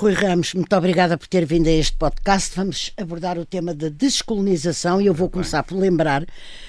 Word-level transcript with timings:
Rui 0.00 0.12
Ramos, 0.12 0.54
muito 0.54 0.76
obrigada 0.76 1.18
por 1.18 1.26
ter 1.26 1.44
vindo 1.44 1.66
a 1.66 1.72
este 1.72 1.96
podcast. 1.96 2.54
Vamos 2.54 2.92
abordar 2.96 3.36
o 3.36 3.44
tema 3.44 3.74
da 3.74 3.88
descolonização 3.88 5.00
e 5.00 5.06
eu 5.06 5.12
vou 5.12 5.28
começar 5.28 5.64
por 5.64 5.76
lembrar 5.76 6.24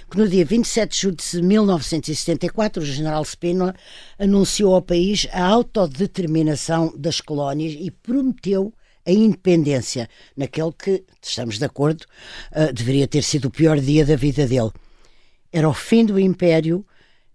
que 0.09 0.17
no 0.17 0.27
dia 0.27 0.43
27 0.43 0.91
de 0.91 0.99
julho 0.99 1.15
de 1.15 1.41
1974 1.43 2.81
o 2.81 2.85
general 2.87 3.23
Spínola 3.23 3.75
anunciou 4.17 4.73
ao 4.73 4.81
país 4.81 5.27
a 5.31 5.45
autodeterminação 5.45 6.91
das 6.97 7.21
colónias 7.21 7.77
e 7.79 7.91
prometeu 7.91 8.73
a 9.05 9.11
independência, 9.11 10.09
naquele 10.35 10.71
que, 10.71 11.03
estamos 11.21 11.59
de 11.59 11.65
acordo, 11.65 12.05
uh, 12.51 12.73
deveria 12.73 13.07
ter 13.07 13.21
sido 13.21 13.45
o 13.45 13.51
pior 13.51 13.79
dia 13.79 14.03
da 14.03 14.15
vida 14.15 14.47
dele. 14.47 14.71
Era 15.53 15.69
o 15.69 15.73
fim 15.75 16.03
do 16.03 16.19
Império, 16.19 16.83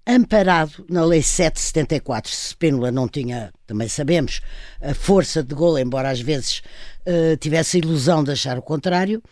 amparado 0.07 0.84
na 0.89 1.05
Lei 1.05 1.23
774. 1.23 2.31
Spínola 2.31 2.90
não 2.93 3.08
tinha, 3.08 3.53
também 3.67 3.89
sabemos, 3.89 4.40
a 4.81 4.95
força 4.95 5.43
de 5.43 5.54
Gaulle, 5.54 5.82
embora 5.82 6.11
às 6.11 6.21
vezes 6.21 6.62
uh, 7.07 7.36
tivesse 7.39 7.76
a 7.76 7.81
ilusão 7.81 8.22
de 8.22 8.32
achar 8.32 8.59
o 8.59 8.62
contrário, 8.62 9.22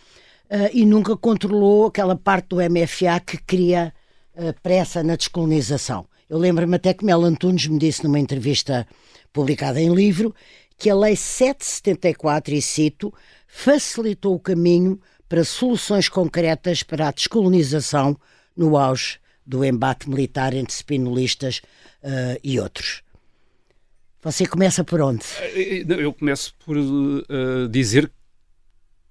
uh, 0.51 0.71
e 0.73 0.85
nunca 0.87 1.17
controlou 1.17 1.87
aquela 1.87 2.17
parte 2.17 2.49
do 2.49 2.57
MFA 2.57 3.21
que 3.25 3.37
queria 3.37 3.93
uh, 4.35 4.55
pressa 4.63 5.03
na 5.03 5.17
descolonização. 5.17 6.07
Eu 6.29 6.39
lembro-me 6.39 6.77
até 6.77 6.95
que 6.95 7.05
Mel 7.05 7.23
Antunes 7.23 7.67
me 7.67 7.79
disse 7.79 8.03
numa 8.05 8.19
entrevista 8.19 8.87
publicada 9.33 9.81
em 9.81 9.95
livro 9.95 10.35
que 10.79 10.89
a 10.89 10.95
Lei 10.95 11.15
774, 11.15 12.55
e 12.55 12.63
cito, 12.63 13.13
facilitou 13.47 14.35
o 14.35 14.41
caminho 14.41 14.99
para 15.29 15.45
soluções 15.45 16.09
concretas 16.09 16.83
para 16.83 17.09
a 17.09 17.13
descolonização 17.13 18.17
no 18.57 18.77
auge 18.77 19.22
do 19.53 19.63
embate 19.63 20.09
militar 20.09 20.55
entre 20.55 20.75
spinolistas 20.75 21.61
uh, 22.03 22.41
e 22.43 22.59
outros. 22.59 23.03
Você 24.23 24.47
começa 24.47 24.83
por 24.83 25.03
onde? 25.03 25.25
Eh, 25.41 25.81
eh, 25.81 25.85
eu 25.89 26.13
começo 26.13 26.55
por 26.65 26.77
uh, 26.77 27.69
dizer 27.69 28.11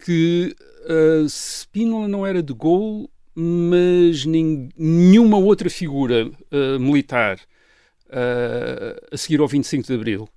que 0.04 0.56
uh, 0.90 1.30
Spínola 1.30 2.08
não 2.08 2.26
era 2.26 2.42
de 2.42 2.54
Gaulle, 2.54 3.08
mas 3.36 4.26
nenhuma 4.26 5.38
outra 5.38 5.70
figura 5.70 6.26
uh, 6.28 6.80
militar 6.80 7.40
a 9.10 9.16
seguir 9.16 9.40
ao 9.40 9.48
25 9.48 9.88
de 9.88 9.94
Abril 9.94 10.28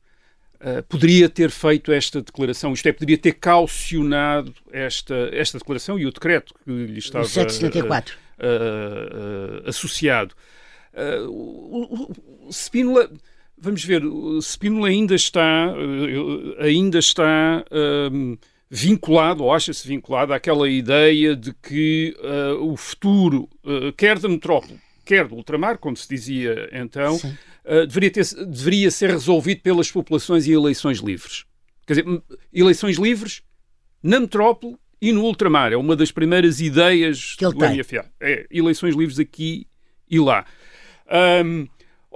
poderia 0.89 1.29
ter 1.29 1.51
feito 1.51 1.91
esta 1.91 2.23
declaração, 2.23 2.73
isto 2.73 2.89
é, 2.89 2.93
poderia 2.93 3.19
ter 3.19 3.33
calcionado 3.33 4.55
esta, 4.71 5.29
esta 5.33 5.59
declaração 5.59 5.99
e 5.99 6.07
o 6.07 6.13
decreto 6.13 6.55
que 6.65 6.71
lhe 6.71 7.01
estava... 7.01 7.25
774 7.25 8.24
uh, 8.39 9.69
associado. 9.69 10.35
Uh, 10.93 11.29
o, 11.29 12.13
o 12.47 12.53
Spínola, 12.53 13.11
vamos 13.57 13.85
ver, 13.85 14.05
o 14.05 14.41
Spínola 14.41 14.89
ainda 14.89 15.15
está, 15.15 15.75
ainda 16.59 16.99
está 16.99 17.65
um, 18.13 18.37
vinculado, 18.71 19.45
ou 19.45 19.53
acha-se 19.53 19.87
vinculado, 19.87 20.33
àquela 20.33 20.69
ideia 20.69 21.35
de 21.35 21.53
que 21.55 22.17
o 22.61 22.77
futuro, 22.77 23.49
quer 23.97 24.19
da 24.19 24.29
metrópole, 24.29 24.81
quer 25.05 25.29
do 25.29 25.37
ultramar, 25.37 25.79
como 25.79 25.97
se 25.97 26.09
dizia 26.09 26.69
então, 26.73 27.17
uh, 27.17 27.87
deveria, 27.87 28.11
ter, 28.11 28.25
deveria 28.47 28.91
ser 28.91 29.11
resolvido 29.11 29.61
pelas 29.61 29.91
populações 29.91 30.47
e 30.47 30.53
eleições 30.53 30.99
livres. 30.99 31.45
Quer 31.87 31.95
dizer, 31.95 32.23
eleições 32.53 32.97
livres 32.97 33.43
na 34.03 34.19
metrópole 34.19 34.77
e 35.09 35.13
no 35.13 35.23
ultramar. 35.23 35.73
É 35.73 35.77
uma 35.77 35.95
das 35.95 36.11
primeiras 36.11 36.61
ideias 36.61 37.35
que 37.37 37.45
ele 37.45 37.53
do 37.53 37.59
tem. 37.59 37.79
MFA. 37.79 38.07
É 38.21 38.47
eleições 38.51 38.95
livres 38.95 39.19
aqui 39.19 39.67
e 40.09 40.19
lá. 40.19 40.47
Um, 41.45 41.67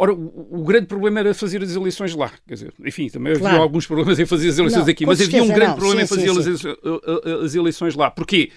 Ora, 0.01 0.15
o, 0.15 0.61
o, 0.61 0.65
grande 0.65 0.87
problema 0.87 1.19
era 1.19 1.35
fazer 1.35 1.61
as 1.61 1.75
eleições 1.75 2.15
lá. 2.15 2.31
Quer 2.47 2.55
dizer, 2.55 2.73
enfim, 2.85 3.09
também 3.09 3.33
claro. 3.33 3.49
havia 3.49 3.61
alguns 3.61 3.85
problemas 3.85 4.17
em 4.21 4.25
fazer 4.25 4.49
as 4.49 4.57
eleições 4.57 4.85
não, 4.85 4.91
aqui, 4.93 5.05
mas 5.05 5.21
havia 5.21 5.43
um 5.43 5.49
grande 5.49 5.67
não. 5.67 5.75
problema 5.75 6.07
sim, 6.07 6.15
em 6.15 6.17
fazer 6.17 6.43
sim, 6.43 6.53
as, 6.53 6.61
sim. 6.61 7.45
as, 7.45 7.55
eleições 7.57 7.97
lá. 7.97 8.09
Porquê? 8.09 8.53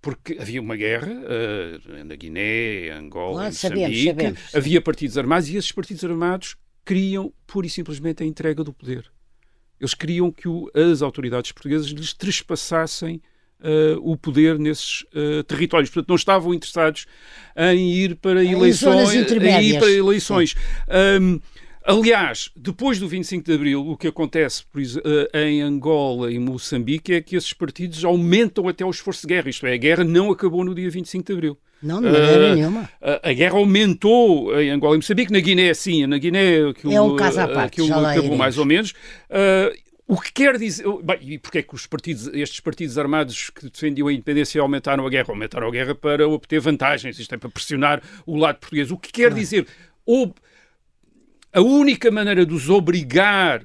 Porque 0.00 0.38
havia 0.40 0.58
uma 0.58 0.74
guerra 0.74 1.12
uh, 1.12 2.04
na 2.04 2.16
Guiné, 2.16 2.92
Angola, 2.92 3.34
claro, 3.34 3.48
Moçambique, 3.48 4.04
sabemos, 4.04 4.04
sabemos, 4.04 4.54
havia 4.54 4.80
partidos 4.80 5.18
armados 5.18 5.48
e 5.50 5.56
esses 5.56 5.70
partidos 5.70 6.02
armados 6.02 6.56
queriam 6.82 7.30
pura 7.46 7.66
e 7.66 7.70
simplesmente 7.70 8.22
a 8.22 8.26
entrega 8.26 8.64
do 8.64 8.72
poder. 8.72 9.04
Eles 9.78 9.92
queriam 9.92 10.32
que 10.32 10.48
o, 10.48 10.70
as 10.74 11.02
autoridades 11.02 11.52
portuguesas 11.52 11.88
lhes 11.88 12.14
trespassassem 12.14 13.20
Uh, 13.66 13.98
o 14.00 14.16
poder 14.16 14.60
nesses 14.60 15.02
uh, 15.12 15.42
territórios. 15.42 15.90
Portanto, 15.90 16.08
não 16.08 16.14
estavam 16.14 16.54
interessados 16.54 17.06
em 17.56 17.90
ir 17.90 18.14
para 18.14 18.44
eleições. 18.44 19.12
Em 19.12 19.64
ir 19.64 19.78
para 19.80 19.90
eleições. 19.90 20.54
Um, 21.20 21.40
aliás, 21.84 22.50
depois 22.54 23.00
do 23.00 23.08
25 23.08 23.44
de 23.44 23.52
Abril, 23.52 23.88
o 23.88 23.96
que 23.96 24.06
acontece 24.06 24.62
uh, 24.62 25.36
em 25.36 25.62
Angola 25.62 26.30
e 26.30 26.38
Moçambique 26.38 27.12
é 27.12 27.20
que 27.20 27.34
esses 27.34 27.52
partidos 27.52 28.04
aumentam 28.04 28.68
até 28.68 28.84
o 28.84 28.90
esforço 28.90 29.22
de 29.26 29.34
guerra. 29.34 29.48
Isto 29.48 29.66
é, 29.66 29.74
a 29.74 29.78
guerra 29.78 30.04
não 30.04 30.30
acabou 30.30 30.64
no 30.64 30.72
dia 30.72 30.88
25 30.88 31.26
de 31.26 31.32
Abril. 31.32 31.58
Não, 31.82 32.00
de 32.00 32.08
maneira 32.08 32.54
nenhuma. 32.54 32.88
A, 33.02 33.30
a, 33.30 33.32
guerra 33.32 33.58
aumentou 33.58 34.58
em 34.58 34.70
Angola 34.70 34.94
e 34.94 34.98
Moçambique. 34.98 35.32
Na 35.32 35.40
Guiné, 35.40 35.74
sim. 35.74 36.06
Na 36.06 36.18
Guiné, 36.18 36.68
aquilo, 36.70 36.92
é 36.92 37.00
um 37.00 37.16
caso 37.16 37.40
à 37.40 37.48
parte, 37.48 37.82
aquilo 37.82 37.94
acabou 37.94 38.36
mais 38.36 38.56
ou 38.58 38.64
menos. 38.64 38.94
O 40.08 40.20
que 40.20 40.32
quer 40.32 40.56
dizer. 40.56 40.86
Bem, 41.02 41.18
e 41.22 41.38
porque 41.38 41.58
é 41.58 41.62
que 41.62 41.74
os 41.74 41.86
partidos, 41.86 42.28
estes 42.28 42.60
partidos 42.60 42.96
armados 42.96 43.50
que 43.50 43.68
defendiam 43.68 44.06
a 44.06 44.12
independência 44.12 44.60
aumentaram 44.60 45.04
a 45.04 45.10
guerra? 45.10 45.30
Aumentaram 45.30 45.66
a 45.66 45.70
guerra 45.70 45.94
para 45.96 46.28
obter 46.28 46.60
vantagens, 46.60 47.18
isto 47.18 47.34
é, 47.34 47.38
para 47.38 47.50
pressionar 47.50 48.00
o 48.24 48.36
lado 48.36 48.58
português. 48.58 48.90
O 48.90 48.96
que 48.96 49.10
quer 49.10 49.34
dizer. 49.34 49.66
Ou, 50.04 50.32
a 51.56 51.62
única 51.62 52.10
maneira 52.10 52.44
de 52.44 52.52
os 52.52 52.68
obrigar 52.68 53.64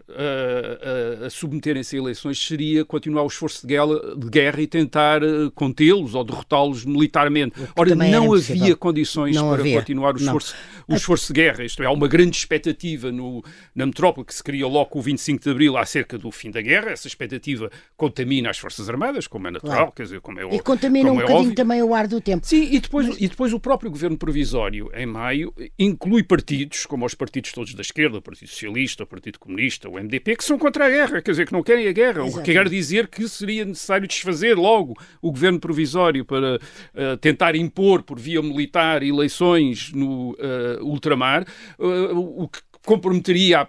a, 1.26 1.30
submeterem-se 1.30 1.98
a 1.98 2.00
eleições 2.00 2.40
seria 2.42 2.86
continuar 2.86 3.24
o 3.24 3.28
esforço 3.28 3.68
de 3.68 3.74
guerra, 3.74 4.16
de 4.16 4.30
guerra 4.30 4.62
e 4.62 4.68
tentar 4.68 5.22
uh, 5.22 5.52
contê-los 5.52 6.16
ou 6.16 6.24
derrotá-los 6.24 6.86
militarmente. 6.86 7.54
Ora, 7.76 7.94
não 7.94 8.34
havia 8.34 8.78
condições 8.78 9.36
não 9.36 9.50
para 9.50 9.60
havia. 9.60 9.78
continuar 9.80 10.16
o 10.16 10.18
esforço, 10.18 10.56
o 10.88 10.96
esforço 10.96 11.34
de 11.34 11.42
guerra. 11.42 11.66
Isto 11.66 11.84
é, 11.84 11.86
há 11.86 11.92
uma 11.92 12.08
grande 12.08 12.38
expectativa 12.38 13.12
no, 13.12 13.44
na 13.76 13.86
metrópole 13.86 14.26
que 14.26 14.34
se 14.34 14.42
cria 14.44 14.66
logo 14.68 14.98
o 14.98 15.02
25 15.02 15.44
de 15.44 15.50
Abril 15.50 15.76
acerca 15.78 16.18
do 16.18 16.32
fim 16.32 16.50
da 16.50 16.62
guerra. 16.62 16.92
Essa 16.92 17.08
expectativa 17.08 17.70
contamina 17.98 18.50
as 18.50 18.58
Forças 18.58 18.88
Armadas, 18.90 19.28
como 19.28 19.48
é 19.48 19.52
natural, 19.52 19.76
Claro. 19.76 19.92
quer 19.92 20.04
dizer, 20.04 20.22
como 20.22 20.40
é 20.40 20.56
E 20.56 20.60
contamina 20.62 21.12
um 21.12 21.16
é 21.20 21.22
bocadinho 21.24 21.40
óbvio. 21.40 21.56
também 21.56 21.82
o 21.84 21.94
ar 21.94 22.08
do 22.08 22.22
tempo. 22.22 22.46
Sim, 22.46 22.70
e 22.72 22.80
depois, 22.80 23.18
e 23.20 23.28
depois 23.28 23.52
o 23.54 23.60
próprio 23.60 23.92
governo 23.92 24.18
provisório, 24.18 24.90
em 24.96 25.06
maio, 25.06 25.54
inclui 25.78 26.24
partidos, 26.24 26.86
como 26.86 27.06
os 27.06 27.14
partidos 27.14 27.52
todos 27.52 27.74
da 27.74 27.81
esquerda, 27.82 28.18
o 28.18 28.22
Partido 28.22 28.48
Socialista, 28.50 29.04
o 29.04 29.08
Partido 29.08 29.40
Comunista, 29.40 29.90
o 29.90 29.94
MDP, 29.94 30.36
que 30.36 30.44
são 30.44 30.58
contra 30.58 30.86
a 30.86 30.90
guerra, 30.90 31.22
quer 31.22 31.32
dizer, 31.32 31.46
que 31.48 31.54
não 31.54 31.64
querem 31.64 31.88
a 31.88 31.92
guerra. 31.92 32.22
O 32.22 32.26
que 32.26 32.30
Exatamente. 32.30 32.52
quer 32.54 32.70
dizer 32.70 33.08
que 33.08 33.28
seria 33.28 33.66
necessário 33.66 34.08
desfazer 34.08 34.56
logo 34.58 34.94
o 35.22 35.32
governo 35.32 35.60
provisório 35.60 36.24
para 36.26 36.60
eh, 36.96 37.18
tentar 37.18 37.56
impor, 37.56 38.04
por 38.04 38.20
via 38.20 38.42
militar, 38.42 39.04
eleições 39.04 39.92
no 39.94 40.36
eh, 40.40 40.80
ultramar, 40.82 41.46
eh, 41.80 41.84
o 42.14 42.48
que 42.48 42.60
comprometeria 42.84 43.60
a, 43.60 43.68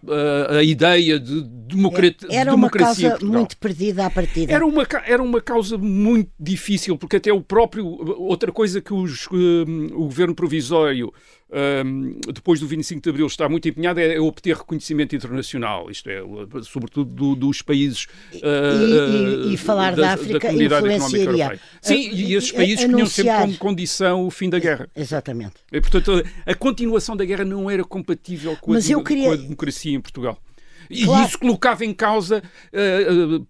a- 0.55 0.59
a 0.59 0.65
ideia 0.65 1.19
de 1.21 1.43
democrata- 1.43 2.27
Era 2.31 2.51
uma 2.51 2.57
democracia 2.69 2.93
em 3.07 3.11
causa 3.11 3.11
Portugal. 3.19 3.39
muito 3.41 3.57
perdida 3.59 4.07
à 4.07 4.11
partida. 4.11 4.53
Era 4.53 4.65
uma, 4.65 4.87
era 5.07 5.23
uma 5.23 5.41
causa 5.41 5.77
muito 5.77 6.31
difícil, 6.41 6.97
porque 6.97 7.17
até 7.17 7.31
o 7.33 7.43
próprio. 7.43 7.87
Outra 7.87 8.51
coisa 8.51 8.81
que 8.81 8.93
os, 8.95 9.29
hum, 9.31 9.89
o 9.93 10.05
governo 10.05 10.35
provisório, 10.35 11.13
depois 12.33 12.61
do 12.61 12.67
25 12.67 13.03
de 13.03 13.11
Abril, 13.11 13.27
está 13.27 13.49
muito 13.49 13.69
empenhado 13.69 14.01
é 14.01 14.19
obter 14.19 14.57
reconhecimento 14.57 15.15
internacional, 15.15 15.91
isto 15.91 16.09
é, 16.09 16.21
sobretudo 16.63 17.13
do- 17.15 17.35
dos 17.37 17.61
países. 17.63 18.07
e- 18.33 18.39
e- 19.51 19.55
e 19.55 19.57
falar 19.57 19.95
da 19.95 20.15
África 20.15 20.41
Comunidade 20.41 20.87
Económica 20.89 21.19
influenciaria. 21.19 21.61
Sim, 21.81 22.11
Uh, 22.11 22.15
e 22.15 22.35
esses 22.35 22.51
e- 22.51 22.55
países 22.55 22.85
tinham 22.87 23.07
sempre 23.07 23.33
como 23.41 23.59
condição 23.59 24.25
o 24.27 24.31
fim 24.31 24.49
da 24.49 24.59
guerra. 24.59 24.89
Exatamente. 24.97 25.55
E, 25.71 25.81
portanto, 25.81 26.23
a 26.47 26.55
continuação 26.55 27.17
da 27.17 27.25
guerra 27.25 27.45
não 27.45 27.71
era 27.71 27.85
compatível 27.85 28.57
com 28.61 28.73
a, 28.73 28.81
queria- 28.81 29.27
com 29.27 29.33
a 29.33 29.37
democracia 29.37 29.95
em 29.95 30.01
Portugal. 30.01 30.39
E 30.91 31.05
Claro. 31.07 31.27
isso 31.27 31.39
colocava 31.39 31.85
em 31.85 31.95
causa, 31.95 32.43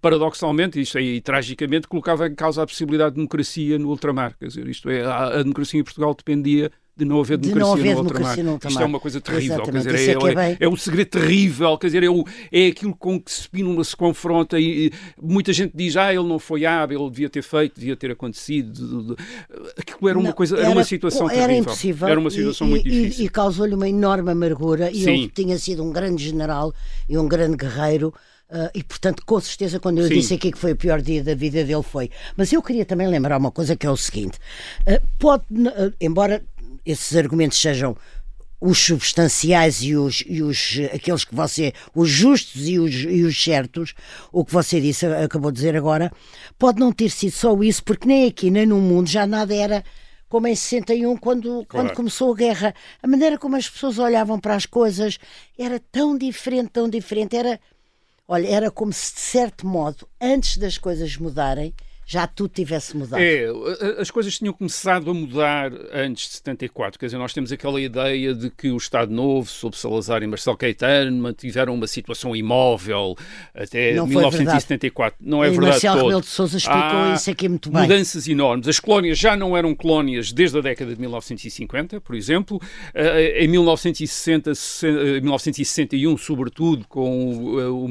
paradoxalmente, 0.01 0.81
isto 0.81 0.99
aí 0.99 1.21
tragicamente, 1.21 1.89
colocava 1.89 2.27
em 2.29 2.35
causa 2.35 2.63
a 2.63 2.67
possibilidade 2.67 3.11
de 3.11 3.17
democracia 3.17 3.79
no 3.79 3.89
ultramar. 3.89 4.37
Quer 4.39 4.47
dizer, 4.49 4.69
isto 4.69 4.89
é, 4.91 5.05
a 5.05 5.43
democracia 5.43 5.81
em 5.81 5.85
Portugal 5.85 6.15
dependia 6.15 6.71
de 6.95 7.07
não 7.07 7.21
haver 7.21 7.39
De 7.39 7.49
democracia, 7.49 7.65
não 7.67 7.73
haver 7.73 7.95
no, 7.97 8.03
democracia 8.05 8.45
no. 8.45 8.61
Isto 8.69 8.83
é 8.83 8.85
uma 8.85 9.01
coisa 9.01 9.21
terrível. 9.21 9.63
Quer 9.63 9.73
dizer, 9.73 9.95
é 9.95 10.03
é 10.03 10.51
é, 10.53 10.57
é 10.61 10.69
um 10.69 10.77
segredo 10.77 11.09
terrível. 11.09 11.79
Quer 11.79 11.87
dizer, 11.87 12.03
é, 12.03 12.11
o- 12.11 12.25
é 12.53 12.67
aquilo 12.67 12.95
com 12.95 13.19
que 13.19 13.31
Spínola 13.31 13.83
se 13.83 13.97
confronta 13.97 14.61
e, 14.61 14.87
e 14.89 14.93
muita 15.21 15.53
gente 15.55 15.73
diz, 15.75 15.97
ah, 15.97 16.13
ele 16.13 16.29
não 16.29 16.39
foi 16.39 16.67
hábil, 16.67 17.01
ele 17.01 17.11
devia 17.11 17.31
ter 17.31 17.43
feito, 17.43 17.81
devia 17.81 17.97
ter 17.97 18.11
acontecido. 18.11 18.73
De- 18.73 19.15
de- 19.17 19.23
Aquilo 19.79 20.09
era 20.09 20.19
uma 20.19 20.29
Não, 20.29 20.33
coisa, 20.35 20.59
era, 20.59 20.69
uma 20.71 20.85
situação 20.85 21.29
era 21.31 21.41
terrível. 21.47 21.63
impossível 21.63 22.09
Era 22.09 22.21
uma 22.21 22.31
situação 22.31 22.67
e, 22.67 22.71
muito 22.71 22.85
difícil. 22.89 23.25
E, 23.25 23.29
causou-lhe 23.31 23.75
uma 23.75 23.89
enorme 23.89 24.31
amargura. 24.31 24.91
E 24.91 25.03
Sim. 25.05 25.11
ele 25.13 25.29
tinha 25.29 25.59
sido 25.59 25.83
um 25.83 25.91
grande 25.91 26.23
general 26.23 26.75
e 27.09 27.17
um 27.17 27.27
grande 27.27 27.57
guerreiro. 27.57 28.13
ah, 28.51 28.71
e, 28.75 28.83
portanto, 28.85 29.23
com 29.25 29.41
certeza, 29.41 29.81
quando 29.81 30.01
eu 30.03 30.09
Sim. 30.09 30.15
disse 30.15 30.35
aqui 30.35 30.53
que 30.53 30.59
foi 30.59 30.73
o 30.73 30.77
pior 30.77 31.01
dia 31.01 31.25
da 31.25 31.35
vida 31.35 31.65
dele, 31.65 31.83
foi. 31.83 32.11
Mas 32.37 32.53
eu 32.53 32.61
queria 32.63 32.85
também 32.85 33.09
lembrar 33.09 33.39
uma 33.39 33.51
coisa 33.51 33.75
que 33.75 33.87
é 33.87 33.91
o 33.91 33.97
seguinte: 33.97 34.39
ah, 34.87 35.01
pode, 35.19 35.45
ah, 35.69 35.91
embora 35.99 36.43
esses 36.85 37.17
argumentos 37.17 37.61
sejam 37.61 37.97
os 38.61 38.79
substanciais 38.79 39.83
e 39.83 39.97
os, 39.97 40.23
e 40.27 40.41
os 40.41 40.79
aqueles 40.95 41.25
que 41.25 41.35
você, 41.35 41.73
os 41.95 42.09
justos 42.09 42.69
e 42.69 42.79
os, 42.79 42.95
e 42.95 43.25
os 43.25 43.43
certos, 43.43 43.93
o 44.31 44.45
que 44.45 44.53
você 44.53 44.81
disse, 44.81 45.05
acabou 45.05 45.51
de 45.51 45.57
dizer 45.57 45.77
agora, 45.77 46.13
pode 46.57 46.79
não 46.79 46.93
ter 46.93 47.11
sido 47.11 47.33
só 47.33 47.61
isso, 47.61 47.83
porque 47.83 48.07
nem 48.07 48.29
aqui 48.29 48.51
nem 48.51 48.65
no 48.65 48.79
mundo 48.79 49.09
já 49.09 49.27
nada 49.27 49.53
era 49.53 49.85
como 50.33 50.47
em 50.47 50.55
61, 50.55 51.15
quando, 51.19 51.43
claro. 51.43 51.67
quando 51.67 51.95
começou 51.95 52.33
a 52.33 52.37
guerra. 52.37 52.75
A 53.03 53.07
maneira 53.07 53.37
como 53.37 53.55
as 53.55 53.69
pessoas 53.69 53.99
olhavam 53.99 54.41
para 54.41 54.55
as 54.55 54.65
coisas 54.65 55.19
era 55.59 55.79
tão 55.79 56.17
diferente, 56.17 56.71
tão 56.71 56.89
diferente. 56.89 57.37
Era, 57.37 57.61
olha, 58.27 58.49
era 58.49 58.71
como 58.71 58.95
se, 58.95 59.15
de 59.15 59.21
certo 59.21 59.67
modo, 59.67 60.09
antes 60.19 60.57
das 60.57 60.79
coisas 60.79 61.19
mudarem, 61.19 61.75
já 62.05 62.27
tudo 62.27 62.51
tivesse 62.51 62.97
mudado. 62.97 63.21
É, 63.23 63.47
as 63.99 64.11
coisas 64.11 64.37
tinham 64.37 64.53
começado 64.53 65.11
a 65.11 65.15
mudar 65.15 65.73
antes 65.93 66.29
de 66.29 66.35
74. 66.35 66.99
Quer 66.99 67.07
dizer, 67.07 67.19
nós 67.19 67.33
temos 67.33 67.53
aquela 67.53 67.81
ideia 67.81 68.35
de 68.35 68.51
que 68.51 68.71
o 68.71 68.77
Estado 68.77 69.13
Novo, 69.13 69.49
sob 69.49 69.77
Salazar 69.77 70.23
e 70.23 70.27
Marcelo 70.27 70.57
Caetano, 70.57 71.17
mantiveram 71.17 71.75
uma 71.75 71.87
situação 71.87 72.35
imóvel 72.35 73.17
até 73.55 73.95
não 73.95 74.07
1974. 74.07 75.19
Não 75.21 75.43
é 75.43 75.49
e 75.49 75.51
verdade. 75.51 75.71
Marcelo 75.73 76.03
Rebelo 76.03 76.21
de 76.21 76.27
Sousa 76.27 76.57
explicou 76.57 76.83
Há 76.83 77.15
isso 77.15 77.31
aqui 77.31 77.49
muito 77.49 77.71
bem. 77.71 77.83
Mudanças 77.83 78.29
enormes. 78.29 78.69
As 78.69 78.81
colónias 78.81 79.19
já 79.19 79.37
não 79.37 79.57
eram 79.57 79.75
colónias 79.75 80.33
desde 80.33 80.59
a 80.59 80.61
década 80.61 80.95
de 80.95 81.01
1950, 81.01 82.01
por 82.01 82.15
exemplo. 82.15 82.61
Eh, 82.95 83.45
em 83.45 83.49
1960, 83.49 84.53
1961, 85.23 86.17
sobretudo, 86.19 86.87
com 86.89 87.35
o, 87.35 87.85
o 87.85 87.89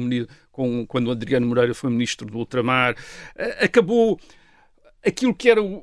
com, 0.52 0.86
quando 0.86 1.10
Adriano 1.10 1.46
Moreira 1.46 1.74
foi 1.74 1.90
ministro 1.90 2.26
do 2.26 2.38
Ultramar, 2.38 2.94
eh, 3.34 3.64
acabou 3.64 4.20
aquilo 5.04 5.34
que 5.34 5.50
eram 5.50 5.82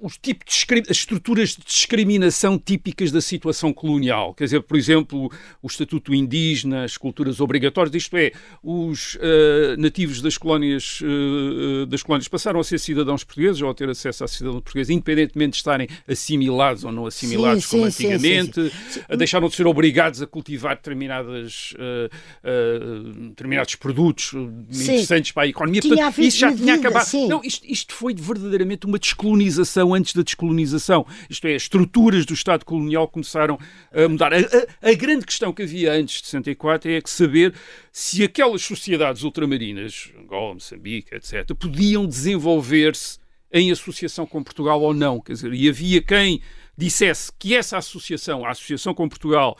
os 0.00 0.18
tipos 0.18 0.66
de 0.66 0.80
as 0.88 0.96
estruturas 0.98 1.50
de 1.50 1.64
discriminação 1.64 2.58
típicas 2.58 3.10
da 3.10 3.20
situação 3.20 3.72
colonial. 3.72 4.34
Quer 4.34 4.44
dizer, 4.44 4.62
por 4.62 4.76
exemplo, 4.76 5.30
o 5.62 5.66
estatuto 5.66 6.14
indígena, 6.14 6.84
as 6.84 6.96
culturas 6.96 7.40
obrigatórias, 7.40 7.94
isto 7.94 8.16
é, 8.16 8.32
os 8.62 9.14
uh, 9.16 9.76
nativos 9.78 10.20
das 10.20 10.36
colónias, 10.36 11.00
uh, 11.00 11.86
das 11.86 12.02
colónias 12.02 12.28
passaram 12.28 12.60
a 12.60 12.64
ser 12.64 12.78
cidadãos 12.78 13.24
portugueses 13.24 13.62
ou 13.62 13.70
a 13.70 13.74
ter 13.74 13.88
acesso 13.88 14.24
à 14.24 14.28
cidadão 14.28 14.60
portuguesa, 14.60 14.92
independentemente 14.92 15.52
de 15.52 15.56
estarem 15.56 15.88
assimilados 16.06 16.84
ou 16.84 16.92
não 16.92 17.06
assimilados 17.06 17.64
sim, 17.64 17.78
como 17.78 17.90
sim, 17.90 18.06
antigamente, 18.06 18.70
sim, 18.70 19.00
sim, 19.00 19.16
deixaram 19.16 19.48
de 19.48 19.56
ser 19.56 19.66
obrigados 19.66 20.22
a 20.22 20.26
cultivar 20.26 20.76
determinadas, 20.76 21.74
uh, 21.74 23.28
determinados 23.30 23.74
produtos 23.74 24.32
interessantes 24.34 25.32
para 25.32 25.44
a 25.44 25.48
economia. 25.48 25.80
Portanto, 25.80 26.18
isso 26.20 26.38
já 26.38 26.54
tinha 26.54 26.74
acabado. 26.74 27.10
Não, 27.28 27.42
isto, 27.42 27.66
isto 27.66 27.94
foi 27.94 28.14
de 28.14 28.22
verdade 28.22 28.49
verdadeiramente 28.50 28.86
uma 28.86 28.98
descolonização 28.98 29.94
antes 29.94 30.14
da 30.14 30.22
descolonização. 30.22 31.06
Isto 31.28 31.46
é, 31.46 31.54
as 31.54 31.62
estruturas 31.62 32.26
do 32.26 32.34
Estado 32.34 32.64
colonial 32.64 33.06
começaram 33.08 33.58
a 33.92 34.08
mudar. 34.08 34.32
A, 34.32 34.38
a, 34.38 34.90
a 34.90 34.94
grande 34.94 35.24
questão 35.24 35.52
que 35.52 35.62
havia 35.62 35.92
antes 35.92 36.20
de 36.20 36.26
64 36.26 36.90
é 36.90 37.00
que 37.00 37.10
saber 37.10 37.54
se 37.92 38.22
aquelas 38.22 38.62
sociedades 38.62 39.22
ultramarinas, 39.22 40.12
Angola, 40.18 40.54
Moçambique, 40.54 41.14
etc., 41.14 41.54
podiam 41.54 42.06
desenvolver-se 42.06 43.18
em 43.52 43.70
associação 43.70 44.26
com 44.26 44.42
Portugal 44.42 44.80
ou 44.80 44.94
não. 44.94 45.20
Quer 45.20 45.32
dizer, 45.32 45.52
e 45.54 45.68
havia 45.68 46.02
quem 46.02 46.40
dissesse 46.76 47.30
que 47.38 47.54
essa 47.54 47.78
associação, 47.78 48.44
a 48.44 48.50
associação 48.50 48.94
com 48.94 49.08
Portugal, 49.08 49.56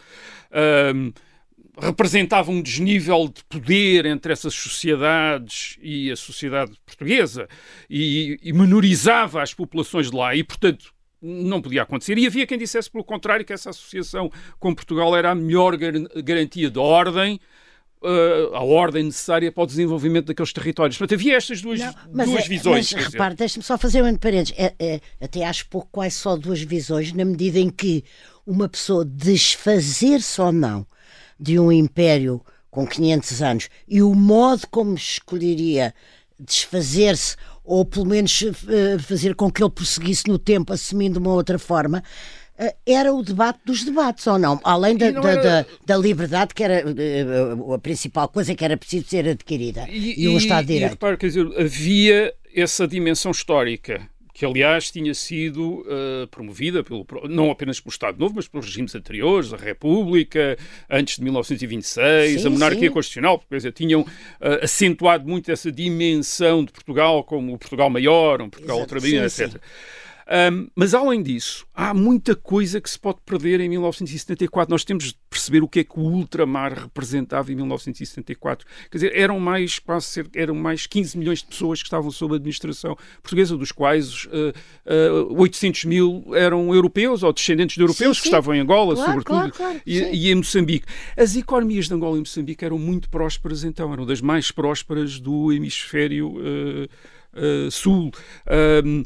um, 0.94 1.12
representava 1.81 2.50
um 2.50 2.62
desnível 2.62 3.29
de 3.29 3.44
poder 3.44 4.06
entre 4.06 4.32
essas 4.32 4.55
sociedades 4.55 5.77
e 5.82 6.11
a 6.11 6.17
sociedade 6.17 6.73
portuguesa 6.85 7.49
e, 7.88 8.38
e 8.43 8.53
menorizava 8.53 9.43
as 9.43 9.55
populações 9.55 10.11
de 10.11 10.17
lá 10.17 10.35
e, 10.35 10.44
portanto, 10.44 10.93
não 11.21 11.61
podia 11.61 11.82
acontecer. 11.82 12.17
E 12.19 12.27
havia 12.27 12.47
quem 12.47 12.59
dissesse, 12.59 12.91
pelo 12.91 13.05
contrário, 13.05 13.44
que 13.44 13.53
essa 13.53 13.71
associação 13.71 14.31
com 14.59 14.75
Portugal 14.75 15.17
era 15.17 15.31
a 15.31 15.35
melhor 15.35 15.77
gar 15.77 15.93
garantia 16.23 16.71
de 16.71 16.79
ordem, 16.79 17.41
Uh, 18.03 18.55
a 18.55 18.65
ordem 18.65 19.05
necessária 19.05 19.53
para 19.53 19.62
o 19.62 19.67
desenvolvimento 19.67 20.29
daqueles 20.29 20.55
territórios. 20.55 20.97
Portanto, 20.97 21.19
havia 21.19 21.37
estas 21.37 21.61
duas, 21.61 21.79
não, 21.79 22.25
duas 22.25 22.47
é, 22.47 22.49
visões. 22.49 22.94
Mas 22.94 23.05
repare, 23.05 23.35
deixe-me 23.35 23.62
só 23.62 23.77
fazer 23.77 24.03
um 24.03 24.17
parênteses. 24.17 24.55
É, 24.56 24.75
é, 24.79 25.00
até 25.21 25.44
acho 25.44 25.69
pouco 25.69 25.87
quase 25.93 26.15
só 26.15 26.35
duas 26.35 26.62
visões, 26.62 27.12
na 27.12 27.27
medida 27.27 27.59
em 27.59 27.69
que 27.69 28.03
uma 28.47 28.71
pessoa 28.71 29.05
desfazer-se 29.05 30.41
ou 30.41 30.50
não 30.50 30.87
de 31.40 31.58
um 31.58 31.72
império 31.72 32.40
com 32.70 32.87
500 32.87 33.42
anos 33.42 33.69
e 33.88 34.02
o 34.02 34.14
modo 34.14 34.66
como 34.70 34.94
escolheria 34.94 35.94
desfazer-se 36.38 37.37
ou 37.64 37.84
pelo 37.84 38.06
menos 38.06 38.42
eh, 38.42 38.98
fazer 38.98 39.34
com 39.34 39.50
que 39.50 39.62
ele 39.62 39.70
prosseguisse 39.70 40.28
no 40.28 40.38
tempo 40.38 40.72
assumindo 40.72 41.19
uma 41.19 41.32
outra 41.32 41.58
forma 41.58 42.02
eh, 42.58 42.75
era 42.87 43.12
o 43.12 43.22
debate 43.22 43.60
dos 43.64 43.84
debates, 43.84 44.26
ou 44.26 44.38
não? 44.38 44.60
Além 44.62 44.94
da, 44.96 45.10
não 45.10 45.26
era... 45.26 45.42
da, 45.42 45.66
da, 45.87 45.96
liberdade, 45.96 46.54
que 46.54 46.62
era 46.62 46.81
eh, 46.81 47.25
a 47.75 47.78
principal 47.78 48.28
coisa 48.28 48.54
que 48.54 48.62
era 48.62 48.76
preciso 48.76 49.06
ser 49.08 49.26
adquirida, 49.26 49.86
e, 49.88 50.25
e 50.25 50.28
o 50.28 50.36
Estado 50.36 50.66
de 50.66 50.75
Direito. 50.75 50.90
E, 50.90 50.94
repare, 50.94 51.16
quer 51.16 51.28
dizer, 51.28 51.46
havia 51.58 52.34
essa 52.54 52.86
dimensão 52.86 53.31
histórica 53.31 54.06
que 54.40 54.46
aliás 54.46 54.90
tinha 54.90 55.12
sido 55.12 55.81
uh, 55.81 56.26
promovida 56.31 56.82
pelo, 56.82 57.06
não 57.28 57.50
apenas 57.50 57.78
pelo 57.78 57.90
Estado 57.90 58.19
Novo, 58.19 58.37
mas 58.37 58.48
pelos 58.48 58.64
regimes 58.64 58.94
anteriores, 58.94 59.52
a 59.52 59.56
República, 59.58 60.56
antes 60.88 61.16
de 61.16 61.25
1926, 61.25 62.40
sim, 62.40 62.46
a 62.46 62.50
monarquia 62.50 62.88
sim. 62.88 62.90
constitucional, 62.90 63.38
porque 63.38 63.54
dizer, 63.54 63.72
tinham 63.72 64.00
uh, 64.00 64.06
acentuado 64.64 65.28
muito 65.28 65.52
essa 65.52 65.70
dimensão 65.70 66.64
de 66.64 66.72
Portugal 66.72 67.22
como 67.22 67.52
o 67.52 67.58
Portugal 67.58 67.90
maior, 67.90 68.40
um 68.40 68.48
Portugal 68.48 68.78
ultramarino, 68.78 69.26
etc. 69.26 69.50
Sim. 69.50 69.58
Um, 70.31 70.69
mas 70.77 70.94
além 70.94 71.25
disso, 71.25 71.67
há 71.75 71.93
muita 71.93 72.37
coisa 72.37 72.81
que 72.81 72.88
se 72.88 72.97
pode 72.97 73.19
perder 73.27 73.61
em 73.61 73.69
1974. 73.69 74.71
Nós 74.71 74.85
temos 74.85 75.06
de 75.06 75.17
perceber 75.29 75.61
o 75.61 75.69
que 75.69 75.81
é 75.81 75.85
que 75.85 75.99
o 75.99 76.03
ultramar 76.03 76.73
representava 76.73 77.50
em 77.50 77.56
1974. 77.56 78.65
Quer 78.88 78.97
dizer, 78.97 79.17
eram 79.17 79.41
mais 79.41 79.81
quase 79.81 80.25
eram 80.37 80.55
mais 80.55 80.87
15 80.87 81.19
milhões 81.19 81.41
de 81.41 81.47
pessoas 81.47 81.81
que 81.81 81.87
estavam 81.87 82.12
sob 82.12 82.35
a 82.35 82.37
administração 82.37 82.97
portuguesa, 83.21 83.56
dos 83.56 83.73
quais 83.73 84.27
uh, 84.27 85.31
uh, 85.31 85.41
800 85.41 85.85
mil 85.87 86.25
eram 86.32 86.73
europeus 86.73 87.25
ou 87.25 87.32
descendentes 87.32 87.75
de 87.75 87.82
europeus 87.82 88.19
sim, 88.19 88.23
sim. 88.23 88.23
que 88.23 88.29
estavam 88.29 88.55
em 88.55 88.61
Angola, 88.61 88.94
claro, 88.94 89.11
sobretudo, 89.11 89.37
claro, 89.37 89.53
claro, 89.53 89.81
e, 89.85 89.99
e, 89.99 90.31
em 90.31 90.37
Moçambique. 90.37 90.87
As 91.17 91.35
economias 91.35 91.88
de 91.88 91.94
Angola 91.94 92.17
e 92.17 92.21
Moçambique 92.21 92.65
eram 92.65 92.79
muito 92.79 93.11
prósperas, 93.11 93.65
então, 93.65 93.93
eram 93.93 94.06
das 94.06 94.21
mais 94.21 94.53
prósperas 94.53 95.19
do 95.19 95.53
hemisfério. 95.53 96.37
Uh, 96.37 96.88
uh, 97.35 97.71
Sul. 97.71 98.11
Um, 98.85 99.03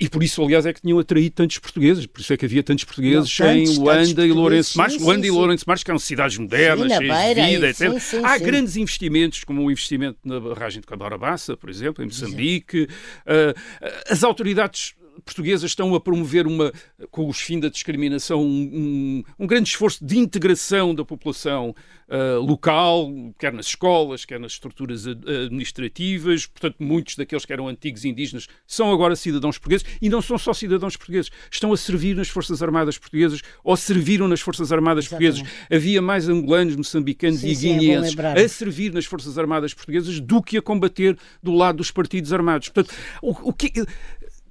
e 0.00 0.08
por 0.08 0.22
isso, 0.22 0.42
aliás, 0.42 0.66
é 0.66 0.72
que 0.72 0.80
tinham 0.80 0.98
atraído 0.98 1.34
tantos 1.34 1.58
portugueses. 1.58 2.06
Por 2.06 2.20
isso 2.20 2.32
é 2.32 2.36
que 2.36 2.44
havia 2.44 2.62
tantos 2.62 2.84
portugueses 2.84 3.38
não, 3.38 3.46
tantos, 3.46 3.70
em 3.70 3.78
Luanda 3.78 4.26
e 4.26 4.32
Lourenço 4.32 4.78
Marques. 4.78 5.00
Luanda 5.00 5.26
e 5.26 5.30
Lourenço 5.30 5.64
Marques, 5.66 5.84
que 5.84 5.90
eram 5.90 5.98
cidades 5.98 6.38
modernas, 6.38 6.92
sim, 6.92 6.98
cheias 6.98 7.34
de 7.34 7.42
vida, 7.42 7.68
etc. 7.68 7.92
Sim, 7.92 7.98
sim, 7.98 8.24
Há 8.24 8.38
grandes 8.38 8.76
investimentos, 8.76 9.44
como 9.44 9.62
o 9.62 9.70
investimento 9.70 10.18
na 10.24 10.38
barragem 10.38 10.80
de 10.80 10.86
Cabarabassa, 10.86 11.56
por 11.56 11.68
exemplo, 11.68 12.02
em 12.02 12.06
Moçambique. 12.06 12.84
Uh, 12.84 13.58
as 14.08 14.22
autoridades 14.22 14.94
portuguesas 15.24 15.70
estão 15.70 15.94
a 15.94 16.00
promover 16.00 16.46
uma, 16.46 16.72
com 17.10 17.28
os 17.28 17.40
fins 17.40 17.60
da 17.60 17.68
discriminação, 17.68 18.42
um, 18.42 19.24
um, 19.38 19.44
um 19.44 19.46
grande 19.46 19.68
esforço 19.68 20.04
de 20.04 20.18
integração 20.18 20.94
da 20.94 21.04
população 21.04 21.74
uh, 22.08 22.40
local, 22.40 23.10
quer 23.38 23.52
nas 23.52 23.66
escolas, 23.66 24.24
quer 24.24 24.40
nas 24.40 24.52
estruturas 24.52 25.06
administrativas. 25.06 26.46
Portanto, 26.46 26.76
muitos 26.80 27.16
daqueles 27.16 27.44
que 27.44 27.52
eram 27.52 27.68
antigos 27.68 28.04
indígenas 28.04 28.46
são 28.66 28.92
agora 28.92 29.16
cidadãos 29.16 29.58
portugueses 29.58 29.86
e 30.00 30.08
não 30.08 30.20
são 30.20 30.38
só 30.38 30.52
cidadãos 30.52 30.96
portugueses, 30.96 31.30
estão 31.50 31.72
a 31.72 31.76
servir 31.76 32.14
nas 32.16 32.28
Forças 32.28 32.62
Armadas 32.62 32.98
Portuguesas 32.98 33.40
ou 33.62 33.76
serviram 33.76 34.28
nas 34.28 34.40
Forças 34.40 34.72
Armadas 34.72 35.06
Exatamente. 35.06 35.40
Portuguesas. 35.40 35.66
Havia 35.70 36.02
mais 36.02 36.28
angolanos, 36.28 36.76
moçambicanos 36.76 37.40
sim, 37.40 37.48
e 37.48 37.50
é 37.50 37.54
guineenses 37.54 38.16
é 38.18 38.44
a 38.44 38.48
servir 38.48 38.92
nas 38.92 39.04
Forças 39.04 39.38
Armadas 39.38 39.74
Portuguesas 39.74 40.20
do 40.20 40.42
que 40.42 40.56
a 40.56 40.62
combater 40.62 41.16
do 41.42 41.52
lado 41.52 41.76
dos 41.76 41.90
partidos 41.90 42.32
armados. 42.32 42.68
Portanto, 42.68 42.94
o, 43.22 43.50
o 43.50 43.52
que 43.52 43.84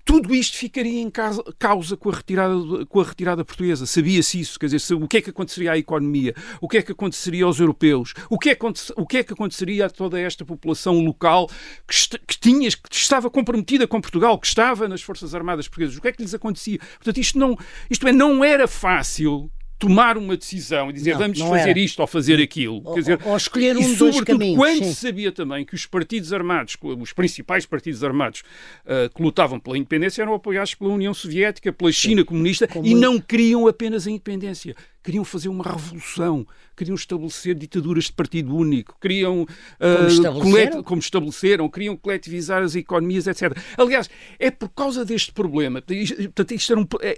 tudo 0.06 0.36
isto 0.36 0.58
ficaria 0.58 1.02
em 1.02 1.10
causa, 1.10 1.96
com, 1.98 2.10
a 2.10 2.14
retirada, 2.14 2.86
com 2.88 3.00
a 3.00 3.04
retirada 3.04 3.46
portuguesa. 3.46 3.86
Sabia-se 3.86 4.40
isso? 4.40 4.60
Quer 4.60 4.68
dizer, 4.68 4.94
o 4.96 5.08
que 5.08 5.18
é 5.18 5.22
que 5.22 5.30
aconteceria 5.30 5.72
à 5.72 5.78
economia? 5.78 6.36
O 6.60 6.68
que 6.68 6.78
é 6.78 6.82
que 6.82 6.92
aconteceria 6.92 7.46
aos 7.46 7.60
europeus? 7.60 8.14
O 8.30 8.38
que 8.38 8.50
é, 8.50 8.58
o 8.98 9.06
que, 9.06 9.18
é 9.18 9.24
que 9.24 9.34
aconteceria 9.34 9.86
a 9.86 9.90
toda 9.90 10.20
esta 10.20 10.44
população 10.44 11.00
local 11.00 11.50
que, 11.88 12.18
que, 12.28 12.40
tinha, 12.40 12.70
que 12.70 12.96
estava 12.96 13.30
comprometida 13.30 13.88
com 13.88 14.02
Portugal, 14.02 14.38
que 14.38 14.48
estava 14.48 14.88
nas 14.88 15.02
Forças 15.02 15.34
Armadas 15.34 15.68
Portuguesas? 15.68 15.98
O 15.98 16.02
que 16.02 16.08
é 16.10 16.12
que 16.12 16.22
lhes 16.22 16.34
acontecia? 16.34 16.80
Portanto, 16.80 17.18
isto, 17.18 17.40
não, 17.40 17.58
isto 17.90 18.08
é, 18.08 18.12
não 18.12 18.44
era 18.44 18.68
fácil 18.68 19.50
tomar 19.84 20.18
uma 20.18 20.38
decisão 20.38 20.90
e 20.90 20.94
dizer 20.94 21.12
não, 21.12 21.20
vamos 21.20 21.40
não 21.40 21.50
fazer 21.50 21.72
era. 21.72 21.80
isto 21.80 22.00
ou 22.00 22.08
fazer 22.08 22.42
aquilo. 22.42 22.82
Ou, 22.86 22.94
Quer 22.94 23.00
dizer, 23.02 23.20
ou 23.26 23.36
escolher 23.36 23.76
um 23.76 23.82
e, 23.82 23.96
sobretudo, 23.96 24.26
caminhos, 24.26 24.58
quando 24.58 24.78
sim. 24.78 24.94
se 24.94 24.96
sabia 24.96 25.32
também 25.32 25.66
que 25.66 25.76
os 25.76 25.86
partidos 25.86 26.32
armados, 26.32 26.78
os 26.82 27.12
principais 27.12 27.66
partidos 27.66 28.04
armados 28.04 28.44
uh, 28.86 29.14
que 29.14 29.22
lutavam 29.22 29.60
pela 29.60 29.78
independência 29.78 30.22
eram 30.22 30.34
apoiados 30.34 30.74
pela 30.74 30.92
União 30.92 31.14
Soviética, 31.14 31.74
pela 31.74 31.92
China 31.92 32.22
sim. 32.22 32.26
comunista 32.26 32.68
Como... 32.68 32.86
e 32.86 32.96
não 32.96 33.20
queriam 33.20 33.68
apenas 33.68 34.08
a 34.08 34.12
independência 34.12 34.74
queriam 35.04 35.26
fazer 35.26 35.50
uma 35.50 35.64
revolução, 35.64 36.48
queriam 36.76 36.96
estabelecer 36.96 37.56
ditaduras 37.56 38.06
de 38.06 38.14
partido 38.14 38.56
único, 38.56 38.96
queriam. 39.00 39.46
Como, 39.78 40.08
estabeleceram? 40.08 40.84
como 40.84 41.00
estabeleceram, 41.00 41.70
queriam 41.70 41.98
coletivizar 41.98 42.64
as 42.64 42.76
economias, 42.76 43.28
etc. 43.28 43.56
Aliás, 43.78 44.10
é 44.40 44.50
por 44.50 44.70
causa 44.70 45.04
deste 45.04 45.32
problema. 45.32 45.82
Portanto, 45.82 46.52
isto 46.54 46.74
um, 46.76 46.86
é, 47.02 47.18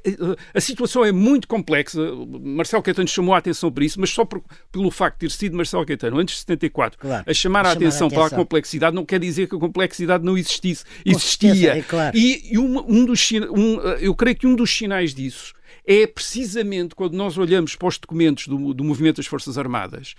a 0.53 0.59
situação 0.59 1.05
é 1.05 1.11
muito 1.11 1.47
complexa. 1.47 1.99
Marcelo 2.41 2.83
Caetano 2.83 3.07
chamou 3.07 3.35
a 3.35 3.37
atenção 3.37 3.71
para 3.71 3.85
isso, 3.85 3.99
mas 3.99 4.09
só 4.09 4.25
por, 4.25 4.43
pelo 4.71 4.89
facto 4.89 5.19
de 5.19 5.27
ter 5.27 5.31
sido 5.31 5.55
Marcelo 5.55 5.85
Caetano, 5.85 6.17
antes 6.17 6.35
de 6.35 6.41
74, 6.41 6.99
claro, 6.99 7.23
a 7.27 7.33
chamar 7.33 7.65
a, 7.65 7.69
a 7.69 7.71
atenção, 7.73 8.07
atenção 8.07 8.09
para 8.09 8.35
a 8.35 8.37
complexidade, 8.37 8.95
não 8.95 9.05
quer 9.05 9.19
dizer 9.19 9.47
que 9.47 9.55
a 9.55 9.59
complexidade 9.59 10.23
não 10.23 10.37
existisse. 10.37 10.83
Existia. 11.05 11.77
É 11.77 11.81
claro. 11.81 12.17
E, 12.17 12.53
e 12.53 12.57
um, 12.57 12.79
um 12.87 13.05
dos, 13.05 13.31
um, 13.31 13.79
eu 13.99 14.15
creio 14.15 14.35
que 14.35 14.47
um 14.47 14.55
dos 14.55 14.75
sinais 14.75 15.13
disso 15.13 15.53
é 15.85 16.07
precisamente 16.07 16.95
quando 16.95 17.13
nós 17.13 17.37
olhamos 17.37 17.75
para 17.75 17.87
os 17.87 17.97
documentos 17.97 18.47
do, 18.47 18.73
do 18.73 18.83
movimento 18.83 19.17
das 19.17 19.27
Forças 19.27 19.57
Armadas, 19.57 20.15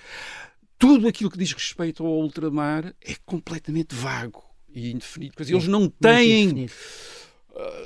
tudo 0.78 1.08
aquilo 1.08 1.30
que 1.30 1.38
diz 1.38 1.52
respeito 1.52 2.04
ao 2.04 2.12
ultramar 2.12 2.94
é 3.00 3.14
completamente 3.24 3.94
vago 3.94 4.44
e 4.68 4.92
indefinido. 4.92 5.34
Quer 5.34 5.44
dizer, 5.44 5.54
eles 5.54 5.68
não 5.68 5.88
têm 5.88 6.68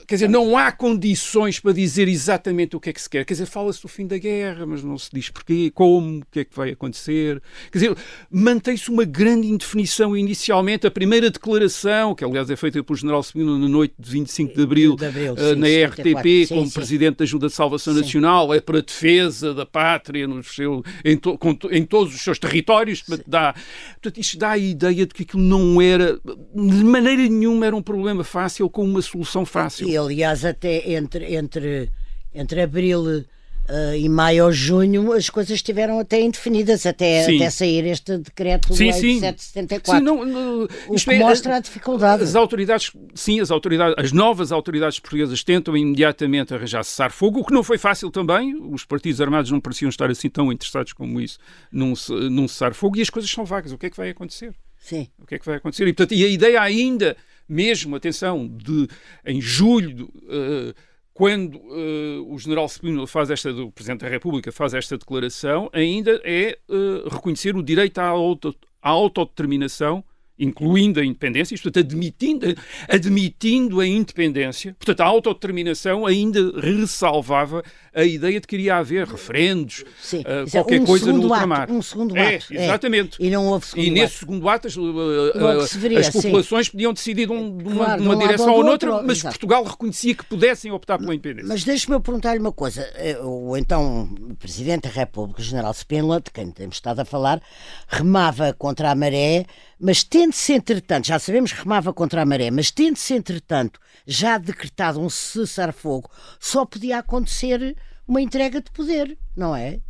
quer 0.07 0.17
dizer, 0.17 0.29
não 0.29 0.57
há 0.57 0.73
condições 0.73 1.61
para 1.61 1.73
dizer 1.73 2.09
exatamente 2.09 2.75
o 2.75 2.81
que 2.81 2.91
é 2.91 2.93
que 2.93 3.01
se 3.01 3.09
quer. 3.09 3.25
Quer 3.25 3.35
dizer, 3.35 3.47
fala-se 3.47 3.81
do 3.81 3.89
fim 3.89 4.07
da 4.07 4.19
guerra, 4.19 4.67
mas 4.67 4.83
não 4.83 4.99
se 4.99 5.11
diz 5.13 5.31
porquê, 5.31 5.71
como, 5.73 6.19
o 6.19 6.23
que 6.31 6.41
é 6.41 6.45
que 6.45 6.57
vai 6.57 6.71
acontecer. 6.71 7.41
Quer 7.71 7.79
dizer, 7.79 7.97
mantém-se 8.31 8.91
uma 8.91 9.05
grande 9.05 9.47
indefinição 9.47 10.17
inicialmente. 10.17 10.87
A 10.87 10.91
primeira 10.91 11.31
declaração, 11.31 12.15
que 12.15 12.25
aliás 12.25 12.51
é 12.51 12.57
feita 12.57 12.83
pelo 12.83 12.97
general 12.97 13.23
Semino 13.23 13.59
na 13.59 13.69
noite 13.69 13.95
de 13.97 14.11
25 14.11 14.55
de 14.57 14.63
abril, 14.63 14.97
de 14.97 15.07
abril 15.07 15.35
na 15.57 15.67
sim, 15.67 15.85
RTP, 15.85 16.47
sim, 16.47 16.55
como 16.55 16.73
presidente 16.73 17.19
da 17.19 17.25
Ajuda 17.25 17.47
de 17.47 17.53
Salvação 17.53 17.95
Nacional, 17.95 18.53
é 18.53 18.61
para 18.61 18.79
a 18.79 18.83
defesa 18.83 19.55
da 19.55 19.65
pátria 19.65 20.27
no 20.27 20.43
seu, 20.43 20.83
em, 21.05 21.17
to, 21.17 21.39
com, 21.39 21.57
em 21.71 21.85
todos 21.85 22.13
os 22.15 22.21
seus 22.21 22.39
territórios. 22.39 23.05
Dá, 23.27 23.55
portanto, 23.93 24.19
isto 24.19 24.37
dá 24.37 24.51
a 24.51 24.59
ideia 24.59 25.07
de 25.07 25.15
que 25.15 25.23
aquilo 25.23 25.43
não 25.43 25.81
era, 25.81 26.19
de 26.25 26.85
maneira 26.85 27.23
nenhuma, 27.23 27.67
era 27.67 27.77
um 27.77 27.83
problema 27.83 28.25
fácil 28.25 28.69
com 28.69 28.85
uma 28.85 29.01
solução 29.01 29.47
fácil 29.47 29.60
fácil. 29.65 29.89
E 29.89 29.97
aliás, 29.97 30.45
até 30.45 30.93
entre, 30.93 31.35
entre, 31.35 31.91
entre 32.35 32.63
abril 32.63 33.25
uh, 33.71 33.95
e 33.97 34.09
maio 34.09 34.47
ou 34.47 34.53
junho 34.53 35.13
as 35.13 35.31
coisas 35.31 35.53
estiveram 35.53 35.99
até 35.99 36.21
indefinidas, 36.21 36.85
até, 36.85 37.25
até 37.25 37.51
sair 37.51 37.87
este 37.87 38.19
decreto 38.19 38.75
sim, 38.75 38.93
sim. 38.93 39.15
de 39.15 39.21
774. 39.21 39.99
Sim, 39.99 40.05
não, 40.05 40.25
não, 40.25 40.65
o 40.89 40.95
que 40.95 41.11
é, 41.11 41.19
mostra 41.19 41.57
a 41.57 41.61
dificuldade. 41.61 42.23
As 42.23 42.35
autoridades, 42.35 42.93
sim, 43.15 43.41
as 43.41 43.51
autoridades, 43.51 43.95
as 43.99 44.13
novas 44.13 44.53
autoridades 44.53 44.99
portuguesas 44.99 45.43
tentam 45.45 45.77
imediatamente 45.77 46.53
arranjar 46.53 46.85
cessar-fogo, 46.85 47.41
o 47.41 47.45
que 47.45 47.53
não 47.53 47.63
foi 47.63 47.79
fácil 47.79 48.11
também. 48.11 48.55
Os 48.73 48.85
partidos 48.85 49.21
armados 49.21 49.51
não 49.51 49.61
pareciam 49.61 49.89
estar 49.89 50.11
assim 50.11 50.29
tão 50.29 50.53
interessados 50.53 50.93
como 50.93 51.21
isso 51.21 51.39
num, 51.71 51.95
num 52.31 52.49
cessar-fogo 52.49 52.99
e 52.99 53.03
as 53.03 53.11
coisas 53.11 53.31
são 53.31 53.45
vagas. 53.45 53.73
O 53.73 53.79
que 53.79 53.87
é 53.87 53.91
que 53.91 53.97
vai 53.97 54.11
acontecer? 54.11 54.55
Sim. 54.79 55.09
O 55.19 55.27
que 55.27 55.35
é 55.35 55.39
que 55.39 55.47
vai 55.47 55.57
acontecer? 55.57 55.87
E, 55.87 55.93
portanto, 55.93 56.17
e 56.17 56.25
a 56.25 56.29
ideia 56.29 56.61
ainda 56.61 57.17
mesmo, 57.51 57.97
atenção, 57.97 58.47
de 58.49 58.87
em 59.27 59.41
julho, 59.41 60.09
uh, 60.25 60.75
quando 61.13 61.57
uh, 61.57 62.33
o 62.33 62.39
general 62.39 62.67
Spínola 62.67 63.07
faz 63.07 63.31
esta, 63.31 63.53
o 63.53 63.73
Presidente 63.73 64.01
da 64.01 64.09
República 64.09 64.53
faz 64.53 64.73
esta 64.73 64.97
declaração, 64.97 65.69
ainda 65.73 66.21
é 66.25 66.57
uh, 66.69 67.09
reconhecer 67.09 67.57
o 67.57 67.63
direito 67.63 67.99
à, 67.99 68.07
auto, 68.07 68.55
à 68.81 68.89
autodeterminação 68.91 70.05
incluindo 70.41 70.99
a 70.99 71.05
independência, 71.05 71.55
isto, 71.55 71.65
portanto, 71.65 71.87
admitindo, 71.87 72.55
admitindo 72.89 73.81
a 73.81 73.87
independência, 73.87 74.75
portanto, 74.75 75.01
a 75.01 75.05
autodeterminação 75.05 76.07
ainda 76.07 76.59
ressalvava 76.59 77.63
a 77.95 78.05
ideia 78.05 78.41
de 78.41 78.47
que 78.47 78.57
iria 78.57 78.77
haver 78.77 79.07
referendos, 79.07 79.85
Sim, 80.01 80.21
uh, 80.21 80.51
qualquer 80.51 80.81
um 80.81 80.85
coisa 80.85 81.13
no 81.13 81.23
ultramar. 81.23 81.63
Ato, 81.63 81.73
um 81.73 81.83
segundo 81.83 82.17
é, 82.17 82.37
ato. 82.37 82.55
É, 82.55 82.65
exatamente. 82.65 83.23
É. 83.23 83.27
E 83.27 83.31
não 83.31 83.47
houve 83.47 83.67
segundo 83.67 83.87
E 83.87 83.91
nesse 83.91 84.19
segundo 84.19 84.49
ato 84.49 84.69
as, 84.69 84.77
uh, 84.77 84.83
uh, 84.83 85.99
as 85.99 86.11
populações 86.11 86.67
sim. 86.67 86.73
podiam 86.73 86.93
decidir 86.93 87.27
de, 87.27 87.33
um, 87.33 87.59
uma, 87.59 87.85
claro, 87.85 88.03
uma 88.03 88.17
direção 88.17 88.53
ou 88.55 88.65
noutra, 88.65 88.93
outro, 88.93 89.07
mas 89.07 89.19
exato. 89.19 89.35
Portugal 89.35 89.65
reconhecia 89.65 90.15
que 90.15 90.25
pudessem 90.25 90.71
optar 90.71 90.99
pela 90.99 91.15
independência. 91.15 91.49
Mas 91.49 91.65
deixe-me 91.65 91.99
perguntar-lhe 92.01 92.41
uma 92.41 92.53
coisa. 92.53 92.89
O 93.23 93.57
então 93.57 94.09
Presidente 94.39 94.83
da 94.83 94.91
República, 94.91 95.43
General 95.43 95.73
Spínola, 95.73 96.21
de 96.21 96.31
quem 96.31 96.51
temos 96.51 96.77
estado 96.77 97.01
a 97.01 97.05
falar, 97.05 97.43
remava 97.89 98.53
contra 98.53 98.91
a 98.91 98.95
maré, 98.95 99.45
mas 99.79 100.05
tendo-se, 100.31 100.53
entretanto, 100.53 101.09
já 101.09 101.19
sabemos 101.19 101.53
que 101.53 101.61
remava 101.61 101.93
contra 101.93 102.23
a 102.23 102.25
maré, 102.25 102.51
mas 102.51 102.71
tendo-se, 102.71 103.15
entretanto, 103.15 103.81
já 104.07 104.39
decretado 104.39 105.01
um 105.01 105.11
cessar-fogo, 105.11 106.09
só 106.39 106.65
podia 106.65 106.99
acontecer 106.99 107.77
uma 108.07 108.21
entrega 108.21 108.61
de 108.61 108.71
poder, 108.71 109.19
não 109.37 109.55
é? 109.55 109.81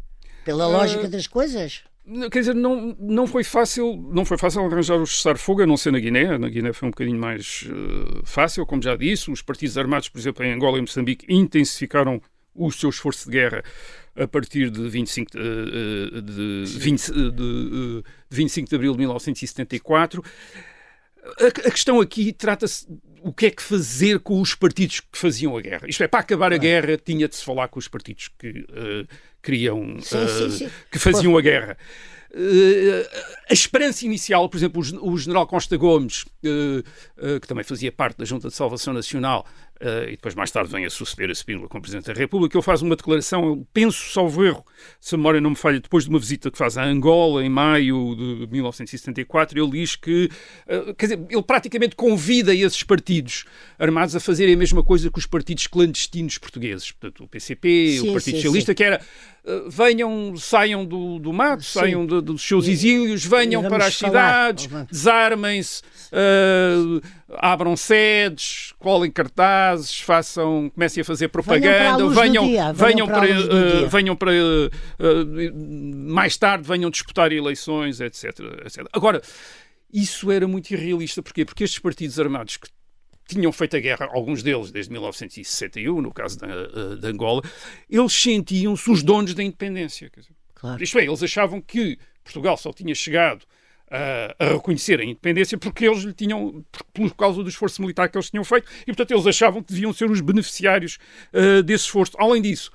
Pela 0.44 0.66
lógica 0.66 1.08
das 1.08 1.26
coisas. 1.26 1.84
Quer 2.32 2.40
dizer, 2.40 2.54
não, 2.54 2.96
não 2.98 3.26
foi 3.26 3.44
fácil 3.44 3.96
não 4.10 4.24
foi 4.24 4.36
fácil 4.36 4.64
arranjar 4.64 4.96
o 4.96 5.06
cessar-fogo, 5.06 5.62
a 5.62 5.66
não 5.66 5.76
ser 5.76 5.92
na 5.92 6.00
Guiné. 6.00 6.38
Na 6.38 6.48
Guiné 6.48 6.72
foi 6.72 6.88
um 6.88 6.90
bocadinho 6.90 7.20
mais 7.20 7.68
uh, 7.68 8.22
fácil, 8.24 8.66
como 8.66 8.82
já 8.82 8.96
disse. 8.96 9.30
Os 9.30 9.42
partidos 9.42 9.76
armados, 9.76 10.08
por 10.08 10.18
exemplo, 10.18 10.44
em 10.44 10.52
Angola 10.52 10.78
e 10.78 10.80
Moçambique, 10.80 11.26
intensificaram 11.28 12.20
o 12.54 12.70
seu 12.70 12.90
esforço 12.90 13.30
de 13.30 13.36
guerra 13.36 13.62
a 14.16 14.26
partir 14.26 14.70
de 14.70 14.88
25 14.88 15.30
de, 15.32 16.20
de, 16.22 16.78
20, 16.78 17.12
de, 17.12 17.30
de 17.30 18.04
25 18.30 18.68
de 18.68 18.74
abril 18.74 18.92
de 18.92 18.98
1974. 18.98 20.22
A, 21.38 21.46
a 21.46 21.70
questão 21.70 22.00
aqui 22.00 22.32
trata-se 22.32 22.86
o 23.22 23.32
que 23.32 23.46
é 23.46 23.50
que 23.50 23.62
fazer 23.62 24.20
com 24.20 24.40
os 24.40 24.54
partidos 24.54 25.00
que 25.00 25.18
faziam 25.18 25.56
a 25.56 25.60
guerra. 25.60 25.88
Isto 25.88 26.02
é, 26.02 26.08
para 26.08 26.20
acabar 26.20 26.52
a 26.52 26.56
guerra 26.56 26.96
tinha 26.96 27.28
de 27.28 27.36
se 27.36 27.44
falar 27.44 27.68
com 27.68 27.78
os 27.78 27.88
partidos 27.88 28.28
que 28.38 28.48
uh, 28.48 29.06
queriam, 29.42 29.96
uh, 29.96 30.02
sim, 30.02 30.28
sim, 30.28 30.50
sim. 30.50 30.70
que 30.90 30.98
faziam 30.98 31.36
a 31.36 31.40
guerra. 31.40 31.76
Uh, 32.32 33.06
a 33.48 33.52
esperança 33.52 34.06
inicial, 34.06 34.48
por 34.48 34.56
exemplo, 34.56 34.82
o, 34.82 35.12
o 35.12 35.18
general 35.18 35.46
Costa 35.46 35.76
Gomes, 35.76 36.24
que 36.40 37.46
também 37.46 37.64
fazia 37.64 37.92
parte 37.92 38.18
da 38.18 38.24
Junta 38.24 38.48
de 38.48 38.54
Salvação 38.54 38.94
Nacional, 38.94 39.46
Uh, 39.80 40.08
e 40.08 40.10
depois 40.10 40.34
mais 40.34 40.50
tarde 40.50 40.70
vem 40.70 40.84
a 40.84 40.90
suceder 40.90 41.30
a 41.30 41.34
Spínola 41.34 41.66
como 41.66 41.80
Presidente 41.80 42.12
da 42.12 42.12
República, 42.12 42.54
ele 42.54 42.62
faz 42.62 42.82
uma 42.82 42.94
declaração, 42.94 43.66
penso, 43.72 44.12
salvo 44.12 44.44
erro, 44.44 44.62
se 45.00 45.14
a 45.14 45.18
memória 45.18 45.40
não 45.40 45.50
me 45.50 45.56
falha, 45.56 45.80
depois 45.80 46.04
de 46.04 46.10
uma 46.10 46.18
visita 46.18 46.50
que 46.50 46.58
faz 46.58 46.76
a 46.76 46.84
Angola 46.84 47.42
em 47.42 47.48
maio 47.48 48.14
de 48.14 48.46
1974, 48.50 49.58
ele 49.58 49.70
diz 49.70 49.96
que, 49.96 50.28
uh, 50.66 50.94
quer 50.94 51.06
dizer, 51.06 51.26
ele 51.30 51.42
praticamente 51.42 51.96
convida 51.96 52.54
esses 52.54 52.82
partidos 52.82 53.46
armados 53.78 54.14
a 54.14 54.20
fazerem 54.20 54.54
a 54.54 54.58
mesma 54.58 54.82
coisa 54.82 55.10
que 55.10 55.18
os 55.18 55.24
partidos 55.24 55.66
clandestinos 55.66 56.36
portugueses, 56.36 56.92
portanto 56.92 57.24
o 57.24 57.28
PCP, 57.28 57.98
sim, 58.00 58.08
o 58.10 58.12
Partido 58.12 58.34
sim, 58.34 58.42
Socialista, 58.42 58.72
sim. 58.72 58.76
que 58.76 58.84
era 58.84 59.00
uh, 59.44 59.70
venham, 59.70 60.36
saiam 60.36 60.84
do, 60.84 61.18
do 61.18 61.32
mato, 61.32 61.62
saiam 61.64 62.04
de- 62.06 62.20
dos 62.20 62.42
seus 62.42 62.68
exílios, 62.68 63.24
venham 63.24 63.62
para 63.62 63.86
as 63.86 63.98
falar. 63.98 64.54
cidades, 64.54 64.68
desarmem-se, 64.90 65.82
abram 67.38 67.76
sedes, 67.76 68.72
colhem 68.78 69.10
cartazes, 69.10 70.00
façam, 70.00 70.70
comecem 70.74 71.02
a 71.02 71.04
fazer 71.04 71.28
propaganda, 71.28 72.08
venham, 72.08 72.46
venham 72.46 72.74
venham 72.74 73.06
para 73.06 73.24
uh, 73.24 73.78
dia. 73.78 73.88
venham 73.88 74.16
para 74.16 74.30
uh, 74.32 74.66
uh, 74.66 76.12
mais 76.12 76.36
tarde 76.36 76.66
venham 76.66 76.90
disputar 76.90 77.32
eleições, 77.32 78.00
etc, 78.00 78.40
etc. 78.64 78.86
Agora, 78.92 79.22
isso 79.92 80.30
era 80.30 80.46
muito 80.46 80.70
irrealista, 80.72 81.22
porquê? 81.22 81.44
Porque 81.44 81.64
estes 81.64 81.78
partidos 81.78 82.18
armados 82.18 82.56
que 82.56 82.68
tinham 83.26 83.52
feito 83.52 83.76
a 83.76 83.80
guerra, 83.80 84.08
alguns 84.12 84.42
deles 84.42 84.72
desde 84.72 84.90
1961, 84.92 86.00
no 86.00 86.12
caso 86.12 86.38
da, 86.38 86.48
uh, 86.48 86.96
de 86.96 87.06
Angola, 87.06 87.42
eles 87.88 88.12
sentiam-se 88.12 88.90
os 88.90 89.02
donos 89.02 89.34
da 89.34 89.42
independência. 89.42 90.10
Claro. 90.54 90.82
isto 90.82 90.98
é, 90.98 91.04
eles 91.04 91.22
achavam 91.22 91.60
que 91.60 91.98
Portugal 92.22 92.56
só 92.56 92.70
tinha 92.70 92.94
chegado 92.94 93.46
a, 93.90 94.34
a 94.38 94.48
reconhecer 94.52 95.00
a 95.00 95.04
independência 95.04 95.58
porque 95.58 95.86
eles 95.86 96.02
lhe 96.04 96.12
tinham, 96.12 96.64
por, 96.94 97.14
causa 97.14 97.42
do 97.42 97.48
esforço 97.48 97.82
militar 97.82 98.08
que 98.08 98.16
eles 98.16 98.30
tinham 98.30 98.44
feito, 98.44 98.68
e 98.82 98.86
portanto 98.86 99.10
eles 99.10 99.26
achavam 99.26 99.62
que 99.62 99.72
deviam 99.72 99.92
ser 99.92 100.10
os 100.10 100.20
beneficiários 100.20 100.98
ah, 101.32 101.62
desse 101.62 101.84
esforço. 101.84 102.12
Além 102.18 102.40
disso, 102.40 102.70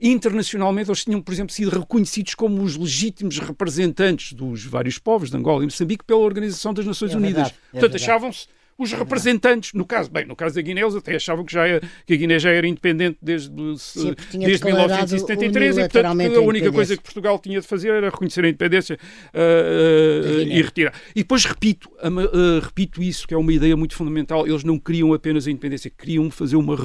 internacionalmente 0.00 0.90
eles 0.90 1.04
tinham, 1.04 1.20
por 1.20 1.32
exemplo, 1.32 1.52
sido 1.52 1.70
reconhecidos 1.70 2.34
como 2.34 2.62
os 2.62 2.76
legítimos 2.76 3.38
representantes 3.38 4.32
dos 4.32 4.64
vários 4.64 4.98
povos 4.98 5.30
de 5.30 5.36
Angola 5.36 5.62
e 5.62 5.66
Moçambique 5.66 6.04
pela 6.04 6.20
Organização 6.20 6.72
das 6.72 6.86
Nações 6.86 7.12
É 7.12 7.16
Unidas. 7.16 7.34
verdade, 7.34 7.54
é 7.72 7.80
portanto, 7.80 7.96
achavam-se 7.96 8.46
os 8.78 8.92
representantes, 8.92 9.72
no 9.72 9.84
caso, 9.84 10.08
bem, 10.08 10.24
no 10.24 10.36
caso 10.36 10.54
da 10.54 10.62
Guiné, 10.62 10.82
eles 10.82 10.94
até 10.94 11.16
achavam 11.16 11.44
que, 11.44 11.52
já 11.52 11.66
é- 11.66 11.80
que 12.06 12.14
a 12.14 12.16
Guiné 12.16 12.38
já 12.38 12.50
era 12.50 12.64
independente 12.66 13.18
desde, 13.20 13.50
Sim, 13.76 14.14
desde 14.30 14.64
declarado 14.64 14.92
1973 14.92 15.76
e, 15.78 15.80
portanto, 15.80 16.38
a 16.38 16.40
única 16.40 16.70
coisa 16.70 16.96
que 16.96 17.02
Portugal 17.02 17.38
tinha 17.40 17.60
de 17.60 17.66
fazer 17.66 17.88
era 17.88 18.08
reconhecer 18.08 18.44
a 18.44 18.48
independência 18.48 18.96
uh, 19.34 20.38
uh, 20.38 20.42
e 20.42 20.62
retirar. 20.62 20.94
E 21.10 21.20
depois 21.22 21.44
repito, 21.44 21.90
uh, 21.90 22.60
repito 22.62 23.02
isso, 23.02 23.26
que 23.26 23.34
é 23.34 23.36
uma 23.36 23.52
ideia 23.52 23.76
muito 23.76 23.96
fundamental. 23.96 24.46
Eles 24.46 24.62
não 24.62 24.78
queriam 24.78 25.12
apenas 25.12 25.48
a 25.48 25.50
independência, 25.50 25.90
queriam 25.90 26.30
fazer 26.30 26.54
uma, 26.54 26.76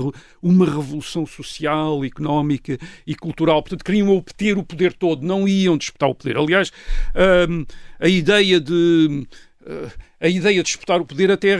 uma 0.41 0.65
revolução 0.65 1.27
social, 1.27 2.03
económica 2.03 2.75
e 3.05 3.13
cultural. 3.13 3.61
Portanto, 3.61 3.83
queriam 3.83 4.09
obter 4.09 4.57
o 4.57 4.63
poder 4.63 4.93
todo, 4.93 5.23
não 5.23 5.47
iam 5.47 5.77
disputar 5.77 6.09
o 6.09 6.15
poder. 6.15 6.37
Aliás, 6.37 6.71
a 7.99 8.07
ideia 8.07 8.59
de. 8.59 9.27
A 10.23 10.29
ideia 10.29 10.55
de 10.55 10.63
disputar 10.63 11.01
o 11.01 11.05
poder 11.05 11.29
até 11.29 11.57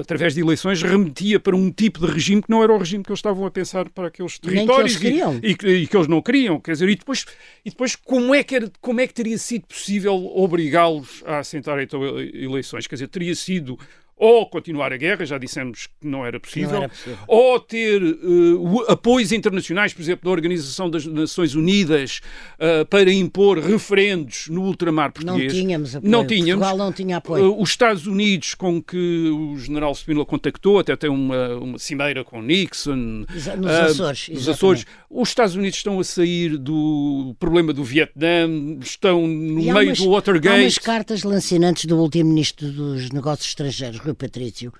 através 0.00 0.32
de 0.32 0.40
eleições 0.40 0.80
remetia 0.80 1.40
para 1.40 1.56
um 1.56 1.68
tipo 1.68 2.06
de 2.06 2.12
regime 2.12 2.40
que 2.40 2.48
não 2.48 2.62
era 2.62 2.72
o 2.72 2.78
regime 2.78 3.02
que 3.02 3.10
eles 3.10 3.18
estavam 3.18 3.44
a 3.44 3.50
pensar 3.50 3.88
para 3.88 4.06
aqueles 4.06 4.38
territórios 4.38 4.96
que 4.96 5.08
e, 5.08 5.56
e, 5.64 5.68
e, 5.82 5.86
que 5.88 5.96
eles 5.96 6.06
não 6.06 6.22
queriam. 6.22 6.60
Quer 6.60 6.72
dizer, 6.72 6.88
e 6.88 6.94
depois, 6.94 7.26
e 7.64 7.70
depois 7.70 7.96
como, 7.96 8.32
é 8.32 8.44
que 8.44 8.54
era, 8.54 8.70
como 8.80 9.00
é 9.00 9.06
que 9.08 9.12
teria 9.12 9.36
sido 9.36 9.66
possível 9.66 10.14
obrigá-los 10.14 11.24
a 11.26 11.38
assentar 11.38 11.80
então 11.80 12.00
eleições? 12.20 12.86
Quer 12.86 12.94
dizer, 12.94 13.08
teria 13.08 13.34
sido 13.34 13.76
ou 14.18 14.46
continuar 14.46 14.92
a 14.92 14.96
guerra, 14.96 15.24
já 15.24 15.38
dissemos 15.38 15.86
que 15.86 16.06
não 16.06 16.26
era 16.26 16.40
possível, 16.40 16.70
não 16.70 16.78
era 16.78 16.88
possível. 16.88 17.18
ou 17.26 17.60
ter 17.60 18.02
uh, 18.02 18.84
apoios 18.88 19.32
internacionais, 19.32 19.92
por 19.92 20.02
exemplo, 20.02 20.24
da 20.24 20.30
Organização 20.30 20.90
das 20.90 21.06
Nações 21.06 21.54
Unidas, 21.54 22.20
uh, 22.54 22.84
para 22.86 23.12
impor 23.12 23.58
referendos 23.58 24.48
no 24.48 24.62
ultramar 24.62 25.12
português. 25.12 25.52
Não 25.52 25.60
tínhamos 25.60 25.96
apoio. 25.96 26.10
Não 26.10 26.26
tínhamos. 26.26 26.66
Portugal 26.66 26.86
não 26.86 26.92
tinha 26.92 27.16
apoio. 27.18 27.52
Uh, 27.52 27.62
os 27.62 27.70
Estados 27.70 28.06
Unidos, 28.06 28.54
com 28.54 28.82
que 28.82 29.28
o 29.28 29.56
general 29.58 29.94
Spínola 29.94 30.26
contactou, 30.26 30.78
até 30.78 30.96
tem 30.96 31.10
uma, 31.10 31.54
uma 31.56 31.78
cimeira 31.78 32.24
com 32.24 32.42
Nixon. 32.42 33.24
Nos 33.28 33.48
Açores. 33.48 34.28
Nos 34.28 34.48
Açores. 34.48 34.86
Os 35.08 35.28
Estados 35.28 35.54
Unidos 35.54 35.78
estão 35.78 36.00
a 36.00 36.04
sair 36.04 36.56
do 36.58 37.36
problema 37.38 37.72
do 37.72 37.84
Vietnã, 37.84 38.48
estão 38.80 39.26
no 39.26 39.62
meio 39.62 39.88
umas, 39.88 39.98
do 39.98 40.10
Watergate. 40.10 40.48
Há 40.56 40.62
umas 40.62 40.78
cartas 40.78 41.22
lancinantes 41.22 41.84
do 41.84 41.96
último 41.96 42.30
ministro 42.30 42.70
dos 42.70 43.10
Negócios 43.10 43.48
Estrangeiros, 43.48 44.00
Rui 44.08 44.14
Patrício 44.14 44.72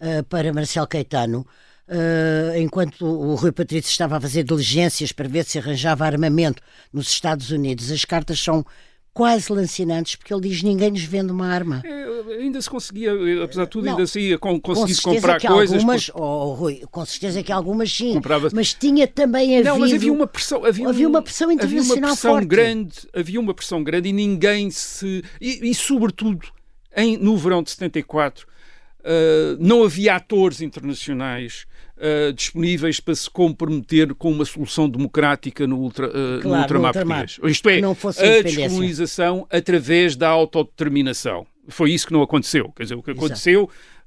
uh, 0.00 0.24
para 0.24 0.52
Marcelo 0.52 0.86
Caetano, 0.86 1.46
uh, 1.88 2.56
enquanto 2.58 3.04
o 3.04 3.34
Rui 3.34 3.52
Patrício 3.52 3.90
estava 3.90 4.16
a 4.16 4.20
fazer 4.20 4.44
diligências 4.44 5.12
para 5.12 5.28
ver 5.28 5.44
se 5.44 5.58
arranjava 5.58 6.04
armamento 6.04 6.62
nos 6.92 7.08
Estados 7.08 7.50
Unidos. 7.50 7.90
As 7.90 8.04
cartas 8.04 8.38
são 8.40 8.64
quase 9.12 9.52
lancinantes, 9.52 10.14
porque 10.14 10.32
ele 10.32 10.48
diz 10.48 10.62
ninguém 10.62 10.92
nos 10.92 11.02
vende 11.02 11.32
uma 11.32 11.48
arma. 11.48 11.82
É, 11.84 12.34
ainda 12.40 12.62
se 12.62 12.70
conseguia, 12.70 13.12
apesar 13.42 13.64
de 13.64 13.70
tudo, 13.70 13.84
não, 13.84 13.92
ainda 13.94 14.06
se 14.06 14.20
ia 14.20 14.38
com, 14.38 14.60
conseguir 14.60 15.00
comprar 15.02 15.40
coisas. 15.40 15.76
Algumas, 15.76 16.08
por... 16.08 16.22
oh, 16.22 16.54
Rui, 16.54 16.82
com 16.88 17.04
certeza 17.04 17.42
que 17.42 17.50
algumas 17.50 17.92
sim, 17.92 18.14
Comprava... 18.14 18.48
mas 18.52 18.72
tinha 18.74 19.08
também 19.08 19.56
havido... 19.56 19.70
Não, 19.70 19.78
mas 19.80 19.92
havia 19.92 20.12
uma 20.12 20.26
pressão, 20.28 20.64
havia, 20.64 20.88
havia 20.88 21.08
uma 21.08 21.20
pressão 21.20 21.50
internacional 21.50 21.90
havia 21.90 22.04
uma 22.04 22.08
pressão 22.12 22.32
forte. 22.32 22.46
grande, 22.46 22.94
havia 23.12 23.40
uma 23.40 23.54
pressão 23.54 23.82
grande 23.82 24.08
e 24.08 24.12
ninguém 24.12 24.70
se... 24.70 25.24
E, 25.40 25.68
e 25.68 25.74
sobretudo, 25.74 26.46
em, 26.96 27.16
no 27.16 27.36
verão 27.36 27.60
de 27.60 27.70
74, 27.70 28.46
Uh, 29.08 29.56
não 29.58 29.84
havia 29.84 30.16
atores 30.16 30.60
internacionais 30.60 31.64
uh, 31.96 32.30
disponíveis 32.34 33.00
para 33.00 33.14
se 33.14 33.30
comprometer 33.30 34.14
com 34.14 34.30
uma 34.30 34.44
solução 34.44 34.86
democrática 34.86 35.66
no, 35.66 35.78
ultra, 35.78 36.08
uh, 36.08 36.40
claro, 36.42 36.48
no 36.48 36.60
ultramar 36.60 36.92
português. 36.92 37.40
Isto 37.44 37.70
é, 37.70 37.80
a 37.80 38.42
descolonização 38.42 39.46
através 39.50 40.14
da 40.14 40.28
autodeterminação. 40.28 41.46
Foi 41.68 41.90
isso 41.90 42.06
que 42.06 42.12
não 42.12 42.20
aconteceu. 42.20 42.70
Quer 42.76 42.82
dizer, 42.82 42.94
o 42.96 43.02
que 43.02 43.12
aconteceu... 43.12 43.62
Exato 43.62 43.97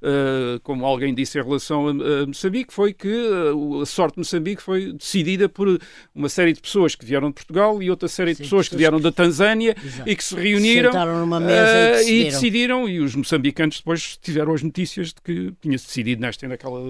como 0.62 0.84
alguém 0.84 1.14
disse 1.14 1.38
em 1.38 1.42
relação 1.42 1.88
a, 1.88 2.26
Moçambique, 2.26 2.72
foi 2.72 2.92
que 2.92 3.08
uh, 3.08 3.82
a 3.82 3.86
sorte 3.86 4.14
de 4.14 4.20
Moçambique 4.20 4.62
foi 4.62 4.92
decidida 4.92 5.48
por 5.48 5.80
uma 6.14 6.28
série 6.28 6.52
de 6.52 6.60
pessoas 6.60 6.94
que 6.94 7.04
vieram 7.04 7.28
de 7.28 7.34
Portugal 7.34 7.82
e 7.82 7.90
outra 7.90 8.08
série 8.08 8.34
Sim, 8.34 8.42
de 8.42 8.48
pessoas 8.48 8.68
que 8.68 8.76
vieram 8.76 8.98
que... 8.98 9.04
da 9.04 9.12
Tanzânia 9.12 9.76
Exato. 9.82 10.08
e 10.08 10.16
que 10.16 10.24
se 10.24 10.34
reuniram 10.34 10.92
numa 11.20 11.40
mesa 11.40 11.52
e, 11.52 11.92
decidiram. 11.92 12.18
E, 12.18 12.24
decidiram. 12.24 12.88
e 12.88 13.00
os 13.00 13.14
moçambicanos 13.14 13.78
depois 13.78 14.16
tiveram 14.16 14.52
as 14.52 14.62
notícias 14.62 15.08
de 15.08 15.20
que 15.22 15.52
tinha-se 15.60 15.86
decidido 15.86 16.20
nesta 16.20 16.46
e 16.46 16.48
naquela 16.48 16.80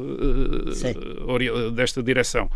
desta 1.75 2.03
direção. 2.03 2.51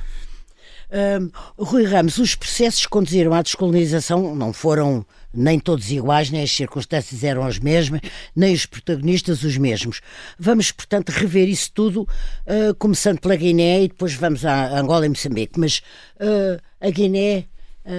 Um, 0.91 1.31
Rui 1.59 1.85
Ramos, 1.85 2.19
os 2.19 2.35
processos 2.35 2.83
que 2.83 2.89
conduziram 2.89 3.33
à 3.33 3.43
descolonização 3.43 4.35
não 4.35 4.53
foram 4.53 5.05
nem 5.35 5.59
todos 5.59 5.91
iguais, 5.91 6.31
nem 6.31 6.43
as 6.43 6.51
circunstâncias 6.51 7.23
eram 7.23 7.45
as 7.45 7.59
mesmas, 7.59 8.01
nem 8.35 8.55
os 8.55 8.65
protagonistas 8.67 9.43
os 9.43 9.57
mesmos. 9.59 10.01
Vamos, 10.39 10.73
portanto, 10.73 11.11
rever 11.11 11.49
isso 11.49 11.71
tudo, 11.73 12.03
uh, 12.03 12.75
começando 12.79 13.21
pela 13.21 13.37
Guiné 13.37 13.85
e 13.85 13.89
depois 13.89 14.15
vamos 14.15 14.45
a 14.45 14.79
Angola 14.79 15.07
e 15.07 15.09
Moçambique. 15.09 15.59
Mas 15.59 15.83
uh, 16.21 16.61
a 16.81 16.91
Guiné, 16.91 17.47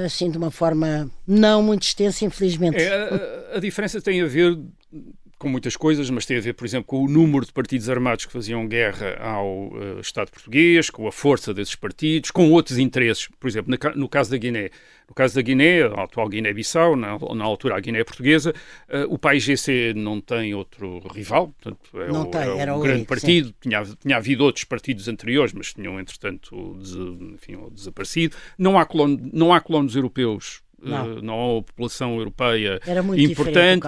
assim, 0.06 0.32
de 0.32 0.38
uma 0.38 0.50
forma 0.50 1.12
não 1.28 1.62
muito 1.62 1.84
extensa, 1.84 2.26
infelizmente. 2.26 2.78
É, 2.78 3.52
a, 3.54 3.58
a 3.58 3.60
diferença 3.60 4.02
tem 4.02 4.22
a 4.22 4.26
ver 4.26 4.58
com 5.38 5.48
muitas 5.48 5.76
coisas, 5.76 6.10
mas 6.10 6.26
tem 6.26 6.38
a 6.38 6.42
ver, 6.42 6.54
por 6.54 6.66
exemplo, 6.66 6.88
com 6.88 7.04
o 7.04 7.08
número 7.08 7.46
de 7.46 7.52
partidos 7.52 7.90
armados 7.90 8.26
que 8.26 8.34
faziam 8.34 8.68
guerra 8.68 9.16
ao 9.20 9.68
uh, 9.68 10.00
Estado 10.00 10.32
português, 10.32 10.90
com 10.90 11.08
a 11.08 11.12
força 11.12 11.54
desses 11.54 11.76
partidos, 11.76 12.32
com 12.32 12.52
outros 12.52 12.78
interesses. 12.78 13.30
Por 13.40 13.48
exemplo, 13.48 13.72
na, 13.72 13.96
no 13.96 14.10
caso 14.10 14.32
da 14.32 14.38
Guiné, 14.38 14.72
no 15.08 15.14
caso 15.14 15.36
da 15.36 15.42
Guiné, 15.42 15.84
a 15.84 16.04
atual 16.04 16.28
Guiné-Bissau, 16.28 16.96
na, 16.96 17.20
na, 17.36 17.44
altura 17.44 17.78
a 17.78 17.80
Guiné 17.80 18.04
portuguesa, 18.04 18.54
uh, 18.90 19.14
o 19.14 19.20
país 19.20 19.44
GC 19.44 19.94
não 19.96 20.20
tem 20.20 20.56
outro 20.56 21.00
rival, 21.14 21.54
portanto, 21.62 22.02
é 22.02 22.08
não 22.12 22.24
o, 22.24 22.26
tem, 22.26 22.42
é 22.42 22.58
era 22.58 22.76
um 22.76 22.80
grande 22.80 23.06
partido. 23.06 23.54
Tinha, 23.62 23.84
tinha 23.84 24.18
havido 24.18 24.44
outros 24.44 24.64
partidos 24.64 25.08
anteriores, 25.08 25.54
mas 25.54 25.74
tinham, 25.74 26.00
entretanto, 26.00 26.76
des, 26.80 26.94
enfim, 27.34 27.58
desaparecido. 27.72 28.36
Não 28.58 28.78
há, 28.80 28.86
colono, 28.86 29.20
não 29.32 29.54
há 29.54 29.62
colonos 29.62 29.96
europeus 29.96 30.62
não. 30.82 31.22
não 31.22 31.58
há 31.58 31.64
população 31.64 32.18
europeia 32.18 32.80
importante. 33.18 33.84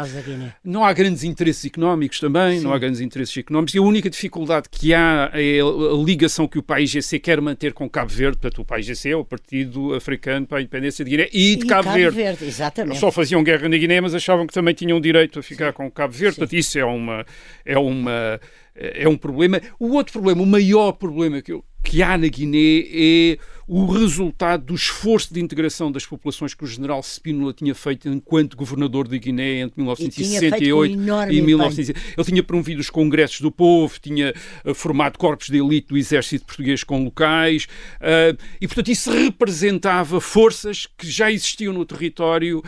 Não 0.64 0.84
há 0.84 0.92
grandes 0.92 1.24
interesses 1.24 1.66
económicos 1.66 2.20
também, 2.20 2.58
Sim. 2.58 2.64
não 2.64 2.74
há 2.74 2.80
grandes 2.80 3.00
interesses 3.02 3.38
económicos. 3.38 3.76
E 3.76 3.78
a 3.78 3.82
única 3.82 4.10
dificuldade 4.10 4.68
que 4.70 4.94
há 4.94 5.30
é 5.34 5.60
a 5.60 6.04
ligação 6.04 6.48
que 6.48 6.58
o 6.58 6.64
país 6.64 6.90
GC 6.90 7.20
quer 7.20 7.40
manter 7.42 7.74
com 7.74 7.90
Cabo 7.90 8.12
Verde. 8.12 8.38
Portanto, 8.38 8.62
o 8.62 8.66
país 8.66 8.86
GC 8.86 9.10
é 9.10 9.16
o 9.16 9.24
Partido 9.24 9.94
Africano 9.94 10.48
para 10.48 10.58
a 10.58 10.62
Independência 10.62 11.06
de 11.06 11.12
Guiné 11.12 11.30
e 11.32 11.56
de 11.56 11.66
e 11.66 11.68
Cabo, 11.68 11.84
Cabo 11.84 11.98
Verde. 11.98 12.16
Verde 12.16 12.46
exatamente. 12.46 13.00
Só 13.00 13.12
faziam 13.12 13.44
guerra 13.44 13.70
na 13.70 13.78
Guiné, 13.78 14.02
mas 14.02 14.16
achavam 14.16 14.48
que 14.48 14.54
também 14.54 14.74
tinham 14.74 15.00
direito 15.00 15.40
a 15.40 15.44
ficar 15.44 15.68
Sim. 15.68 15.78
com 15.78 15.92
Cabo 15.92 16.14
Verde. 16.14 16.36
Sim. 16.36 16.42
Portanto, 16.42 16.58
isso 16.58 16.80
é 16.80 16.86
uma. 16.86 17.26
É 17.66 17.78
uma 17.78 18.40
é 18.80 19.08
um 19.08 19.18
problema. 19.18 19.60
O 19.78 19.94
outro 19.94 20.14
problema, 20.14 20.42
o 20.42 20.46
maior 20.46 20.94
problema 20.94 21.42
que, 21.42 21.52
eu, 21.52 21.64
que 21.84 22.04
há 22.04 22.18
na 22.18 22.28
Guiné 22.28 22.86
é 22.92 23.38
o 23.72 23.86
resultado 23.86 24.66
do 24.66 24.74
esforço 24.74 25.32
de 25.32 25.40
integração 25.40 25.92
das 25.92 26.04
populações 26.04 26.56
que 26.56 26.64
o 26.64 26.68
general 26.68 27.04
Spínola 27.04 27.54
tinha 27.54 27.76
feito 27.76 28.10
enquanto 28.10 28.58
governador 28.58 29.08
de 29.08 29.20
Guiné 29.20 29.60
entre 29.60 29.80
1968 29.80 30.92
e, 31.32 31.38
e 31.38 31.42
1960. 31.42 32.00
Ele 32.18 32.26
tinha 32.26 32.42
promovido 32.42 32.82
os 32.82 32.90
congressos 32.90 33.42
do 33.42 33.52
povo, 33.52 34.00
tinha 34.02 34.34
uh, 34.66 34.74
formado 34.74 35.20
corpos 35.20 35.50
de 35.50 35.58
elite 35.60 35.90
do 35.90 35.98
exército 35.98 36.48
português 36.48 36.84
com 36.84 37.04
locais, 37.04 37.68
uh, 38.02 38.36
e 38.60 38.68
portanto 38.68 38.90
isso 38.90 39.12
representava 39.12 40.20
forças 40.20 40.88
que 40.98 41.08
já 41.08 41.32
existiam 41.32 41.72
no 41.72 41.86
território 41.86 42.64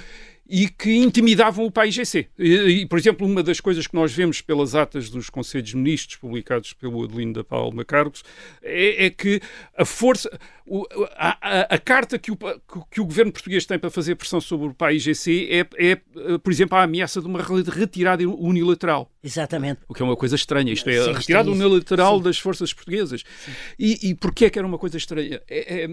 e 0.51 0.67
que 0.67 0.97
intimidavam 0.97 1.65
o 1.65 1.71
país 1.71 1.95
GC. 1.95 2.27
E, 2.37 2.53
e, 2.81 2.85
por 2.85 2.99
exemplo, 2.99 3.25
uma 3.25 3.41
das 3.41 3.61
coisas 3.61 3.87
que 3.87 3.95
nós 3.95 4.11
vemos 4.11 4.41
pelas 4.41 4.75
atas 4.75 5.09
dos 5.09 5.29
Conselhos 5.29 5.73
Ministros 5.73 6.17
publicados 6.17 6.73
pelo 6.73 7.05
Adelino 7.05 7.31
da 7.31 7.43
Palma 7.43 7.85
Cargos 7.85 8.21
é, 8.61 9.05
é 9.05 9.09
que 9.09 9.39
a 9.77 9.85
força, 9.85 10.29
a, 11.15 11.37
a, 11.41 11.61
a 11.75 11.77
carta 11.77 12.19
que 12.19 12.31
o, 12.31 12.37
que 12.89 12.99
o, 12.99 13.05
governo 13.05 13.31
português 13.31 13.65
tem 13.65 13.79
para 13.79 13.89
fazer 13.89 14.15
pressão 14.15 14.41
sobre 14.41 14.67
o 14.67 14.73
país 14.73 15.01
GC 15.03 15.47
é, 15.49 15.91
é, 15.91 15.95
por 16.37 16.51
exemplo, 16.51 16.77
a 16.77 16.83
ameaça 16.83 17.21
de 17.21 17.27
uma 17.27 17.41
retirada 17.41 18.27
unilateral. 18.27 19.10
Exatamente. 19.23 19.81
O 19.87 19.93
que 19.93 20.01
é 20.01 20.05
uma 20.05 20.15
coisa 20.15 20.35
estranha. 20.35 20.73
Isto 20.73 20.89
é, 20.89 21.03
Sim, 21.03 21.09
a 21.11 21.17
retirada 21.17 21.51
unilateral 21.51 22.17
Sim. 22.17 22.23
das 22.23 22.39
forças 22.39 22.73
portuguesas. 22.73 23.23
Sim. 23.45 23.51
E, 23.77 24.09
e 24.09 24.15
porquê 24.15 24.45
é 24.45 24.49
que 24.49 24.57
era 24.57 24.67
uma 24.67 24.79
coisa 24.79 24.97
estranha? 24.97 25.41
É, 25.47 25.83
é, 25.83 25.87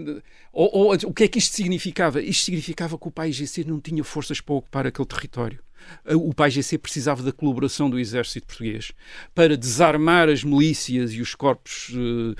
ou, 0.51 0.69
ou, 0.73 0.93
o 0.93 1.13
que 1.13 1.23
é 1.23 1.27
que 1.27 1.37
isto 1.37 1.55
significava? 1.55 2.21
Isto 2.21 2.45
significava 2.45 2.97
que 2.97 3.07
o 3.07 3.11
país 3.11 3.35
GC 3.35 3.63
não 3.65 3.79
tinha 3.79 4.03
forças 4.03 4.41
para 4.41 4.55
ocupar 4.55 4.87
aquele 4.87 5.07
território. 5.07 5.59
O 6.05 6.33
PAIGC 6.33 6.77
precisava 6.77 7.21
da 7.23 7.31
colaboração 7.31 7.89
do 7.89 7.99
exército 7.99 8.47
português 8.47 8.91
para 9.33 9.57
desarmar 9.57 10.29
as 10.29 10.43
milícias 10.43 11.13
e 11.13 11.21
os 11.21 11.35
corpos 11.35 11.89
uh, 11.89 12.35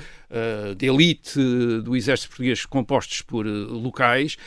uh, 0.71 0.75
de 0.75 0.87
elite 0.87 1.39
do 1.83 1.95
exército 1.95 2.29
português 2.29 2.65
compostos 2.65 3.21
por 3.21 3.45
uh, 3.45 3.49
locais 3.49 4.37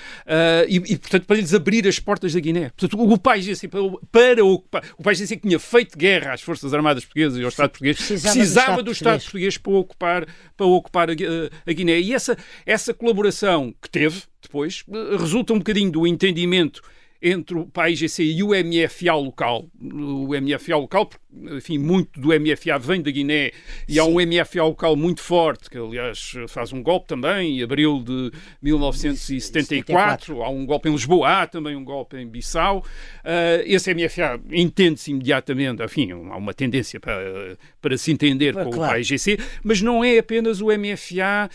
e, 0.69 0.77
e, 0.77 0.99
portanto, 0.99 1.27
para 1.27 1.37
lhes 1.37 1.55
abrir 1.55 1.87
as 1.87 1.99
portas 1.99 2.33
da 2.33 2.41
Guiné. 2.41 2.71
Portanto, 2.71 3.01
o 3.01 3.19
PAIGC, 3.19 3.69
para, 3.69 3.81
para 4.11 4.45
ocupar, 4.45 4.85
o 4.99 5.03
PAIGC 5.03 5.37
que 5.37 5.49
tinha 5.49 5.59
feito 5.59 5.97
guerra 5.97 6.33
às 6.33 6.41
Forças 6.41 6.73
Armadas 6.75 7.05
Portuguesas 7.05 7.39
e 7.39 7.43
ao 7.43 7.49
Estado 7.49 7.71
Português, 7.71 7.97
precisava, 7.97 8.35
precisava 8.35 8.67
do, 8.67 8.73
Estado, 8.73 8.85
do 8.85 8.93
Estado 8.93 9.23
português 9.23 9.59
para 9.59 9.73
ocupar, 9.73 10.27
para 10.57 10.67
ocupar 10.67 11.11
a, 11.11 11.13
a 11.13 11.73
Guiné. 11.73 12.01
E 12.01 12.15
essa, 12.15 12.37
essa 12.67 12.95
colaboração 12.95 13.75
que 13.81 13.89
teve 13.89 14.23
depois 14.41 14.85
resulta 15.19 15.53
um 15.53 15.59
bocadinho 15.59 15.91
do 15.91 16.07
entendimento 16.07 16.83
entre 17.23 17.57
o 17.57 17.67
PAIGC 17.67 18.23
e 18.23 18.43
o 18.43 18.49
MFA 18.49 19.15
local. 19.15 19.69
O 19.81 20.29
MFA 20.29 20.77
local, 20.77 21.07
porque, 21.07 21.23
enfim, 21.57 21.79
muito 21.79 22.21
do 22.21 22.29
MFA 22.29 22.79
vem 22.79 23.01
da 23.01 23.11
Guiné 23.11 23.53
e 23.89 23.95
Sim. 23.95 23.99
há 24.01 24.05
um 24.05 24.15
MFA 24.15 24.65
local 24.65 24.97
muito 24.97 25.21
forte, 25.21 25.71
que 25.71 25.79
aliás 25.79 26.35
faz 26.49 26.73
um 26.73 26.83
golpe 26.83 27.07
também, 27.07 27.59
em 27.59 27.63
abril 27.63 28.03
de 28.03 28.33
1974. 28.61 29.93
74. 29.93 30.43
Há 30.43 30.49
um 30.49 30.65
golpe 30.65 30.89
em 30.89 30.93
Lisboa, 30.93 31.43
há 31.43 31.47
também 31.47 31.77
um 31.77 31.85
golpe 31.85 32.17
em 32.17 32.27
Bissau. 32.27 32.79
Uh, 32.79 33.63
esse 33.65 33.93
MFA 33.95 34.41
entende-se 34.51 35.11
imediatamente, 35.11 35.83
enfim, 35.83 36.13
há 36.13 36.37
uma 36.37 36.55
tendência 36.55 36.99
para, 36.99 37.57
para 37.81 37.97
se 37.97 38.11
entender 38.13 38.55
com 38.55 38.71
claro. 38.71 38.85
o 38.85 38.89
PAIGC, 38.89 39.39
mas 39.63 39.83
não 39.83 40.03
é 40.03 40.19
apenas 40.19 40.61
o 40.61 40.67
MFA. 40.67 41.51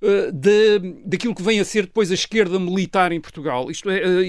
Uh, 0.00 0.30
de, 0.30 0.78
daquilo 1.04 1.34
que 1.34 1.42
vem 1.42 1.58
a 1.58 1.64
ser 1.64 1.82
depois 1.82 2.12
a 2.12 2.14
esquerda 2.14 2.56
militar 2.60 3.10
em 3.10 3.20
Portugal. 3.20 3.68
Isto 3.68 3.90
é, 3.90 4.00
uh, 4.06 4.22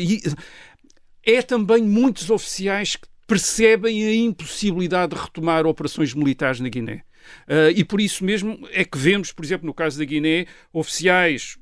é 1.25 1.41
também 1.41 1.83
muitos 1.83 2.29
oficiais 2.29 2.95
que 2.95 3.07
percebem 3.27 4.05
a 4.07 4.15
impossibilidade 4.15 5.15
de 5.15 5.21
retomar 5.21 5.67
operações 5.67 6.13
militares 6.13 6.59
na 6.59 6.67
Guiné. 6.69 7.03
Uh, 7.47 7.69
e 7.75 7.83
por 7.83 8.01
isso 8.01 8.23
mesmo 8.23 8.67
é 8.71 8.83
que 8.83 8.97
vemos, 8.97 9.31
por 9.31 9.45
exemplo, 9.45 9.67
no 9.67 9.73
caso 9.73 9.99
da 9.99 10.05
Guiné, 10.05 10.47
oficiais 10.73 11.58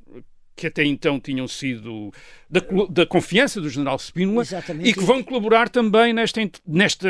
que 0.57 0.65
até 0.65 0.83
então 0.83 1.19
tinham 1.19 1.47
sido 1.47 2.11
da, 2.49 2.59
da 2.89 3.05
confiança 3.05 3.61
do 3.61 3.69
general 3.69 3.99
Spínola 3.99 4.43
e 4.83 4.91
que 4.91 5.03
vão 5.03 5.21
colaborar 5.21 5.69
também 5.69 6.11
nesta, 6.13 6.41
nesta 6.65 7.07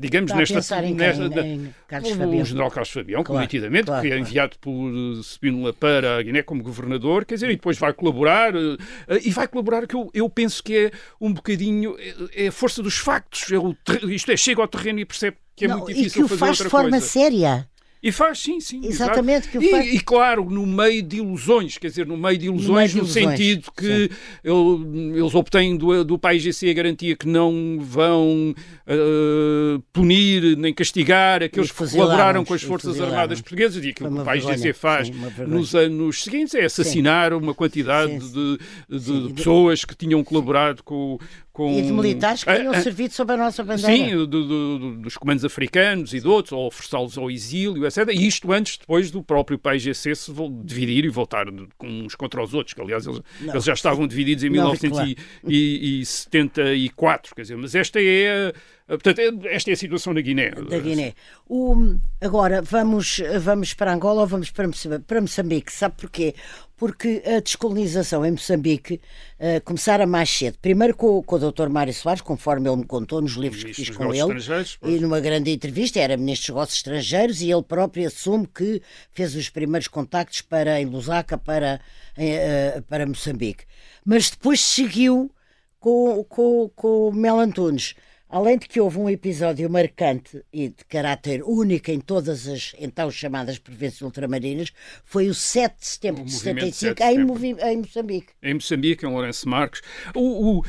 digamos, 0.00 0.32
nesta... 0.32 0.82
Em 0.82 0.94
nesta 0.94 1.28
da, 1.28 1.46
em 1.46 1.74
Carlos 1.86 2.12
o 2.12 2.44
general 2.44 2.70
Carlos 2.70 2.90
Fabião, 2.90 3.22
claro, 3.22 3.42
nitidamente, 3.42 3.86
claro, 3.86 4.02
que 4.02 4.12
é 4.12 4.18
enviado 4.18 4.56
por 4.58 4.90
Spínola 5.22 5.74
para 5.74 6.16
a 6.16 6.22
Guiné 6.22 6.42
como 6.42 6.62
governador, 6.62 7.26
quer 7.26 7.34
dizer, 7.34 7.50
e 7.50 7.56
depois 7.56 7.76
vai 7.76 7.92
colaborar, 7.92 8.54
eh, 8.56 9.20
e 9.22 9.30
vai 9.30 9.46
colaborar 9.46 9.86
que 9.86 9.94
eu, 9.94 10.10
eu 10.14 10.30
penso 10.30 10.62
que 10.62 10.86
é 10.86 10.90
um 11.20 11.34
bocadinho, 11.34 11.96
é, 11.98 12.44
é 12.44 12.48
a 12.48 12.52
força 12.52 12.82
dos 12.82 12.96
factos, 12.96 13.52
é 13.52 13.58
o, 13.58 13.76
isto 14.08 14.32
é, 14.32 14.36
chega 14.38 14.62
ao 14.62 14.68
terreno 14.68 15.00
e 15.00 15.04
percebe 15.04 15.36
que 15.54 15.66
é 15.66 15.68
Não, 15.68 15.76
muito 15.78 15.88
difícil 15.88 16.08
e 16.08 16.12
que 16.12 16.22
o 16.24 16.28
fazer 16.28 16.38
faz 16.38 16.50
outra 16.52 16.64
de 16.64 16.70
forma 16.70 16.90
coisa. 16.90 17.06
séria. 17.06 17.68
E 18.02 18.10
faz, 18.10 18.38
sim, 18.38 18.60
sim. 18.60 18.80
Exatamente. 18.82 19.48
Que 19.48 19.58
e, 19.58 19.70
faz... 19.70 19.94
e, 19.94 20.00
claro, 20.00 20.48
no 20.48 20.64
meio 20.64 21.02
de 21.02 21.18
ilusões, 21.18 21.76
quer 21.76 21.88
dizer, 21.88 22.06
no 22.06 22.16
meio 22.16 22.38
de 22.38 22.46
ilusões, 22.46 22.94
no, 22.94 23.02
de 23.02 23.06
no 23.06 23.20
ilusões, 23.20 23.38
sentido 23.38 23.70
que 23.76 24.10
ele, 24.42 25.18
eles 25.18 25.34
obtêm 25.34 25.76
do, 25.76 26.02
do 26.02 26.18
PAIGC 26.18 26.70
a 26.70 26.72
garantia 26.72 27.14
que 27.14 27.28
não 27.28 27.78
vão 27.78 28.54
uh, 28.86 29.82
punir 29.92 30.56
nem 30.56 30.72
castigar 30.72 31.42
aqueles 31.42 31.70
que 31.70 31.90
colaboraram 31.90 32.42
com 32.42 32.54
as 32.54 32.62
Forças 32.62 32.98
Armadas 32.98 33.40
Portuguesas 33.42 33.84
e 33.84 33.90
aquilo 33.90 34.14
que 34.14 34.20
o 34.20 34.24
PAIGC 34.24 34.72
faz 34.72 35.08
sim, 35.08 35.14
nos 35.46 35.74
anos 35.74 36.24
seguintes 36.24 36.54
é 36.54 36.64
assassinar 36.64 37.32
sim. 37.32 37.38
uma 37.38 37.54
quantidade 37.54 38.18
sim, 38.20 38.32
de, 38.88 38.98
de, 38.98 39.28
de, 39.28 39.34
pessoas 39.34 39.84
que 39.84 39.94
tinham 39.94 40.24
colaborado 40.24 40.82
com, 40.82 41.18
com... 41.60 41.78
E 41.78 41.82
de 41.82 41.92
militares 41.92 42.42
que 42.42 42.56
tinham 42.56 42.72
servido 42.74 43.12
sob 43.12 43.34
a 43.34 43.36
nossa 43.36 43.62
bandeira. 43.62 43.92
Sim, 43.92 44.16
do, 44.16 44.26
do, 44.26 44.96
dos 44.96 45.18
comandos 45.18 45.44
africanos 45.44 46.14
e 46.14 46.20
de 46.20 46.26
outros, 46.26 46.52
ou 46.52 46.70
forçá-los 46.70 47.18
ao 47.18 47.30
exílio, 47.30 47.86
etc. 47.86 48.08
E 48.12 48.26
isto 48.26 48.50
antes, 48.50 48.78
depois 48.78 49.10
do 49.10 49.22
próprio 49.22 49.58
PAIGC 49.58 50.16
se 50.16 50.32
dividir 50.64 51.04
e 51.04 51.10
voltar 51.10 51.44
uns 51.82 52.14
contra 52.14 52.42
os 52.42 52.54
outros, 52.54 52.72
que 52.72 52.80
aliás 52.80 53.06
eles, 53.06 53.20
eles 53.42 53.64
já 53.64 53.74
estavam 53.74 54.06
divididos 54.06 54.42
em 54.42 54.48
1974, 54.48 57.34
quer 57.34 57.42
dizer, 57.42 57.58
mas 57.58 57.74
esta 57.74 58.00
é 58.00 58.54
Portanto, 58.90 59.46
esta 59.46 59.70
é 59.70 59.74
a 59.74 59.76
situação 59.76 60.12
na 60.12 60.20
Guiné. 60.20 60.50
Da 60.50 60.78
Guiné. 60.80 61.14
O, 61.48 61.96
agora, 62.20 62.60
vamos, 62.60 63.22
vamos 63.38 63.72
para 63.72 63.94
Angola 63.94 64.22
ou 64.22 64.26
vamos 64.26 64.50
para 64.50 64.66
Moçambique? 64.66 65.04
Para 65.06 65.20
Moçambique, 65.20 65.72
sabe 65.72 65.94
porquê? 65.96 66.34
Porque 66.76 67.22
a 67.24 67.38
descolonização 67.38 68.26
em 68.26 68.32
Moçambique 68.32 69.00
uh, 69.38 69.60
começara 69.64 70.06
mais 70.08 70.28
cedo. 70.28 70.58
Primeiro 70.60 70.96
com, 70.96 71.22
com 71.22 71.36
o 71.36 71.52
Dr. 71.52 71.68
Mário 71.68 71.94
Soares, 71.94 72.20
conforme 72.20 72.68
ele 72.68 72.78
me 72.78 72.84
contou 72.84 73.20
nos 73.20 73.34
livros 73.34 73.62
que 73.62 73.72
fiz 73.72 73.90
com 73.90 74.12
ele, 74.12 74.34
e 74.82 74.98
numa 74.98 75.20
grande 75.20 75.52
entrevista, 75.52 76.00
era 76.00 76.16
Ministro 76.16 76.46
dos 76.46 76.56
Negócios 76.56 76.76
Estrangeiros, 76.78 77.42
e 77.42 77.52
ele 77.52 77.62
próprio 77.62 78.08
assume 78.08 78.46
que 78.46 78.82
fez 79.12 79.36
os 79.36 79.48
primeiros 79.48 79.86
contactos 79.86 80.40
para, 80.40 80.80
em 80.80 80.86
Lusaka 80.86 81.38
para, 81.38 81.80
uh, 82.16 82.82
para 82.82 83.06
Moçambique. 83.06 83.64
Mas 84.04 84.30
depois 84.30 84.60
seguiu 84.60 85.30
com, 85.78 86.24
com, 86.24 86.68
com 86.74 87.12
Mel 87.12 87.38
Antunes. 87.38 87.94
Além 88.30 88.58
de 88.58 88.68
que 88.68 88.80
houve 88.80 88.96
um 88.96 89.10
episódio 89.10 89.68
marcante 89.68 90.40
e 90.52 90.68
de 90.68 90.84
caráter 90.88 91.42
único 91.42 91.90
em 91.90 91.98
todas 91.98 92.46
as 92.46 92.76
então 92.78 93.10
chamadas 93.10 93.58
províncias 93.58 94.02
ultramarinas, 94.02 94.72
foi 95.04 95.28
o 95.28 95.34
7 95.34 95.80
de 95.80 95.86
setembro 95.86 96.24
de 96.24 96.30
75 96.30 96.94
de 96.94 97.46
em, 97.46 97.56
em, 97.60 97.76
Moçambique. 97.78 98.28
Em 98.40 98.54
Moçambique, 98.54 99.04
em 99.04 99.08
Lourenço 99.08 99.48
Marques. 99.48 99.82
O, 100.14 100.60
o, 100.60 100.64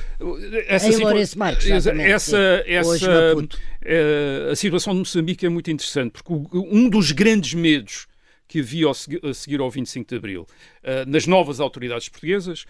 essa 0.68 0.90
em 0.90 0.98
Lourenço 0.98 1.38
Marques, 1.38 1.70
essa, 1.70 1.92
essa, 2.66 3.36
eh, 3.84 4.50
a 4.52 4.56
situação 4.56 4.94
de 4.94 5.00
Moçambique 5.00 5.46
é 5.46 5.50
muito 5.50 5.70
interessante, 5.70 6.14
porque 6.14 6.34
um 6.56 6.90
dos 6.90 7.12
grandes 7.12 7.54
medos 7.54 8.08
que 8.52 8.60
havia 8.60 8.88
a 8.90 9.34
seguir 9.34 9.62
ao 9.62 9.72
25 9.72 10.10
de 10.10 10.16
Abril 10.18 10.42
uh, 10.84 11.10
nas 11.10 11.26
novas 11.26 11.62
autoridades 11.62 12.10
portuguesas 12.10 12.66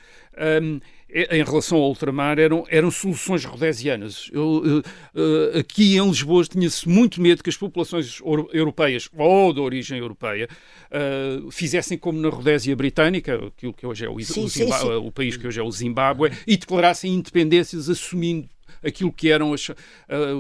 um, 0.62 0.80
em 1.13 1.43
relação 1.43 1.78
ao 1.78 1.89
ultramar 1.89 2.39
eram, 2.39 2.65
eram 2.69 2.89
soluções 2.89 3.43
rodesianas. 3.43 4.30
Eu, 4.32 4.63
eu, 4.65 4.80
uh, 4.80 5.60
aqui 5.60 5.97
em 5.97 6.08
Lisboa 6.08 6.43
tinha-se 6.45 6.88
muito 6.88 7.21
medo 7.21 7.43
que 7.43 7.50
as 7.50 7.58
populações 7.58 8.19
europeias 8.54 9.10
ou 9.15 9.54
de 9.54 9.60
origem 9.60 10.00
europeia 10.00 10.47
uh, 10.89 11.52
fizessem 11.52 11.97
como 11.97 12.19
na 12.19 12.30
Rodésia 12.30 12.76
Britânica, 12.76 13.36
aquilo 13.36 13.74
que 13.74 13.86
hoje 13.86 14.06
é 14.06 14.10
o, 14.10 14.19
sim, 14.21 14.45
o, 14.45 14.50
sim, 14.50 14.71
sim. 14.71 14.86
o 14.95 15.12
país 15.12 15.36
que 15.36 15.45
hoje 15.45 15.60
é 15.60 15.63
o 15.63 15.71
Zimbábue, 15.71 16.32
e 16.47 16.56
declarassem 16.56 17.13
independêas 17.13 17.74
assumindo 17.89 18.47
aquilo 18.84 19.12
que 19.12 19.30
eram 19.30 19.52
os 19.52 19.70
uh, 19.70 19.76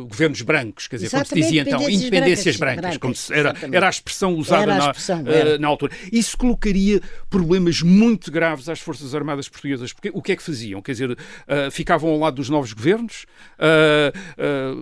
governos 0.07 0.41
brancos, 0.41 0.87
quer 0.87 0.95
dizer, 0.97 1.07
Exatamente, 1.07 1.29
como 1.29 1.43
se 1.43 1.47
dizia 1.47 1.61
então, 1.61 1.89
independências 1.89 2.55
brancas, 2.57 2.81
brancas, 2.81 2.97
como 2.97 3.15
se 3.15 3.33
era, 3.33 3.53
era 3.71 3.87
a 3.87 3.89
expressão 3.89 4.35
usada 4.35 4.73
a 4.73 4.77
expressão, 4.89 5.21
na, 5.21 5.31
uh, 5.31 5.59
na, 5.59 5.67
altura. 5.67 5.93
Isso 6.11 6.37
colocaria 6.37 7.01
problemas 7.29 7.81
muito 7.81 8.31
graves 8.31 8.67
às 8.67 8.79
Forças 8.79 9.13
Armadas 9.13 9.47
Portuguesas, 9.47 9.93
porque 9.93 10.09
o 10.13 10.21
que 10.21 10.31
é 10.31 10.35
que 10.35 10.43
faziam? 10.43 10.81
Quer 10.81 10.91
dizer, 10.93 11.11
uh, 11.11 11.17
ficavam 11.71 12.09
ao 12.09 12.17
lado 12.17 12.35
dos 12.35 12.49
novos 12.49 12.73
governos, 12.73 13.25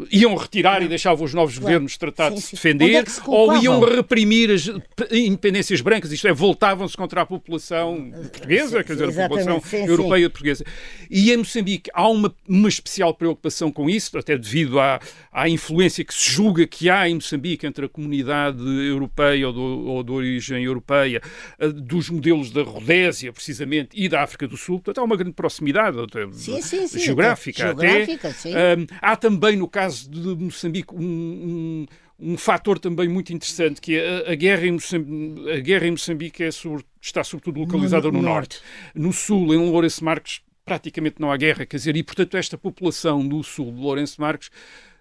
iam 0.09 0.35
retirar 0.35 0.81
e 0.81 0.87
deixavam 0.87 1.25
os 1.25 1.33
novos 1.33 1.55
claro. 1.55 1.67
governos 1.67 1.97
tratar 1.97 2.29
sim, 2.29 2.35
de 2.35 2.41
se 2.41 2.55
defender, 2.55 2.95
é 2.95 3.05
se 3.05 3.21
ou 3.25 3.55
iam 3.57 3.79
reprimir 3.81 4.51
as 4.51 4.69
independências 5.11 5.81
brancas, 5.81 6.11
isto 6.11 6.27
é, 6.27 6.33
voltavam-se 6.33 6.95
contra 6.95 7.21
a 7.21 7.25
população 7.25 8.11
portuguesa, 8.31 8.79
sim, 8.79 8.83
quer 8.85 8.93
dizer, 8.93 9.09
a 9.09 9.27
população 9.27 9.61
sim, 9.61 9.85
europeia 9.85 10.29
portuguesa. 10.29 10.63
E 11.09 11.31
em 11.31 11.37
Moçambique 11.37 11.89
há 11.93 12.07
uma, 12.07 12.33
uma 12.47 12.69
especial 12.69 13.13
preocupação 13.13 13.48
preocupação 13.49 13.71
com 13.71 13.89
isso, 13.89 14.17
até 14.17 14.37
devido 14.37 14.79
à, 14.79 14.99
à 15.31 15.49
influência 15.49 16.05
que 16.05 16.13
se 16.13 16.31
julga 16.31 16.65
que 16.65 16.89
há 16.89 17.09
em 17.09 17.15
Moçambique 17.15 17.65
entre 17.65 17.85
a 17.85 17.89
comunidade 17.89 18.63
europeia 18.63 19.47
ou, 19.47 19.53
do, 19.53 19.61
ou 19.61 20.03
de 20.03 20.11
origem 20.11 20.63
europeia, 20.63 21.21
eh, 21.57 21.67
dos 21.69 22.09
modelos 22.09 22.51
da 22.51 22.61
Rodésia, 22.61 23.33
precisamente, 23.33 23.89
e 23.93 24.07
da 24.07 24.21
África 24.21 24.47
do 24.47 24.55
Sul. 24.55 24.79
Portanto, 24.79 24.99
há 24.99 25.03
uma 25.03 25.17
grande 25.17 25.33
proximidade 25.33 25.99
até, 25.99 26.27
sim, 26.31 26.61
sim, 26.61 26.87
sim, 26.87 26.99
geográfica. 26.99 27.71
Até. 27.71 28.05
geográfica. 28.05 28.29
Um, 28.49 28.85
há 29.01 29.15
também, 29.15 29.55
no 29.55 29.67
caso 29.67 30.09
de 30.09 30.19
Moçambique, 30.19 30.93
um, 30.93 31.01
um 31.01 31.85
um 32.21 32.35
fator 32.37 32.77
também 32.77 33.07
muito 33.07 33.31
interessante 33.31 33.79
que 33.79 33.95
é 33.95 34.29
a, 34.29 34.35
guerra 34.35 34.67
em 34.67 34.73
Moçambique, 34.73 35.51
a 35.51 35.59
guerra 35.61 35.87
em 35.87 35.91
Moçambique 35.91 36.43
é 36.43 36.51
sobre, 36.51 36.83
está 36.99 37.23
sobretudo 37.23 37.61
localizada 37.61 38.07
no, 38.07 38.17
no 38.17 38.21
norte. 38.21 38.57
norte. 38.57 38.93
No 38.93 39.13
sul, 39.13 39.53
em 39.53 39.57
Lourenço 39.57 40.03
Marques, 40.03 40.41
praticamente 40.69 41.15
não 41.19 41.31
há 41.31 41.37
guerra, 41.37 41.65
quer 41.65 41.77
dizer, 41.77 41.97
e 41.97 42.03
portanto 42.03 42.37
esta 42.37 42.55
população 42.55 43.27
do 43.27 43.41
sul 43.41 43.71
de 43.71 43.81
Lourenço 43.81 44.21
Marques 44.21 44.51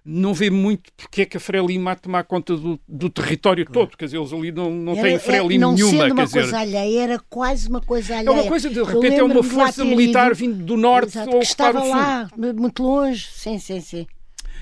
não 0.03 0.33
vê 0.33 0.49
muito 0.49 0.91
porque 0.97 1.23
é 1.23 1.27
que 1.27 1.37
a 1.37 1.41
Frelimo 1.41 1.87
há 1.91 1.95
de 1.95 2.01
tomar 2.01 2.25
conta 2.25 2.57
do, 2.57 2.81
do 2.89 3.11
território 3.11 3.67
todo, 3.71 3.95
quer 3.95 4.07
dizer, 4.07 4.17
eles 4.17 4.33
ali 4.33 4.51
não, 4.51 4.71
não 4.71 4.95
era, 4.95 5.03
têm 5.03 5.19
Frelimo 5.19 5.61
não 5.61 5.75
nenhuma. 5.75 5.91
Sendo 5.91 6.13
uma 6.15 6.27
quer 6.27 6.33
coisa 6.33 6.43
dizer, 6.43 6.57
alheia, 6.57 7.03
era 7.03 7.19
quase 7.29 7.69
uma 7.69 7.83
coisa 7.83 8.17
alheia. 8.17 8.29
É 8.29 8.31
uma 8.31 8.49
coisa, 8.49 8.71
de 8.71 8.83
repente 8.83 9.17
é 9.17 9.23
uma 9.23 9.43
força 9.43 9.85
militar 9.85 10.35
vindo 10.35 10.65
do 10.65 10.79
norte 10.79 11.09
Exato, 11.09 11.31
ou 11.31 11.41
que 11.41 11.45
estava 11.45 11.85
lá, 11.85 12.31
muito 12.35 12.83
longe, 12.83 13.29
sim, 13.31 13.59
sim, 13.59 13.83
sim. 13.83 14.07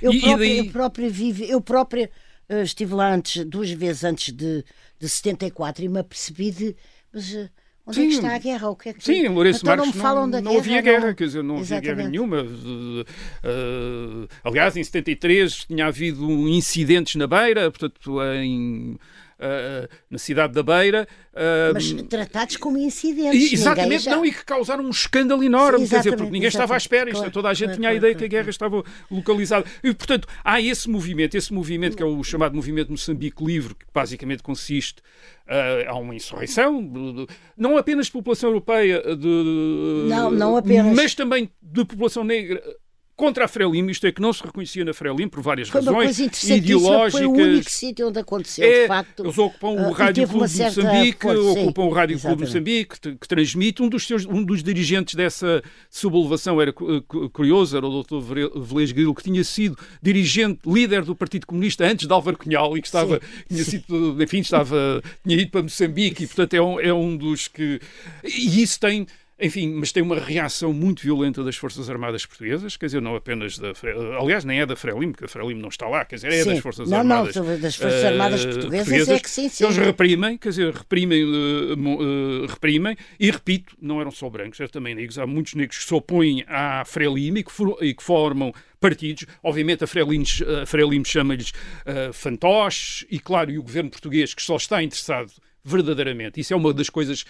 Eu 0.03 0.13
e, 0.13 0.21
própria, 0.21 0.45
e 0.45 0.49
daí... 0.49 0.67
eu 0.67 0.73
própria 0.73 1.09
vive, 1.09 1.49
eu 1.49 1.61
própria 1.61 2.11
uh, 2.51 2.63
estive 2.63 2.95
lá 2.95 3.15
antes, 3.15 3.45
duas 3.45 3.71
vezes 3.71 4.03
antes 4.03 4.35
de, 4.35 4.65
de 4.99 5.09
74 5.09 5.85
e 5.85 5.89
me 5.89 6.01
apercebi 6.01 6.51
de... 6.51 6.77
Mas, 7.13 7.33
uh, 7.33 7.49
Onde 7.87 7.97
sim, 7.97 8.03
é 8.03 8.09
que 8.09 8.15
está 8.15 8.35
a 8.35 8.39
guerra? 8.39 8.69
O 8.69 8.75
que 8.75 8.89
é 8.89 8.93
que... 8.93 9.05
Sim, 9.05 9.29
Lourenço 9.29 9.61
então 9.63 9.77
Marques 9.77 9.95
não, 9.95 10.03
falam 10.03 10.23
não, 10.23 10.31
da 10.31 10.41
não 10.41 10.59
havia 10.59 10.81
guerra, 10.81 11.01
guerra, 11.01 11.15
quer 11.15 11.25
dizer, 11.27 11.45
não 11.45 11.59
Exatamente. 11.59 11.91
havia 11.91 11.95
guerra 11.95 12.11
nenhuma. 12.11 12.43
Uh, 12.43 14.29
aliás, 14.43 14.77
em 14.77 14.83
73 14.83 15.67
tinha 15.67 15.87
havido 15.87 16.25
incidentes 16.49 17.15
na 17.15 17.29
Beira, 17.29 17.71
portanto, 17.71 18.19
em 18.43 18.99
uh, 19.39 19.89
na 20.11 20.19
cidade 20.19 20.53
da 20.53 20.63
Beira. 20.63 21.07
Uh, 21.33 21.75
Mas 21.75 21.93
tratados 22.09 22.57
como 22.57 22.79
incidentes. 22.79 23.53
exatamente, 23.53 24.05
já... 24.05 24.11
não, 24.11 24.25
e 24.25 24.33
que 24.33 24.45
causaram 24.45 24.85
um 24.85 24.91
escândalo 24.91 25.43
enorme, 25.43 25.81
Sim, 25.81 25.89
quer 25.89 25.99
dizer, 25.99 26.17
porque 26.17 26.33
ninguém 26.33 26.49
estava 26.49 26.75
à 26.75 26.77
espera, 26.77 27.11
claro, 27.11 27.27
isto, 27.27 27.35
toda 27.35 27.49
a 27.49 27.55
gente 27.55 27.67
claro, 27.67 27.81
tinha 27.81 27.91
claro, 27.91 27.95
a 27.95 27.99
ideia 27.99 28.15
que 28.15 28.25
a 28.25 28.29
guerra 28.29 28.51
estava 28.51 28.85
localizada. 29.11 29.67
E, 29.83 29.95
portanto, 29.95 30.29
há 30.45 30.61
esse 30.61 30.89
movimento, 30.89 31.37
esse 31.37 31.53
movimento 31.53 31.97
que 31.97 32.03
é 32.03 32.07
o 32.07 32.23
chamado 32.25 32.55
movimento 32.55 32.91
Moçambique 32.91 33.45
Livre, 33.45 33.75
que 33.75 33.87
basicamente 33.93 34.43
consiste 34.43 35.03
Uh, 35.47 35.97
uma 36.01 36.13
insurreição, 36.13 36.83
não 37.57 37.77
apenas 37.77 38.07
de 38.07 38.13
população 38.13 38.49
europeia, 38.51 39.01
de, 39.17 40.07
não, 40.09 40.29
não 40.29 40.57
apenas. 40.57 40.97
mas 40.97 41.15
também 41.15 41.49
de 41.63 41.85
população 41.85 42.25
negra 42.25 42.61
contra 43.17 43.47
a 43.47 43.49
Frelimo, 43.49 43.91
isto 43.91 44.07
é 44.07 44.13
que 44.13 44.21
não 44.21 44.33
se 44.33 44.43
reconhecia 44.43 44.85
na 44.85 44.93
Frelimo 44.93 45.31
por 45.31 45.43
várias 45.43 45.69
foi 45.69 45.81
razões 45.81 46.19
ideológicas. 46.45 47.13
Foi 47.13 47.27
o 47.27 47.33
único 47.33 47.71
sítio 47.71 48.09
onde 48.09 48.19
aconteceu, 48.19 48.65
é, 48.65 48.83
de 48.83 48.89
facto. 48.89 49.25
Eles 49.25 49.39
ocupam 49.39 49.69
o 49.69 49.89
uh, 49.89 49.93
Rádio 49.93 50.29
Clube 50.29 50.49
de 50.49 50.63
Moçambique, 50.63 51.23
força, 51.23 51.41
ocupam 51.41 51.83
sim, 51.83 51.89
o 51.89 51.91
Rádio 51.93 52.21
Clube 52.21 52.37
de 52.37 52.43
Moçambique, 52.43 53.01
que, 53.01 53.29
transmite. 53.29 53.83
Um 53.83 53.89
dos, 53.89 54.07
seus, 54.07 54.27
um 54.27 54.45
dos 54.45 54.63
dirigentes 54.63 55.15
dessa 55.15 55.63
sublevação 55.89 56.61
era 56.61 56.73
curioso, 56.73 57.77
era 57.77 57.87
o 57.87 58.03
Dr. 58.03 58.19
Velez 58.61 58.93
Grilo, 58.93 59.15
que 59.15 59.23
tinha 59.23 59.43
sido 59.43 59.79
dirigente, 60.03 60.61
líder 60.67 61.03
do 61.03 61.17
Partido 61.17 61.47
Comunista 61.47 61.85
antes 61.85 62.07
de 62.07 62.13
Álvaro 62.13 62.37
Cunhal 62.37 62.77
e 62.77 62.83
que 62.83 62.89
estava, 62.89 63.19
sim, 63.19 63.45
tinha 63.49 63.65
sim. 63.65 63.71
sido, 63.71 64.23
enfim, 64.23 64.41
estava, 64.41 65.03
tinha 65.27 65.41
ido 65.41 65.51
para 65.51 65.63
Moçambique 65.63 66.25
e, 66.25 66.27
portanto, 66.27 66.55
é 66.55 66.61
um, 66.61 66.81
é 66.81 66.93
um 66.93 67.17
dos 67.17 67.49
que. 67.49 67.81
E 68.25 68.63
isso 68.63 68.79
tem 68.79 69.07
enfim, 69.39 69.71
mas 69.75 69.93
tem 69.93 70.03
uma 70.03 70.19
reação 70.19 70.73
muito 70.73 71.03
violenta 71.03 71.45
das 71.45 71.57
Forças 71.57 71.91
Armadas 71.91 72.25
Portuguesas, 72.25 72.75
quer 72.75 72.87
dizer, 72.87 73.03
não 73.03 73.15
apenas 73.15 73.59
da. 73.59 73.73
Aliás, 74.19 74.47
nem 74.47 74.61
é 74.61 74.67
da 74.67 74.75
Frelimo, 74.75 75.13
porque 75.13 75.27
a 75.27 75.29
Frelimo 75.29 75.61
não 75.61 75.69
está 75.69 75.87
lá, 75.87 76.07
quer 76.07 76.15
dizer, 76.15 76.33
é 76.33 76.43
sim. 76.43 76.55
das 76.55 76.61
Forças 76.61 76.89
não, 76.89 76.99
Armadas. 76.99 77.37
Não, 77.37 77.61
das 77.61 77.77
Forças 77.77 78.03
uh, 78.03 78.07
Armadas 78.07 78.45
Portuguesas, 78.47 78.89
portuguesas, 78.89 79.09
é 79.09 79.21
que 79.21 79.31
sim, 79.31 79.49
sim. 79.51 79.65
Eles 79.65 79.77
reprimem, 79.77 80.39
quer 80.39 80.49
dizer, 80.49 80.73
reprimem, 80.73 81.23
uh, 81.23 81.75
uh, 81.75 82.47
reprimem, 82.47 82.97
e 83.21 83.31
repito, 83.31 83.77
não 83.79 84.01
eram 84.01 84.11
só 84.11 84.31
brancos, 84.31 84.59
eram 84.59 84.71
também 84.71 84.95
negros. 84.95 85.19
Há 85.19 85.27
muitos 85.27 85.53
negros 85.53 85.79
que 85.79 85.85
se 85.85 85.95
opõem 85.95 86.43
à 86.49 86.83
Frelimo 86.87 87.37
e 87.37 87.45
que, 87.45 87.53
for, 87.53 87.77
e 87.83 87.93
que 87.93 88.03
formam 88.03 88.55
partidos. 88.81 89.27
Obviamente 89.43 89.85
a 89.85 89.87
Frelimo, 89.87 90.25
a 90.63 90.65
Frelimo 90.65 91.05
chama-lhes 91.05 91.53
fantoches, 92.15 93.05
e 93.11 93.19
claro, 93.19 93.51
e 93.51 93.59
o 93.59 93.63
governo 93.63 93.91
português 93.91 94.33
que 94.33 94.43
só 94.43 94.57
está 94.57 94.83
interessado 94.83 95.31
verdadeiramente. 95.67 96.41
Isso 96.41 96.55
é 96.55 96.57
uma 96.57 96.73
das 96.73 96.89
coisas 96.89 97.25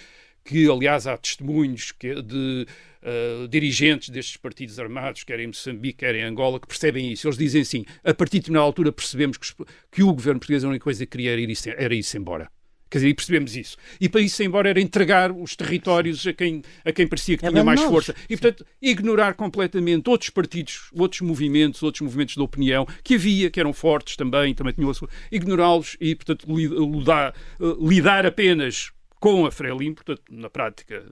que, 0.47 0.71
aliás, 0.71 1.07
há 1.07 1.17
testemunhos 1.17 1.93
de 2.01 2.67
uh, 3.03 3.49
dirigentes 3.49 4.09
destes 4.09 4.37
partidos 4.37 4.79
armados, 4.79 5.25
quer 5.25 5.41
em 5.41 5.49
Moçambique, 5.49 5.99
quer 5.99 6.15
em 6.15 6.23
Angola, 6.23 6.61
que 6.61 6.67
percebem 6.67 7.13
isso. 7.13 7.27
Eles 7.27 7.37
dizem 7.37 7.63
assim: 7.63 7.85
a 8.05 8.15
partir 8.15 8.37
de 8.37 8.41
determinada 8.43 8.67
altura 8.67 8.93
percebemos 8.93 9.37
que, 9.37 9.53
que 9.91 10.03
o 10.03 10.13
governo 10.13 10.39
português 10.39 10.65
a 10.65 10.69
única 10.69 10.85
coisa 10.85 11.05
que 11.05 11.11
queria 11.11 11.33
era 11.33 11.41
ir-se 11.41 11.71
era 11.71 11.95
ir 11.95 12.05
embora. 12.15 12.49
Quer 12.89 12.99
dizer, 12.99 13.09
e 13.09 13.15
percebemos 13.15 13.57
isso. 13.57 13.77
E 14.01 14.09
para 14.09 14.21
isso, 14.21 14.41
embora 14.45 14.69
era 14.69 14.81
entregar 14.81 15.33
os 15.33 15.57
territórios 15.57 16.25
a 16.25 16.33
quem, 16.33 16.63
a 16.85 16.93
quem 16.93 17.05
parecia 17.07 17.37
que 17.37 17.45
é 17.45 17.51
tinha 17.51 17.65
mais 17.65 17.81
força. 17.83 18.15
E, 18.31 18.37
portanto, 18.37 18.65
ignorar 18.81 19.35
completamente 19.35 20.09
outros 20.09 20.31
partidos, 20.31 20.89
outros 20.93 21.21
movimentos, 21.21 21.83
outros 21.83 22.03
movimentos 22.03 22.37
de 22.37 22.41
opinião 22.41 22.87
que 23.03 23.17
havia, 23.17 23.51
que 23.51 23.59
eram 23.59 23.73
fortes 23.73 24.15
também, 24.15 24.55
também 24.55 24.73
tinham 24.73 24.89
a 24.89 24.95
sua... 24.95 25.09
Ignorá-los 25.33 25.97
e, 26.01 26.15
portanto, 26.15 26.47
lidar, 26.49 27.35
eh, 27.61 27.77
lidar 27.81 28.25
apenas 28.25 28.93
com 29.21 29.47
a 29.47 29.51
Frelimo, 29.51 29.95
portanto, 29.95 30.23
na 30.31 30.51
prática, 30.51 31.05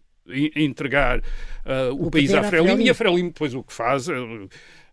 entregar 0.56 1.18
uh, 1.18 1.92
o, 1.92 2.06
o, 2.06 2.10
país 2.10 2.32
à 2.32 2.42
Frelimo, 2.42 2.80
e 2.80 2.90
a 2.90 2.94
Frelimo. 2.94 3.28
Depois 3.28 3.54
o 3.54 3.62
que 3.62 3.72
faz 3.72 4.08
é, 4.08 4.14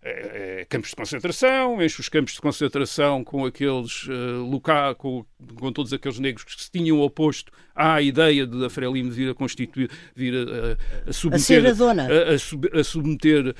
é, 0.04 0.62
é, 0.62 0.66
campos 0.66 0.90
de 0.90 0.96
concentração, 0.96 1.82
enche 1.82 2.02
os 2.02 2.10
campos 2.10 2.34
de 2.34 2.42
concentração 2.42 3.24
com 3.24 3.46
aqueles 3.46 4.08
uh, 4.08 4.44
locais, 4.44 4.96
com, 4.98 5.26
com, 5.56 5.72
todos 5.72 5.94
aqueles 5.94 6.20
negros 6.20 6.44
que 6.44 6.62
se 6.62 6.70
tinham 6.70 7.00
oposto 7.00 7.52
à 7.74 8.02
ideia 8.02 8.46
de 8.46 8.66
a 8.66 8.70
Frelimo 8.70 9.12
vir 9.12 9.30
a 9.30 9.34
constituir, 9.34 9.90
vir 10.16 10.34
a, 10.36 11.10
a 11.10 11.14
submeter, 11.14 11.64
a, 11.66 12.34
a, 12.34 12.40
sub, 12.40 12.70
a 12.74 12.84
submeter 12.84 13.56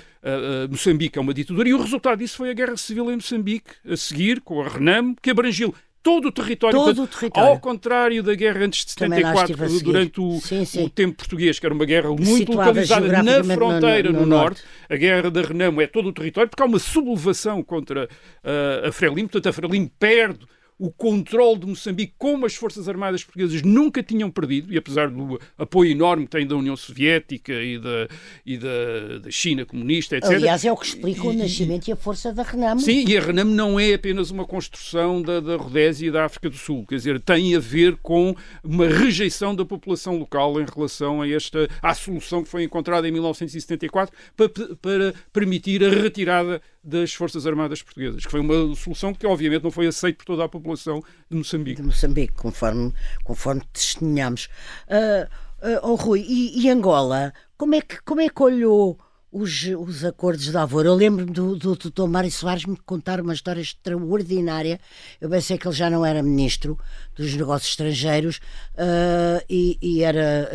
Moçambique 0.70 1.18
a 1.18 1.22
uma 1.22 1.34
ditadura, 1.34 1.70
e 1.70 1.74
o 1.74 1.82
resultado 1.82 2.20
disso 2.20 2.38
foi 2.38 2.50
a 2.50 2.54
guerra 2.54 2.76
civil 2.76 3.10
em 3.12 3.16
Moçambique, 3.16 3.72
a 3.88 3.96
seguir, 3.96 4.42
com 4.42 4.62
a 4.62 4.68
Renamo, 4.68 5.16
que 5.22 5.30
abrangiu 5.30 5.74
todo 6.04 6.28
o 6.28 6.32
território. 6.32 6.78
Todo 6.78 7.04
o 7.04 7.08
território. 7.08 7.50
Ao 7.50 7.60
contrário 7.60 8.24
da 8.24 8.34
guerra 8.34 8.66
antes 8.66 8.86
de 8.86 8.92
74, 8.92 9.82
durante 9.82 10.20
o, 10.20 10.40
sim, 10.40 10.66
sim. 10.66 10.84
o, 10.84 10.90
tempo 10.90 11.18
português, 11.18 11.60
que 11.60 11.66
era 11.66 11.74
uma 11.74 11.86
guerra 11.86 12.10
muito 12.10 12.26
Situada 12.26 12.70
localizada 12.70 13.24
na 13.24 13.44
fronteira, 13.44 14.12
no, 14.12 14.20
no, 14.20 14.26
no, 14.26 14.28
norte. 14.28 14.64
norte. 14.64 14.64
A 14.90 14.96
guerra 14.96 15.32
da 15.32 15.42
Renamo 15.42 15.82
é 15.82 15.88
todo 15.88 16.10
o 16.10 16.14
território, 16.14 16.50
porque 16.50 16.64
há 16.64 16.66
uma 16.66 16.80
sublevação 16.80 17.64
contra 17.64 18.06
uh, 18.06 18.88
a 18.88 18.92
Frelimo. 18.92 19.30
Portanto, 19.30 19.50
a 19.50 19.54
Frelimo 19.54 19.90
perde 20.00 20.46
o 20.82 20.90
controle 20.90 21.60
de 21.60 21.68
Moçambique, 21.68 22.16
como 22.18 22.44
as 22.44 22.56
Forças 22.56 22.90
Armadas 22.90 23.24
Portuguesas 23.24 23.62
nunca 23.62 24.02
tinham 24.02 24.32
perdido, 24.32 24.74
e 24.74 24.78
apesar 24.80 25.12
do 25.12 25.40
apoio 25.56 25.92
enorme 25.92 26.26
que 26.26 26.32
tem 26.32 26.48
da 26.48 26.56
União 26.56 26.76
Soviética 26.76 27.54
e 27.54 27.78
da, 27.78 28.08
e 28.44 28.58
da, 28.58 29.20
da 29.22 29.30
China 29.30 29.64
comunista, 29.64 30.18
etc. 30.18 30.32
Aliás, 30.32 30.66
é 30.66 30.72
o 30.72 30.76
que 30.76 30.88
explica 30.88 31.22
o 31.22 31.34
nascimento 31.34 31.88
e, 31.88 31.92
e 31.92 31.94
a 31.94 31.96
força 31.96 32.34
da 32.34 32.42
Renamo. 32.42 32.82
Sim, 32.82 33.06
e 33.08 33.16
a 33.16 33.22
Renamo 33.22 33.52
não 33.52 33.80
é 33.80 33.94
apenas 33.94 34.32
uma 34.32 34.44
construção 34.44 35.22
da, 35.22 35.40
da 35.40 35.56
Rodésia 35.56 36.08
e 36.08 36.12
da 36.12 36.26
África 36.26 36.50
do 36.50 36.58
Sul, 36.58 36.84
quer 36.88 36.96
dizer, 36.96 37.20
tem 37.20 37.56
a 37.56 37.60
ver 37.60 37.98
com 37.98 38.36
uma 38.64 38.88
rejeição 38.88 39.54
da 39.54 39.64
população 39.64 40.18
local 40.18 40.60
em 40.60 40.66
relação 40.66 41.22
a 41.22 41.30
esta, 41.30 41.70
à 41.80 41.94
solução 41.94 42.42
que 42.42 42.50
foi 42.50 42.64
encontrada 42.64 43.08
em 43.08 43.12
1974 43.12 44.16
para, 44.36 44.50
para 44.50 45.14
permitir 45.32 45.84
a 45.84 45.90
retirada 45.90 46.60
das 46.84 47.14
Forças 47.14 47.46
Armadas 47.46 47.84
Portuguesas, 47.84 48.26
que 48.26 48.32
foi 48.32 48.40
uma 48.40 48.76
solução 48.76 49.14
que 49.14 49.28
obviamente 49.28 49.62
não 49.62 49.70
foi 49.70 49.86
aceita 49.86 50.18
por 50.18 50.26
toda 50.26 50.44
a 50.44 50.50
população 50.50 50.71
de 50.76 51.38
Moçambique. 51.38 51.82
De 51.82 51.88
Moçambique, 51.88 52.34
conforme, 52.34 52.94
conforme 53.24 53.62
testemunhamos. 53.74 54.50
Uh, 54.88 55.28
uh, 55.68 55.80
oh, 55.84 55.96
Rui, 55.96 56.26
e, 56.28 56.62
e, 56.62 56.70
Angola, 56.70 57.34
como 57.58 57.76
é 57.76 57.82
que, 57.82 58.02
como 58.04 58.22
é 58.22 58.30
que 58.30 58.42
olhou 58.42 59.00
os, 59.32 59.64
os 59.64 60.04
acordos 60.04 60.46
de 60.46 60.58
Alvor? 60.58 60.86
Eu 60.86 60.96
lembro-me 60.96 61.32
do, 61.32 61.56
do 61.56 61.76
doutor 61.76 62.08
Mário 62.08 62.32
Soares 62.32 62.66
me 62.66 62.78
contar 62.78 63.22
uma 63.22 63.34
história 63.34 63.62
extraordinária. 63.62 64.80
Eu 65.20 65.30
pensei 65.30 65.58
que 65.58 65.68
ele 65.68 65.76
já 65.76 65.90
não 65.90 66.06
era 66.06 66.22
ministro 66.22 66.78
dos 67.16 67.34
negócios 67.36 67.72
estrangeiros 67.72 68.38
uh, 68.76 69.44
e, 69.50 69.78
e, 69.82 70.04
era 70.04 70.50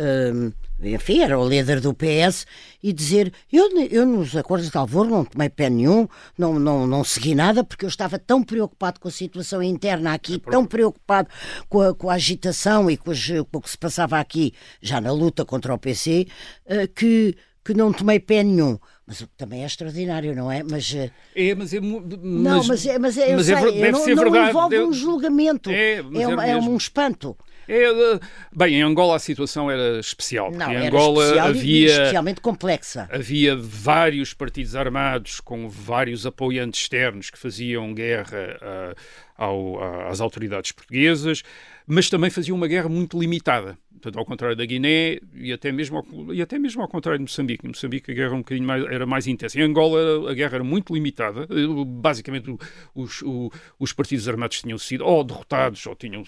enfim, 0.81 1.21
era 1.21 1.39
o 1.39 1.47
líder 1.47 1.79
do 1.81 1.93
PS, 1.93 2.45
e 2.81 2.93
dizer: 2.93 3.33
eu, 3.51 3.69
eu 3.89 4.05
nos 4.05 4.35
acordos 4.35 4.69
de 4.69 4.77
Alvor 4.77 5.07
não 5.07 5.25
tomei 5.25 5.49
pé 5.49 5.69
nenhum, 5.69 6.07
não, 6.37 6.59
não, 6.59 6.85
não 6.85 7.03
segui 7.03 7.33
nada, 7.33 7.63
porque 7.63 7.85
eu 7.85 7.89
estava 7.89 8.19
tão 8.19 8.43
preocupado 8.43 8.99
com 8.99 9.07
a 9.07 9.11
situação 9.11 9.61
interna 9.63 10.13
aqui, 10.13 10.35
é 10.45 10.51
tão 10.51 10.65
preocupado 10.65 11.29
com 11.67 11.81
a, 11.81 11.93
com 11.93 12.09
a 12.09 12.13
agitação 12.13 12.89
e 12.89 12.97
com, 12.97 13.11
com, 13.51 13.57
o 13.57 13.61
que 13.61 13.69
se 13.69 13.77
passava 13.77 14.19
aqui, 14.19 14.53
já 14.81 15.01
na 15.01 15.11
luta 15.11 15.43
contra 15.43 15.73
o 15.73 15.77
PC, 15.77 16.27
eh, 16.65 16.87
que, 16.87 17.35
que 17.63 17.73
não 17.73 17.91
tomei 17.91 18.19
pé 18.19 18.43
nenhum. 18.43 18.77
Mas 19.07 19.21
o 19.21 19.27
que 19.27 19.37
também 19.37 19.63
é 19.63 19.65
extraordinário, 19.65 20.35
não 20.35 20.51
é? 20.51 20.61
Mas, 20.63 20.93
eh, 20.93 21.09
é, 21.33 21.55
mas 21.55 21.73
é. 21.73 21.79
Mas, 21.79 22.03
não, 22.21 22.63
mas 22.65 22.85
é, 22.85 22.99
mas 22.99 23.17
é, 23.17 23.35
mas 23.35 23.49
é 23.49 23.57
sei, 23.57 23.69
é, 23.69 23.71
deve 23.71 23.91
não, 23.91 24.03
ser 24.03 24.15
não 24.15 24.23
verdade. 24.23 24.49
envolve 24.49 24.79
um 24.81 24.91
julgamento, 24.91 25.69
é, 25.69 25.93
é, 25.93 26.01
é, 26.01 26.51
é 26.51 26.57
um 26.57 26.75
espanto. 26.75 27.37
É, 27.67 28.19
bem, 28.55 28.75
em 28.75 28.81
Angola 28.81 29.15
a 29.15 29.19
situação 29.19 29.69
era 29.69 29.99
especial. 29.99 30.51
Não, 30.51 30.71
em 30.71 30.87
Angola 30.87 31.23
especial 31.23 31.47
havia 31.47 31.87
especialmente 31.87 32.41
complexa. 32.41 33.09
Havia 33.11 33.55
vários 33.55 34.33
partidos 34.33 34.75
armados 34.75 35.39
com 35.39 35.67
vários 35.67 36.25
apoiantes 36.25 36.81
externos 36.81 37.29
que 37.29 37.37
faziam 37.37 37.93
guerra 37.93 38.57
uh, 38.61 38.95
ao, 39.37 40.07
às 40.07 40.21
autoridades 40.21 40.71
portuguesas, 40.71 41.43
mas 41.85 42.09
também 42.09 42.29
faziam 42.29 42.55
uma 42.55 42.67
guerra 42.67 42.89
muito 42.89 43.19
limitada 43.19 43.77
portanto, 44.07 44.19
ao 44.19 44.25
contrário 44.25 44.55
da 44.55 44.65
Guiné 44.65 45.19
e 45.35 45.51
até 45.51 45.71
mesmo 45.71 45.97
ao, 45.97 46.33
e 46.33 46.41
até 46.41 46.57
mesmo 46.57 46.81
ao 46.81 46.87
contrário 46.87 47.19
de 47.19 47.23
Moçambique. 47.23 47.65
Em 47.65 47.69
Moçambique 47.69 48.11
a 48.11 48.13
guerra 48.13 48.33
um 48.33 48.39
bocadinho 48.39 48.65
mais, 48.65 48.85
era 48.85 49.05
mais 49.05 49.27
intensa. 49.27 49.59
Em 49.59 49.63
Angola 49.63 50.31
a 50.31 50.33
guerra 50.33 50.55
era 50.55 50.63
muito 50.63 50.93
limitada. 50.93 51.47
Basicamente 51.85 52.55
os, 52.95 53.21
os, 53.21 53.49
os 53.79 53.93
partidos 53.93 54.27
armados 54.27 54.61
tinham 54.61 54.77
sido 54.77 55.05
ou 55.05 55.23
derrotados 55.23 55.85
ou 55.85 55.95
tinham 55.95 56.23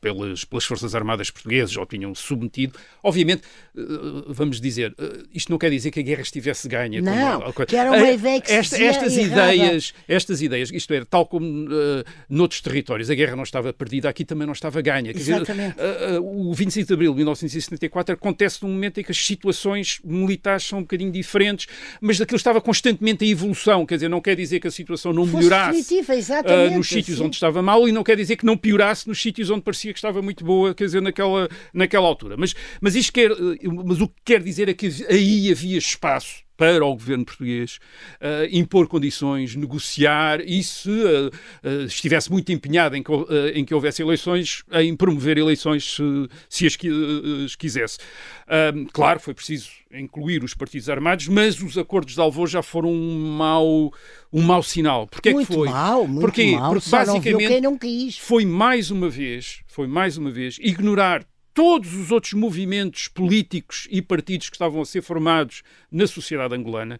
pelas, 0.00 0.44
pelas 0.44 0.64
forças 0.64 0.94
armadas 0.94 1.30
portuguesas 1.30 1.76
ou 1.76 1.86
tinham 1.86 2.14
submetido. 2.14 2.78
Obviamente, 3.02 3.42
eh, 3.76 3.80
vamos 4.28 4.60
dizer, 4.60 4.94
eh, 4.98 5.22
isto 5.34 5.50
não 5.50 5.58
quer 5.58 5.70
dizer 5.70 5.90
que 5.90 6.00
a 6.00 6.02
guerra 6.02 6.22
estivesse 6.22 6.68
ganha. 6.68 7.00
Não, 7.02 7.52
como, 7.52 7.66
que 7.66 7.76
era 7.76 7.90
uma 7.90 8.08
eh, 8.08 8.14
ideia 8.14 8.40
que 8.40 8.52
esta, 8.52 8.82
estas 8.82 9.16
ideias, 9.16 9.94
estas 10.08 10.42
ideias, 10.42 10.70
isto 10.72 10.92
é, 10.94 11.04
tal 11.04 11.26
como 11.26 11.46
uh, 11.46 12.04
noutros 12.28 12.60
territórios, 12.60 13.10
a 13.10 13.14
guerra 13.14 13.36
não 13.36 13.42
estava 13.42 13.72
perdida, 13.72 14.08
aqui 14.08 14.24
também 14.24 14.46
não 14.46 14.52
estava 14.52 14.80
ganha. 14.80 15.12
Quer 15.12 15.20
Exatamente. 15.20 15.76
Dizer, 15.76 16.18
uh, 16.18 16.22
uh, 16.22 16.50
o 16.50 16.54
25 16.64 16.86
de 16.86 16.94
abril 16.94 17.12
de 17.12 17.16
1974 17.16 18.14
acontece 18.14 18.62
num 18.62 18.70
momento 18.70 19.00
em 19.00 19.04
que 19.04 19.10
as 19.10 19.24
situações 19.24 20.00
militares 20.04 20.64
são 20.64 20.78
um 20.78 20.82
bocadinho 20.82 21.10
diferentes, 21.10 21.66
mas 22.00 22.20
aquilo 22.20 22.36
estava 22.36 22.60
constantemente 22.60 23.24
em 23.24 23.30
evolução, 23.30 23.84
quer 23.84 23.96
dizer, 23.96 24.08
não 24.08 24.20
quer 24.20 24.36
dizer 24.36 24.60
que 24.60 24.68
a 24.68 24.70
situação 24.70 25.12
não 25.12 25.26
melhorasse 25.26 25.94
uh, 25.94 26.76
nos 26.76 26.88
sítios 26.88 27.18
sim. 27.18 27.24
onde 27.24 27.36
estava 27.36 27.60
mal 27.62 27.88
e 27.88 27.92
não 27.92 28.04
quer 28.04 28.16
dizer 28.16 28.36
que 28.36 28.46
não 28.46 28.56
piorasse 28.56 29.08
nos 29.08 29.20
sítios 29.20 29.50
onde 29.50 29.62
parecia 29.62 29.92
que 29.92 29.98
estava 29.98 30.22
muito 30.22 30.44
boa, 30.44 30.74
quer 30.74 30.84
dizer, 30.84 31.02
naquela, 31.02 31.48
naquela 31.72 32.06
altura. 32.06 32.36
Mas, 32.36 32.54
mas, 32.80 32.94
isto 32.94 33.12
quer, 33.12 33.30
mas 33.84 34.00
o 34.00 34.08
que 34.08 34.14
quer 34.24 34.42
dizer 34.42 34.68
é 34.68 34.74
que 34.74 34.88
aí 35.08 35.50
havia 35.50 35.78
espaço 35.78 36.41
para 36.56 36.84
o 36.84 36.92
governo 36.92 37.24
português 37.24 37.78
uh, 38.20 38.48
impor 38.50 38.86
condições, 38.86 39.54
negociar 39.54 40.40
e 40.40 40.62
se 40.62 40.90
uh, 40.90 41.28
uh, 41.28 41.84
estivesse 41.86 42.30
muito 42.30 42.52
empenhado 42.52 42.96
em 42.96 43.02
que, 43.02 43.12
em 43.54 43.64
que, 43.64 43.74
houvesse 43.74 44.02
eleições, 44.02 44.62
em 44.72 44.94
promover 44.94 45.38
eleições 45.38 45.96
se, 45.96 46.28
se 46.48 46.66
as, 46.66 46.78
as 47.44 47.56
quisesse. 47.56 47.98
claro, 48.92 49.20
foi 49.20 49.34
preciso 49.34 49.70
incluir 49.92 50.42
os 50.42 50.54
partidos 50.54 50.88
armados, 50.88 51.28
mas 51.28 51.60
os 51.60 51.76
acordos 51.76 52.14
de 52.14 52.20
Alvor 52.20 52.48
já 52.48 52.62
foram 52.62 52.90
um 52.90 53.36
mau, 53.36 53.92
um 54.32 54.42
mau 54.42 54.62
sinal. 54.62 55.06
Porquê 55.06 55.32
muito 55.32 55.46
é 55.46 55.48
que 55.48 55.54
foi? 55.54 55.68
Mal, 55.68 56.06
muito 56.06 56.20
Porquê? 56.20 56.52
Mal. 56.52 56.72
Porque 56.72 56.90
basicamente 56.90 57.60
não 57.60 57.72
não 57.72 57.78
foi 58.20 58.44
mais 58.44 58.90
uma 58.90 59.08
vez, 59.08 59.60
foi 59.66 59.86
mais 59.86 60.16
uma 60.16 60.30
vez 60.30 60.58
ignorar 60.60 61.24
todos 61.54 61.94
os 61.94 62.10
outros 62.10 62.32
movimentos 62.32 63.08
políticos 63.08 63.86
e 63.90 64.02
partidos 64.02 64.48
que 64.48 64.56
estavam 64.56 64.80
a 64.80 64.84
ser 64.84 65.02
formados 65.02 65.62
na 65.90 66.06
sociedade 66.06 66.54
angolana 66.54 66.98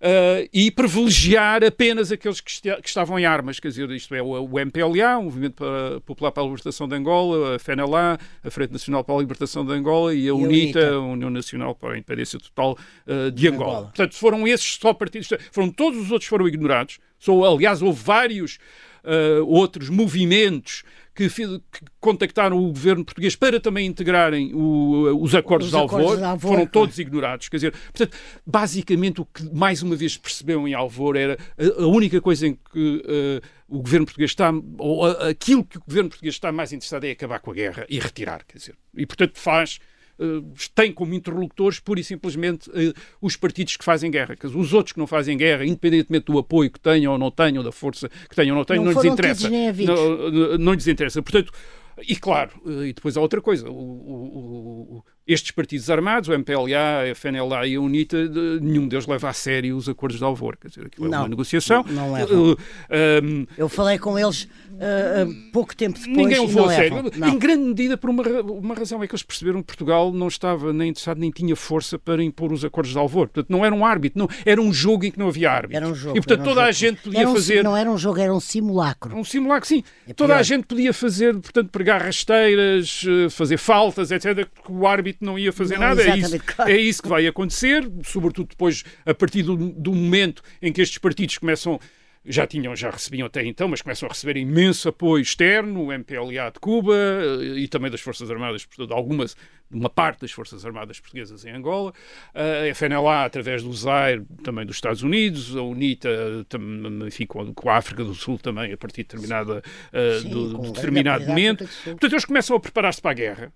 uh, 0.00 0.48
e 0.52 0.70
privilegiar 0.70 1.64
apenas 1.64 2.12
aqueles 2.12 2.40
que, 2.40 2.60
que, 2.60 2.88
estavam 2.88 3.18
em 3.18 3.24
armas, 3.24 3.60
quer 3.60 3.68
dizer, 3.68 3.90
isto 3.90 4.14
é 4.14 4.22
o, 4.22 4.44
o 4.44 4.58
MPLA, 4.58 5.18
o 5.18 5.24
Movimento 5.24 5.64
Popular 6.04 6.32
para 6.32 6.42
a 6.42 6.46
Libertação 6.46 6.88
de 6.88 6.96
Angola, 6.96 7.54
a 7.54 7.58
FNLA, 7.58 8.18
a 8.42 8.50
Frente 8.50 8.72
Nacional 8.72 9.04
para 9.04 9.14
a 9.14 9.18
Libertação 9.18 9.64
de 9.64 9.72
Angola 9.72 10.14
e 10.14 10.22
a, 10.22 10.26
e 10.26 10.32
UNITA, 10.32 10.40
a, 10.40 10.82
UNITA, 10.82 10.94
a 10.94 11.00
União 11.00 11.30
Nacional 11.30 11.74
para 11.74 11.94
a 11.94 11.96
Independência 11.96 12.38
Total 12.38 12.76
uh, 13.06 13.30
de 13.30 13.48
Angola. 13.48 13.62
Angola. 13.62 13.82
Portanto, 13.84 14.14
foram 14.14 14.46
esses 14.46 14.78
só 14.80 14.92
partidos, 14.92 15.28
foram 15.50 15.70
todos 15.70 16.00
os 16.00 16.10
outros 16.10 16.28
foram 16.28 16.48
ignorados. 16.48 16.98
Só, 17.18 17.54
aliás, 17.54 17.82
houve 17.82 18.02
vários 18.02 18.58
uh, 19.04 19.46
outros 19.46 19.88
movimentos 19.88 20.82
que, 21.14 21.28
contactaram 22.00 22.56
o 22.58 22.68
governo 22.68 23.04
português 23.04 23.36
para 23.36 23.60
também 23.60 23.86
integrarem 23.86 24.54
o, 24.54 25.22
os 25.22 25.34
acordos, 25.34 25.66
os 25.66 25.72
de, 25.72 25.76
Alvor, 25.76 26.00
acordos 26.00 26.18
de 26.18 26.24
Alvor, 26.24 26.52
foram 26.52 26.66
todos 26.66 26.98
ignorados. 26.98 27.48
Quer 27.48 27.56
dizer, 27.56 27.72
portanto, 27.72 28.16
basicamente 28.46 29.20
o 29.20 29.26
que 29.26 29.44
mais 29.54 29.82
uma 29.82 29.94
vez 29.94 30.16
percebeu 30.16 30.66
em 30.66 30.74
Alvor 30.74 31.16
era 31.16 31.36
a, 31.58 31.82
a 31.82 31.86
única 31.86 32.20
coisa 32.20 32.46
em 32.46 32.54
que 32.54 32.96
uh, 33.04 33.46
o 33.68 33.82
governo 33.82 34.06
português 34.06 34.30
está, 34.30 34.52
ou 34.78 35.04
a, 35.06 35.28
aquilo 35.28 35.64
que 35.64 35.78
o 35.78 35.82
governo 35.86 36.08
português 36.08 36.34
está 36.34 36.50
mais 36.50 36.72
interessado 36.72 37.04
é 37.04 37.10
acabar 37.10 37.40
com 37.40 37.50
a 37.50 37.54
guerra 37.54 37.86
e 37.88 37.98
retirar, 37.98 38.44
quer 38.46 38.58
dizer. 38.58 38.74
E, 38.96 39.06
portanto, 39.06 39.38
faz 39.38 39.78
Uh, 39.78 39.91
tem 40.74 40.92
como 40.92 41.14
interlocutores 41.14 41.80
pura 41.80 42.00
e 42.00 42.04
simplesmente 42.04 42.70
uh, 42.70 42.94
os 43.20 43.36
partidos 43.36 43.76
que 43.76 43.84
fazem 43.84 44.10
guerra. 44.10 44.36
Os 44.44 44.72
outros 44.72 44.92
que 44.92 44.98
não 44.98 45.06
fazem 45.06 45.36
guerra, 45.36 45.64
independentemente 45.64 46.26
do 46.26 46.38
apoio 46.38 46.70
que 46.70 46.80
tenham 46.80 47.12
ou 47.12 47.18
não 47.18 47.30
tenham, 47.30 47.62
da 47.62 47.72
força 47.72 48.08
que 48.08 48.34
tenham 48.34 48.56
ou 48.56 48.60
não 48.60 48.64
tenham, 48.64 48.84
não, 48.84 48.92
não 48.92 49.02
lhes 49.02 49.12
interessa. 49.12 49.50
Não, 49.50 50.58
não 50.58 50.72
lhes 50.74 50.86
interessa. 50.86 51.22
Portanto, 51.22 51.52
e 52.00 52.16
claro, 52.16 52.50
eh, 52.66 52.88
e 52.88 52.92
depois 52.92 53.16
há 53.16 53.20
outra 53.20 53.40
coisa, 53.40 53.68
o, 53.68 53.72
o, 53.72 55.04
estes 55.26 55.50
partidos 55.50 55.88
armados, 55.88 56.28
o 56.28 56.32
MPLA, 56.32 57.02
a 57.02 57.14
FNLA 57.14 57.66
e 57.66 57.76
a 57.76 57.80
UNITA, 57.80 58.28
nenhum 58.60 58.88
deles 58.88 59.06
leva 59.06 59.28
a 59.28 59.32
sério 59.32 59.76
os 59.76 59.88
acordos 59.88 60.18
de 60.18 60.24
Alvor, 60.24 60.56
quer 60.56 60.68
dizer, 60.68 60.86
aquilo 60.86 61.12
é 61.12 61.18
uma 61.18 61.28
negociação. 61.28 61.84
Não, 61.88 62.08
não 62.08 62.12
levam. 62.12 62.52
Uh, 62.52 62.56
um, 63.22 63.46
Eu 63.56 63.68
falei 63.68 63.98
com 63.98 64.18
eles 64.18 64.44
uh, 64.72 65.50
pouco 65.52 65.76
tempo 65.76 65.98
depois 65.98 66.16
Ninguém 66.16 66.40
levou 66.40 66.66
a 66.66 66.74
sério, 66.74 66.96
em 67.26 67.38
grande 67.38 67.64
medida 67.64 67.96
por 67.96 68.10
uma, 68.10 68.22
uma 68.42 68.74
razão, 68.74 69.02
é 69.02 69.06
que 69.06 69.14
eles 69.14 69.22
perceberam 69.22 69.60
que 69.60 69.66
Portugal 69.66 70.12
não 70.12 70.28
estava 70.28 70.72
nem 70.72 70.90
interessado, 70.90 71.18
nem 71.18 71.30
tinha 71.30 71.54
força 71.54 71.98
para 71.98 72.22
impor 72.22 72.52
os 72.52 72.64
acordos 72.64 72.92
de 72.92 72.98
Alvor, 72.98 73.28
portanto 73.28 73.50
não 73.50 73.64
era 73.64 73.74
um 73.74 73.84
árbitro, 73.84 74.18
não, 74.18 74.28
era 74.44 74.60
um 74.60 74.72
jogo 74.72 75.04
em 75.04 75.10
que 75.10 75.18
não 75.18 75.28
havia 75.28 75.50
árbitro. 75.50 75.76
Era 75.76 75.88
um 75.88 75.94
jogo. 75.94 76.16
E 76.16 76.20
portanto 76.20 76.40
um 76.40 76.44
toda 76.44 76.60
jogo. 76.60 76.68
a 76.68 76.72
gente 76.72 77.02
podia 77.02 77.28
um, 77.28 77.32
fazer... 77.32 77.64
Não 77.64 77.76
era 77.76 77.90
um 77.90 77.98
jogo, 77.98 78.18
era 78.18 78.34
um 78.34 78.40
simulacro. 78.40 79.16
Um 79.16 79.24
simulacro, 79.24 79.68
sim. 79.68 79.84
É 80.06 80.12
toda 80.12 80.36
a 80.36 80.42
gente 80.42 80.64
podia 80.64 80.92
fazer, 80.92 81.34
portanto, 81.34 81.70
pregar 81.70 82.02
rasteiras, 82.02 83.04
eh, 83.06 83.30
fazer 83.30 83.56
faltas, 83.56 84.10
etc., 84.10 84.46
que 84.46 84.72
o 84.72 84.86
árbitro 84.86 85.21
não 85.24 85.38
ia 85.38 85.52
fazer 85.52 85.74
não, 85.74 85.88
nada. 85.88 86.02
É 86.02 86.16
isso, 86.16 86.38
claro. 86.40 86.70
é 86.70 86.76
isso 86.76 87.02
que 87.02 87.08
vai 87.08 87.26
acontecer, 87.26 87.90
sobretudo 88.04 88.48
depois, 88.50 88.84
a 89.04 89.14
partir 89.14 89.42
do, 89.42 89.56
do 89.56 89.92
momento 89.92 90.42
em 90.60 90.72
que 90.72 90.80
estes 90.80 90.98
partidos 90.98 91.38
começam 91.38 91.78
já 92.24 92.46
tinham, 92.46 92.74
já 92.76 92.90
recebiam 92.90 93.26
até 93.26 93.44
então, 93.44 93.68
mas 93.68 93.82
começam 93.82 94.08
a 94.08 94.12
receber 94.12 94.36
imenso 94.36 94.88
apoio 94.88 95.22
externo, 95.22 95.84
o 95.84 95.92
MPLA 95.92 96.50
de 96.52 96.60
Cuba 96.60 96.94
eh, 96.94 97.58
e 97.58 97.68
também 97.68 97.90
das 97.90 98.00
Forças 98.00 98.30
Armadas, 98.30 98.64
portanto, 98.64 98.92
algumas 98.92 99.36
uma 99.72 99.88
parte 99.88 100.20
das 100.20 100.30
Forças 100.30 100.64
Armadas 100.64 101.00
Portuguesas 101.00 101.44
em 101.44 101.50
Angola, 101.50 101.92
a 102.34 102.74
FNLA 102.74 103.24
através 103.24 103.62
do 103.62 103.72
ZAIR 103.72 104.22
também 104.42 104.64
dos 104.66 104.76
Estados 104.76 105.02
Unidos, 105.02 105.56
a 105.56 105.62
UNITA 105.62 106.08
enfim, 107.06 107.26
com, 107.26 107.68
a 107.68 107.76
África 107.76 108.04
do 108.04 108.14
Sul 108.14 108.38
também 108.38 108.72
a 108.72 108.76
partir 108.76 109.02
de, 109.02 109.08
determinada, 109.08 109.62
uh, 109.92 110.20
Sim, 110.20 110.28
do, 110.28 110.58
de 110.60 110.72
determinado 110.72 111.26
momento. 111.26 111.68
Portanto, 111.84 112.12
eles 112.12 112.24
começam 112.24 112.56
a 112.56 112.60
preparar-se 112.60 113.00
para 113.00 113.10
a 113.10 113.14
guerra. 113.14 113.52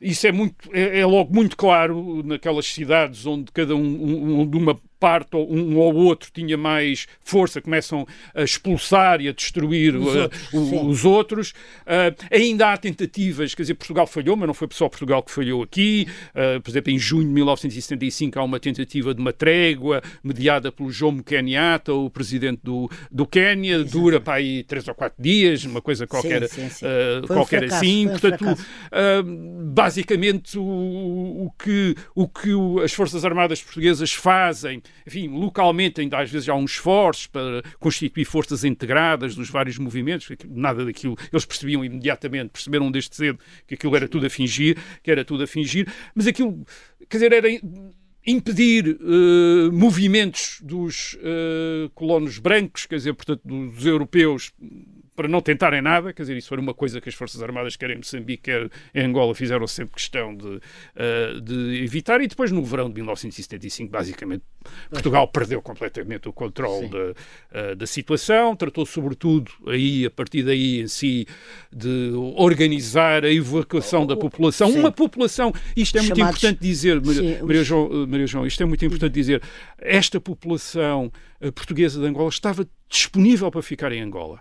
Isso 0.00 0.26
é, 0.26 0.32
muito, 0.32 0.54
é, 0.72 1.00
é, 1.00 1.06
logo 1.06 1.34
muito 1.34 1.56
claro 1.56 2.22
naquelas 2.24 2.66
cidades 2.66 3.26
onde 3.26 3.50
cada 3.52 3.74
um, 3.74 4.40
um 4.40 4.46
de 4.46 4.56
uma 4.56 4.78
parte 4.98 5.36
ou 5.36 5.52
um 5.52 5.76
ou 5.76 5.94
outro 5.94 6.30
tinha 6.32 6.56
mais 6.56 7.06
força, 7.20 7.60
começam 7.60 8.06
a 8.34 8.42
expulsar 8.42 9.20
e 9.20 9.28
a 9.28 9.32
destruir 9.32 9.94
os 9.96 10.14
uh, 10.14 10.18
outros. 10.18 10.52
Os 10.52 11.04
outros. 11.04 11.50
Uh, 11.50 12.14
ainda 12.30 12.72
há 12.72 12.76
tentativas, 12.76 13.54
quer 13.54 13.62
dizer, 13.62 13.74
Portugal 13.74 14.06
falhou, 14.06 14.36
mas 14.36 14.46
não 14.46 14.54
foi 14.54 14.68
só 14.72 14.88
Portugal 14.88 15.22
que 15.22 15.30
falhou 15.30 15.62
aqui. 15.62 16.06
Uh, 16.30 16.60
por 16.60 16.70
exemplo, 16.70 16.92
em 16.92 16.98
junho 16.98 17.26
de 17.28 17.34
1975 17.34 18.38
há 18.38 18.42
uma 18.42 18.58
tentativa 18.58 19.14
de 19.14 19.20
uma 19.20 19.32
trégua 19.32 20.02
mediada 20.22 20.72
pelo 20.72 20.90
Jomo 20.90 21.22
Kenyatta, 21.22 21.92
o 21.92 22.10
presidente 22.10 22.60
do, 22.62 22.90
do 23.10 23.26
Quénia. 23.26 23.84
Dura 23.84 24.20
para 24.20 24.34
aí 24.34 24.62
três 24.64 24.86
ou 24.88 24.94
quatro 24.94 25.22
dias, 25.22 25.64
uma 25.64 25.80
coisa 25.80 26.06
qualquer, 26.06 26.48
sim, 26.48 26.68
sim, 26.68 26.70
sim. 26.70 26.86
Qualquer 27.26 27.64
um 27.64 27.68
fracasso, 27.68 27.76
assim. 27.76 28.08
Portanto, 28.08 28.44
basicamente, 29.72 30.58
o, 30.58 30.62
o, 31.46 31.50
que, 31.58 31.94
o 32.14 32.28
que 32.28 32.50
as 32.82 32.92
Forças 32.92 33.24
Armadas 33.24 33.62
Portuguesas 33.62 34.12
fazem, 34.12 34.82
enfim, 35.06 35.28
localmente 35.28 36.00
ainda 36.00 36.18
às 36.18 36.30
vezes 36.30 36.48
há 36.48 36.54
um 36.54 36.64
esforço 36.64 37.30
para 37.30 37.62
constituir 37.78 38.24
forças 38.24 38.64
integradas 38.64 39.34
dos 39.34 39.50
vários 39.50 39.78
movimentos, 39.78 40.28
nada 40.48 40.84
daquilo, 40.84 41.16
eles 41.32 41.44
percebiam 41.44 41.84
imediatamente, 41.84 42.50
perceberam 42.50 42.90
desde 42.90 43.14
cedo 43.14 43.38
que 43.66 43.74
aquilo 43.74 43.96
era 43.96 44.08
tudo 44.08 44.26
a 44.26 44.30
fingir, 44.30 44.76
que 45.02 45.10
era 45.10 45.24
tudo 45.24 45.44
a 45.44 45.46
fingir, 45.46 45.86
mas 46.14 46.26
aquilo, 46.26 46.64
quer 47.08 47.18
dizer, 47.18 47.32
era 47.32 47.48
impedir 48.26 48.98
uh, 49.00 49.72
movimentos 49.72 50.58
dos 50.60 51.14
uh, 51.14 51.88
colonos 51.94 52.38
brancos, 52.38 52.84
quer 52.84 52.96
dizer, 52.96 53.14
portanto, 53.14 53.40
dos 53.44 53.86
europeus 53.86 54.52
para 55.16 55.26
não 55.26 55.40
tentarem 55.40 55.80
nada, 55.80 56.12
quer 56.12 56.22
dizer, 56.22 56.36
isso 56.36 56.48
foi 56.48 56.58
uma 56.58 56.74
coisa 56.74 57.00
que 57.00 57.08
as 57.08 57.14
Forças 57.14 57.42
Armadas, 57.42 57.74
quer 57.74 57.90
em 57.90 57.96
Moçambique, 57.96 58.44
quer 58.44 58.70
em 58.94 59.04
Angola, 59.04 59.34
fizeram 59.34 59.66
sempre 59.66 59.94
questão 59.94 60.36
de, 60.36 60.46
uh, 60.46 61.40
de 61.40 61.82
evitar, 61.82 62.20
e 62.20 62.28
depois 62.28 62.52
no 62.52 62.62
verão 62.62 62.88
de 62.88 62.96
1975, 62.96 63.90
basicamente, 63.90 64.44
Portugal 64.90 65.26
perdeu 65.28 65.62
completamente 65.62 66.28
o 66.28 66.32
controle 66.32 66.88
da, 66.88 66.98
uh, 67.72 67.76
da 67.76 67.86
situação, 67.86 68.54
tratou 68.54 68.84
sobretudo 68.84 69.50
aí, 69.66 70.04
a 70.04 70.10
partir 70.10 70.42
daí 70.42 70.80
em 70.80 70.88
si, 70.88 71.26
de 71.72 72.12
organizar 72.36 73.24
a 73.24 73.32
evacuação 73.32 74.06
da 74.06 74.16
população, 74.16 74.70
Sim. 74.70 74.80
uma 74.80 74.92
população, 74.92 75.52
isto 75.74 75.96
é 75.96 76.02
muito 76.02 76.16
Chamados... 76.18 76.36
importante 76.38 76.60
dizer, 76.60 77.00
Maria, 77.00 77.42
Maria, 77.42 77.64
João, 77.64 78.06
Maria 78.06 78.26
João, 78.26 78.46
isto 78.46 78.62
é 78.62 78.66
muito 78.66 78.84
importante 78.84 79.14
dizer, 79.14 79.42
esta 79.78 80.20
população 80.20 81.10
portuguesa 81.54 81.98
de 81.98 82.06
Angola 82.06 82.28
estava 82.28 82.68
disponível 82.88 83.50
para 83.50 83.62
ficar 83.62 83.92
em 83.92 84.02
Angola 84.02 84.40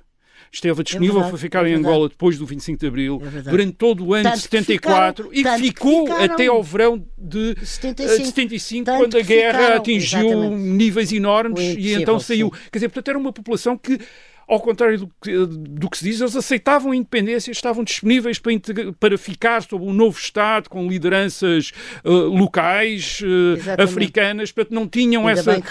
esteve 0.52 0.84
disponível 0.84 1.22
é 1.24 1.30
para 1.30 1.38
ficar 1.38 1.66
é 1.66 1.70
em 1.70 1.74
Angola 1.76 2.10
depois 2.10 2.38
do 2.38 2.46
25 2.46 2.80
de 2.80 2.88
Abril, 2.88 3.22
é 3.24 3.50
durante 3.50 3.74
todo 3.74 4.06
o 4.06 4.14
ano 4.14 4.24
tanto 4.24 4.36
de 4.36 4.42
74 4.42 5.30
que 5.30 5.38
ficaram, 5.38 5.64
e 5.64 5.68
ficou 5.68 6.12
até 6.14 6.48
ao 6.48 6.64
verão 6.64 7.06
de 7.18 7.56
75, 7.64 8.26
75 8.26 8.86
quando 8.86 9.18
a 9.18 9.22
guerra 9.22 9.60
ficaram, 9.60 9.78
atingiu 9.78 10.30
exatamente. 10.30 10.62
níveis 10.62 11.12
enormes 11.12 11.76
e 11.78 11.94
então 11.94 12.20
saiu. 12.20 12.52
Sim. 12.54 12.62
Quer 12.72 12.78
dizer, 12.78 12.90
portanto, 12.90 13.08
era 13.10 13.18
uma 13.18 13.34
população 13.34 13.78
que 13.78 14.00
ao 14.48 14.60
contrário 14.60 15.00
do 15.00 15.12
que, 15.22 15.46
do 15.46 15.90
que 15.90 15.98
se 15.98 16.06
diz, 16.06 16.22
eles 16.22 16.36
aceitavam 16.36 16.92
a 16.92 16.96
independência, 16.96 17.52
estavam 17.52 17.84
disponíveis 17.84 18.40
para, 18.40 18.54
para 19.00 19.18
ficar 19.18 19.64
sob 19.64 19.84
um 19.86 19.94
novo 19.94 20.18
Estado 20.20 20.70
com 20.70 20.88
lideranças 20.88 21.72
uh, 22.04 22.12
locais, 22.12 23.20
uh, 23.22 23.82
africanas, 23.82 24.52
portanto 24.52 24.74
não 24.74 24.88
tinham 24.88 25.28
Ainda 25.28 25.40
essa 25.40 25.64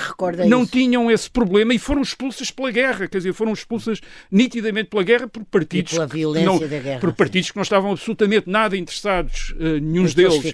não 0.47 0.63
isso. 0.63 0.73
tinham 0.73 1.11
esse 1.11 1.31
problema 1.31 1.75
e 1.75 1.79
foram 1.79 2.03
expulsas 2.03 2.51
pela 2.51 2.71
guerra, 2.71 3.07
quer 3.07 3.19
dizer, 3.19 3.33
foram 3.33 3.53
expulsas 3.53 4.01
nitidamente 4.31 4.91
pela 4.91 5.03
guerra 5.03 5.29
por 5.29 5.45
partidos 5.45 5.93
e 5.93 6.07
violência 6.07 6.51
não, 6.51 6.59
guerra, 6.59 7.01
por 7.01 7.13
partidos 7.13 7.51
que 7.51 7.57
não 7.57 7.63
estavam 7.63 7.93
absolutamente 7.93 8.49
nada 8.49 8.77
interessados, 8.77 9.51
uh, 9.53 9.81
nenhum 9.81 10.05
deles, 10.07 10.45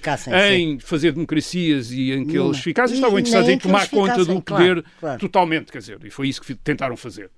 em 0.47 0.77
sim. 0.77 0.79
fazer 0.79 1.11
democracias 1.11 1.91
e 1.91 2.11
em 2.11 2.25
que 2.25 2.37
eles 2.37 2.59
ficassem, 2.59 2.95
estavam 2.95 3.19
interessados 3.19 3.49
em 3.49 3.57
tomar 3.57 3.89
conta 3.89 4.23
do 4.23 4.41
poder 4.41 4.81
claro, 4.81 4.85
claro. 4.99 5.19
totalmente, 5.19 5.71
quer 5.71 5.79
dizer, 5.79 5.97
e 6.03 6.09
foi 6.09 6.27
isso 6.27 6.41
que 6.41 6.53
tentaram 6.55 6.95
fazer. 6.95 7.29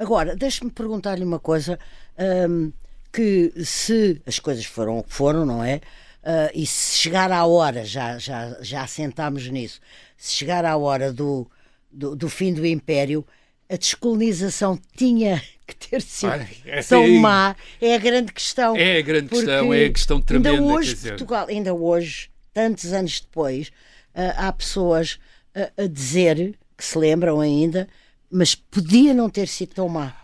Agora, 0.00 0.34
deixe-me 0.34 0.70
perguntar-lhe 0.70 1.22
uma 1.22 1.38
coisa: 1.38 1.78
um, 2.48 2.72
que 3.12 3.52
se 3.62 4.22
as 4.26 4.38
coisas 4.38 4.64
foram 4.64 4.98
o 4.98 5.04
que 5.04 5.12
foram, 5.12 5.44
não 5.44 5.62
é? 5.62 5.76
Uh, 6.22 6.50
e 6.54 6.66
se 6.66 6.98
chegar 6.98 7.30
à 7.30 7.44
hora, 7.44 7.84
já, 7.84 8.16
já, 8.18 8.56
já 8.62 8.82
assentámos 8.82 9.46
nisso, 9.48 9.78
se 10.16 10.32
chegar 10.32 10.64
à 10.64 10.74
hora 10.74 11.12
do, 11.12 11.46
do, 11.90 12.16
do 12.16 12.30
fim 12.30 12.54
do 12.54 12.66
Império, 12.66 13.26
a 13.68 13.76
descolonização 13.76 14.78
tinha 14.96 15.42
que 15.66 15.76
ter 15.76 16.00
sido 16.00 16.32
Ai, 16.32 16.82
tão 16.88 17.04
é, 17.04 17.18
má? 17.18 17.56
É 17.78 17.94
a 17.94 17.98
grande 17.98 18.32
questão. 18.32 18.76
É 18.76 18.96
a 18.96 19.02
grande 19.02 19.28
questão, 19.28 19.74
é 19.74 19.84
a 19.84 19.92
questão 19.92 20.20
tremenda. 20.20 20.50
Ainda 20.50 20.62
hoje, 20.62 20.96
Portugal, 20.96 21.46
ainda 21.46 21.74
hoje, 21.74 22.30
tantos 22.54 22.90
anos 22.94 23.20
depois, 23.20 23.68
uh, 24.14 24.32
há 24.36 24.50
pessoas 24.50 25.18
a, 25.54 25.82
a 25.82 25.86
dizer, 25.86 26.58
que 26.74 26.84
se 26.84 26.96
lembram 26.96 27.38
ainda, 27.38 27.86
mas 28.30 28.54
podia 28.54 29.12
não 29.12 29.28
ter 29.28 29.48
sido 29.48 29.74
tão 29.74 29.88
má. 29.88 30.14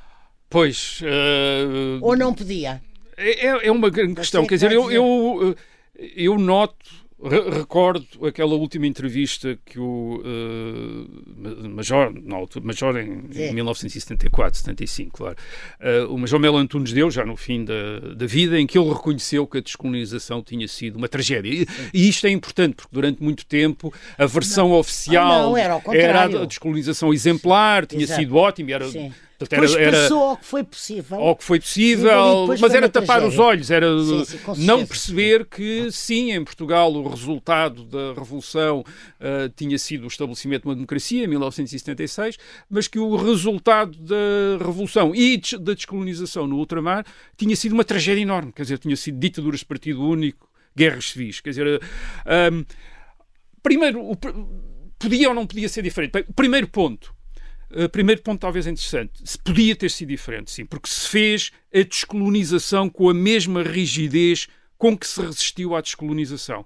Pois. 0.49 1.01
Uh... 1.03 1.99
Ou 2.01 2.17
não 2.17 2.33
podia? 2.33 2.83
É, 3.17 3.47
é, 3.47 3.67
é 3.67 3.73
uma 3.73 3.91
grande 3.91 4.15
questão. 4.15 4.47
Quer 4.47 4.55
dizer, 4.57 4.73
eu, 4.73 4.91
eu, 4.91 5.57
eu 6.15 6.39
noto 6.39 7.06
Recordo 7.19 8.27
aquela 8.27 8.55
última 8.55 8.87
entrevista 8.87 9.59
que 9.65 9.79
o 9.79 10.23
uh, 10.23 11.69
Major, 11.71 12.13
na 12.23 12.37
altura, 12.37 12.67
Major 12.67 12.95
em, 12.99 13.25
em 13.35 13.55
1974, 13.55 14.59
75, 14.59 15.17
claro, 15.17 15.37
uh, 15.81 16.13
o 16.13 16.19
Major 16.19 16.39
Melo 16.39 16.59
Antunes 16.59 16.93
deu, 16.93 17.11
já 17.11 17.25
no 17.25 17.35
fim 17.35 17.65
da, 17.65 18.01
da 18.15 18.27
vida, 18.27 18.61
em 18.61 18.67
que 18.67 18.79
ele 18.79 18.91
reconheceu 18.91 19.47
que 19.47 19.57
a 19.57 19.61
descolonização 19.63 20.43
tinha 20.43 20.69
sido 20.69 20.97
uma 20.97 21.09
tragédia. 21.09 21.49
E, 21.49 21.67
e 21.95 22.07
isto 22.07 22.27
é 22.27 22.31
importante, 22.31 22.75
porque 22.75 22.91
durante 22.93 23.23
muito 23.23 23.47
tempo 23.47 23.93
a 24.19 24.27
versão 24.27 24.69
não. 24.69 24.79
oficial 24.79 25.33
ah, 25.33 25.43
não, 25.43 25.57
era, 25.57 25.83
era, 25.95 26.43
a 26.43 26.45
descolonização 26.45 27.15
exemplar, 27.15 27.87
tinha 27.87 28.03
Exato. 28.03 28.21
sido 28.21 28.37
ótima, 28.37 28.73
era. 28.73 28.89
Sim 28.89 29.11
Portanto, 29.39 29.65
era, 29.65 29.83
era, 29.83 30.03
passou 30.03 30.23
ao 30.23 30.37
que 30.37 30.45
foi 30.47 30.65
possível. 30.65 31.21
Ao 31.21 31.37
que 31.37 31.45
foi 31.45 31.61
possível, 31.61 32.47
mas 32.59 32.75
era 32.75 32.89
tapar 32.89 33.21
tragédia. 33.21 33.29
os 33.29 33.39
olhos, 33.39 33.71
era 33.71 33.87
sim, 33.99 34.25
sim, 34.25 34.65
não 34.65 34.87
perceber 34.87 35.45
que, 35.45 35.93
sim, 35.93 36.33
em 36.33 36.43
Portugal 36.43 36.91
o 36.93 37.07
resultado 37.07 37.85
da 37.85 38.15
Revolução 38.15 38.81
uh, 38.81 39.49
tinha 39.55 39.79
sido 39.79 40.05
o 40.05 40.07
estabelecimento 40.07 40.63
de 40.63 40.69
uma 40.69 40.75
democracia, 40.75 41.25
em 41.25 41.27
1976, 41.27 42.39
mas 42.71 42.89
que 42.89 42.99
o 42.99 43.15
resultado 43.15 43.99
da 43.99 44.65
Revolução 44.65 45.15
e 45.15 45.39
da 45.61 45.75
descolonização 45.75 46.47
no 46.47 46.57
ultramar 46.57 47.05
tinha 47.37 47.55
sido 47.55 47.73
uma 47.73 47.85
tragédia 47.85 48.23
enorme. 48.23 48.53
Quer 48.53 48.63
dizer, 48.63 48.79
tinha 48.79 48.97
sido 48.97 49.19
ditaduras 49.19 49.61
de 49.61 49.67
partido 49.67 50.03
único, 50.03 50.49
guerras 50.75 51.11
civis. 51.11 51.41
Quer 51.41 51.51
dizer, 51.51 51.83
um, 52.53 52.65
primeiro, 53.63 54.01
o, 54.01 54.17
podia 54.99 55.29
ou 55.29 55.35
não 55.35 55.47
podia 55.47 55.69
ser 55.69 55.83
diferente? 55.83 56.25
Primeiro 56.35 56.69
ponto 56.69 57.16
Uh, 57.71 57.89
primeiro 57.89 58.23
ponto, 58.23 58.41
talvez 58.41 58.67
interessante, 58.67 59.13
se 59.25 59.39
podia 59.39 59.75
ter 59.75 59.91
sido 59.91 60.09
diferente, 60.09 60.51
sim, 60.51 60.65
porque 60.65 60.89
se 60.89 61.09
fez 61.09 61.51
a 61.75 61.83
descolonização 61.83 62.89
com 62.89 63.09
a 63.11 63.15
mesma 63.15 63.63
rigidez 63.63 64.49
com 64.79 64.97
que 64.97 65.07
se 65.07 65.21
resistiu 65.21 65.75
à 65.75 65.81
descolonização. 65.81 66.65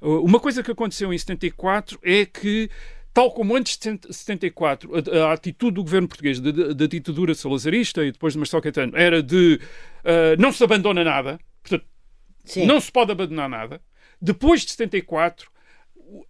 Uh, 0.00 0.18
uma 0.24 0.40
coisa 0.40 0.62
que 0.62 0.70
aconteceu 0.70 1.12
em 1.12 1.18
74 1.18 1.98
é 2.02 2.26
que 2.26 2.70
tal 3.12 3.30
como 3.30 3.54
antes 3.54 3.76
de 3.76 3.98
74, 4.10 4.90
a, 4.94 5.26
a 5.26 5.32
atitude 5.34 5.74
do 5.74 5.82
governo 5.82 6.08
português 6.08 6.40
da 6.40 6.86
ditadura 6.86 7.34
salazarista 7.34 8.04
e 8.04 8.10
depois 8.10 8.32
de 8.32 8.38
Marcelo 8.38 8.62
Caetano 8.62 8.96
era 8.96 9.22
de 9.22 9.60
uh, 10.04 10.40
não 10.40 10.50
se 10.50 10.64
abandona 10.64 11.04
nada, 11.04 11.38
portanto, 11.62 11.84
Sim. 12.44 12.66
não 12.66 12.80
se 12.80 12.90
pode 12.90 13.12
abandonar 13.12 13.48
nada. 13.48 13.80
Depois 14.20 14.62
de 14.62 14.70
74, 14.70 15.51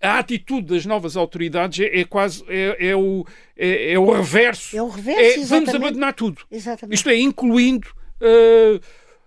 a 0.01 0.19
atitude 0.19 0.69
das 0.69 0.87
novas 0.87 1.17
autoridades 1.17 1.81
é, 1.81 2.01
é 2.01 2.05
quase 2.05 2.45
é, 2.49 2.89
é, 2.89 2.97
o, 2.97 3.25
é, 3.57 3.93
é, 3.93 3.99
o 3.99 4.11
reverso. 4.11 4.77
É 4.77 4.83
o 4.83 4.89
reverso, 4.89 5.41
é, 5.41 5.45
Vamos 5.45 5.75
abandonar 5.75 6.15
tudo. 6.15 6.43
Exatamente. 6.51 6.95
Isto 6.95 7.11
é, 7.11 7.19
incluindo 7.19 7.89
uh, 8.21 8.81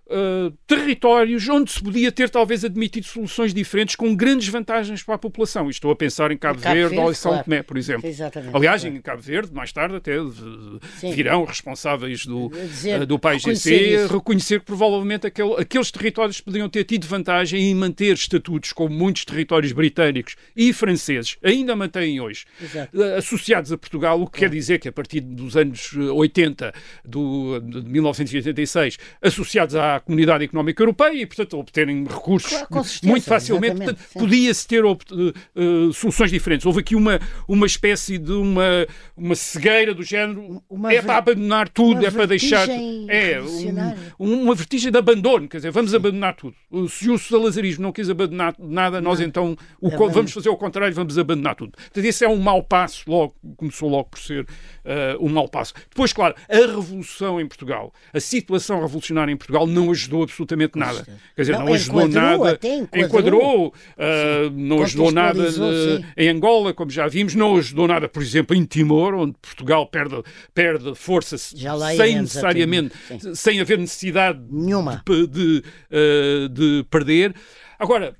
uh, 0.06 0.50
territórios 0.66 1.48
onde 1.48 1.70
se 1.70 1.82
podia 1.82 2.10
ter 2.12 2.30
talvez 2.30 2.64
admitido 2.64 3.06
soluções 3.06 3.52
diferentes 3.52 3.96
com 3.96 4.14
grandes 4.14 4.48
vantagens 4.48 5.02
para 5.02 5.14
a 5.14 5.18
população. 5.18 5.68
Estou 5.68 5.90
a 5.90 5.96
pensar 5.96 6.30
em 6.30 6.36
Cabo, 6.36 6.60
Cabo 6.60 6.74
Verde, 6.74 6.90
Verde 6.90 7.04
ou 7.04 7.10
em 7.10 7.14
São 7.14 7.32
claro. 7.32 7.44
Tomé, 7.44 7.62
por 7.62 7.76
exemplo. 7.76 8.08
Exatamente, 8.08 8.56
Aliás, 8.56 8.82
claro. 8.82 8.96
em 8.96 9.00
Cabo 9.00 9.22
Verde, 9.22 9.54
mais 9.54 9.72
tarde 9.72 9.96
até 9.96 10.16
Sim. 10.98 11.12
virão 11.12 11.44
responsáveis 11.44 12.26
do, 12.26 12.48
dizer, 12.48 13.02
uh, 13.02 13.06
do 13.06 13.18
PAIGC 13.18 14.06
reconhecer 14.10 14.60
que 14.60 14.66
provavelmente 14.66 15.26
aquele, 15.26 15.54
aqueles 15.54 15.90
territórios 15.90 16.40
podiam 16.40 16.68
ter 16.68 16.84
tido 16.84 17.06
vantagem 17.06 17.70
em 17.70 17.74
manter 17.74 18.14
estatutos 18.14 18.72
como 18.72 18.94
muitos 18.94 19.24
territórios 19.24 19.72
britânicos 19.72 20.36
e 20.54 20.72
franceses 20.72 21.36
ainda 21.42 21.74
mantêm 21.74 22.20
hoje, 22.20 22.44
uh, 22.62 23.16
associados 23.16 23.72
a 23.72 23.78
Portugal, 23.78 24.20
o 24.20 24.26
que 24.26 24.38
claro. 24.38 24.50
quer 24.50 24.56
dizer 24.56 24.78
que 24.78 24.88
a 24.88 24.92
partir 24.92 25.20
dos 25.20 25.56
anos 25.56 25.92
80, 25.94 26.72
do, 27.04 27.60
de 27.60 27.82
1986, 27.82 28.98
associados 29.20 29.74
à 29.74 29.95
à 29.96 30.00
Comunidade 30.00 30.44
Económica 30.44 30.82
Europeia 30.82 31.22
e, 31.22 31.26
portanto, 31.26 31.58
obterem 31.58 32.04
recursos 32.04 32.50
claro, 32.68 32.86
muito 33.04 33.24
facilmente. 33.24 33.96
Podia-se 34.12 34.66
ter 34.66 34.84
uh, 34.84 34.94
soluções 35.92 36.30
diferentes. 36.30 36.66
Houve 36.66 36.80
aqui 36.80 36.94
uma, 36.94 37.20
uma 37.48 37.66
espécie 37.66 38.18
de 38.18 38.32
uma, 38.32 38.86
uma 39.16 39.34
cegueira 39.34 39.94
do 39.94 40.02
género. 40.02 40.62
Uma 40.68 40.92
é 40.92 41.02
para 41.02 41.18
abandonar 41.18 41.68
tudo, 41.68 42.04
é 42.04 42.10
para 42.10 42.26
deixar. 42.26 42.68
É, 42.68 43.40
um, 44.18 44.42
uma 44.42 44.54
vertigem 44.54 44.90
de 44.90 44.98
abandono. 44.98 45.48
Quer 45.48 45.58
dizer, 45.58 45.70
vamos 45.70 45.90
Sim. 45.90 45.96
abandonar 45.96 46.34
tudo. 46.34 46.54
Se 46.88 47.10
o 47.10 47.18
salazarismo 47.18 47.82
não 47.82 47.92
quis 47.92 48.08
abandonar 48.10 48.54
nada, 48.58 49.00
nós 49.00 49.18
não. 49.18 49.26
então 49.26 49.56
o, 49.80 49.88
é 49.88 50.08
vamos 50.10 50.32
fazer 50.32 50.48
o 50.48 50.56
contrário, 50.56 50.94
vamos 50.94 51.18
abandonar 51.18 51.54
tudo. 51.54 51.72
Portanto, 51.72 52.04
esse 52.04 52.24
é 52.24 52.28
um 52.28 52.38
mau 52.38 52.62
passo, 52.62 53.04
logo, 53.06 53.34
começou 53.56 53.88
logo 53.88 54.10
por 54.10 54.18
ser 54.18 54.42
uh, 54.42 55.24
um 55.24 55.28
mau 55.28 55.48
passo. 55.48 55.74
Depois, 55.88 56.12
claro, 56.12 56.34
a 56.48 56.56
revolução 56.56 57.40
em 57.40 57.46
Portugal, 57.46 57.92
a 58.12 58.20
situação 58.20 58.80
revolucionária 58.80 59.32
em 59.32 59.36
Portugal 59.36 59.66
não 59.66 59.85
ajudou 59.90 60.22
absolutamente 60.22 60.78
nada. 60.78 61.06
Quer 61.34 61.42
dizer, 61.42 61.52
não, 61.52 61.66
não 61.66 61.74
ajudou 61.74 62.08
nada. 62.08 62.58
enquadrou, 62.62 62.88
enquadrou 62.94 63.66
uh, 63.68 64.50
não 64.52 64.82
ajudou 64.82 65.12
nada 65.12 65.42
uh, 65.42 66.04
em 66.16 66.28
Angola, 66.28 66.72
como 66.72 66.90
já 66.90 67.06
vimos, 67.06 67.34
não 67.34 67.56
ajudou 67.56 67.86
nada, 67.88 68.08
por 68.08 68.22
exemplo, 68.22 68.56
em 68.56 68.64
Timor, 68.64 69.14
onde 69.14 69.36
Portugal 69.40 69.86
perde, 69.86 70.22
perde 70.54 70.94
força 70.94 71.36
sem 71.38 72.20
necessariamente, 72.20 72.94
sem 73.34 73.60
haver 73.60 73.78
necessidade 73.78 74.40
Nenhuma. 74.50 75.02
de, 75.06 75.26
de, 75.26 75.62
uh, 75.90 76.48
de 76.48 76.86
perder. 76.90 77.34
Agora, 77.78 78.16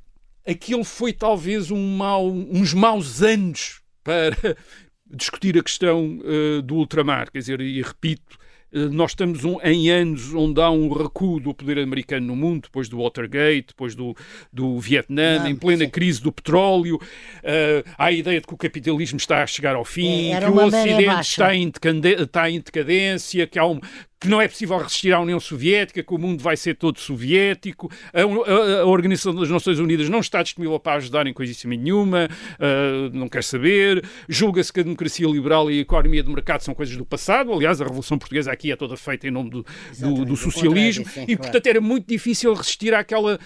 aquilo 0.46 0.84
foi 0.84 1.12
talvez 1.12 1.70
um 1.70 1.96
mau, 1.96 2.30
uns 2.30 2.72
maus 2.72 3.22
anos 3.22 3.80
para 4.04 4.36
discutir 5.10 5.58
a 5.58 5.62
questão 5.62 6.18
uh, 6.18 6.62
do 6.62 6.76
ultramar. 6.76 7.30
Quer 7.30 7.38
dizer, 7.38 7.60
e 7.60 7.82
repito, 7.82 8.38
nós 8.72 9.12
estamos 9.12 9.44
um, 9.44 9.60
em 9.62 9.90
anos 9.90 10.34
onde 10.34 10.60
há 10.60 10.70
um 10.70 10.92
recuo 10.92 11.40
do 11.40 11.54
poder 11.54 11.78
americano 11.78 12.26
no 12.26 12.36
mundo, 12.36 12.62
depois 12.64 12.88
do 12.88 12.98
Watergate, 12.98 13.68
depois 13.68 13.94
do, 13.94 14.14
do 14.52 14.78
Vietnã, 14.78 15.40
Não, 15.40 15.48
em 15.48 15.56
plena 15.56 15.84
sim. 15.84 15.90
crise 15.90 16.20
do 16.20 16.32
petróleo. 16.32 16.96
Uh, 16.96 17.88
há 17.96 18.06
a 18.06 18.12
ideia 18.12 18.40
de 18.40 18.46
que 18.46 18.54
o 18.54 18.56
capitalismo 18.56 19.18
está 19.18 19.42
a 19.42 19.46
chegar 19.46 19.76
ao 19.76 19.84
fim, 19.84 20.32
é, 20.32 20.40
que 20.40 20.46
o 20.46 20.64
Ocidente 20.64 21.20
está 21.20 21.54
em, 21.54 21.70
está 22.18 22.50
em 22.50 22.60
decadência, 22.60 23.46
que 23.46 23.58
há 23.58 23.66
um, 23.66 23.80
que 24.18 24.28
não 24.28 24.40
é 24.40 24.48
possível 24.48 24.78
resistir 24.78 25.12
à 25.12 25.20
União 25.20 25.38
Soviética, 25.38 26.02
que 26.02 26.14
o 26.14 26.18
mundo 26.18 26.42
vai 26.42 26.56
ser 26.56 26.74
todo 26.74 26.98
soviético, 26.98 27.90
a, 28.12 28.20
a, 28.20 28.80
a 28.80 28.86
Organização 28.86 29.34
das 29.34 29.50
Nações 29.50 29.78
Unidas 29.78 30.08
não 30.08 30.20
está 30.20 30.42
disponível 30.42 30.78
para 30.80 30.96
ajudar 30.96 31.26
em 31.26 31.34
coisíssima 31.34 31.74
nenhuma, 31.74 32.28
uh, 32.54 33.16
não 33.16 33.28
quer 33.28 33.44
saber, 33.44 34.04
julga-se 34.28 34.72
que 34.72 34.80
a 34.80 34.82
democracia 34.82 35.26
liberal 35.26 35.70
e 35.70 35.78
a 35.78 35.82
economia 35.82 36.22
de 36.22 36.30
mercado 36.30 36.62
são 36.62 36.74
coisas 36.74 36.96
do 36.96 37.04
passado, 37.04 37.52
aliás, 37.52 37.80
a 37.80 37.84
Revolução 37.84 38.18
Portuguesa 38.18 38.50
aqui 38.50 38.72
é 38.72 38.76
toda 38.76 38.96
feita 38.96 39.28
em 39.28 39.30
nome 39.30 39.50
do, 39.50 39.66
do, 39.98 40.24
do 40.24 40.36
socialismo, 40.36 41.06
sim, 41.06 41.24
e 41.28 41.36
portanto 41.36 41.64
claro. 41.64 41.78
era 41.78 41.80
muito 41.80 42.06
difícil 42.08 42.54
resistir 42.54 42.94
àquela 42.94 43.38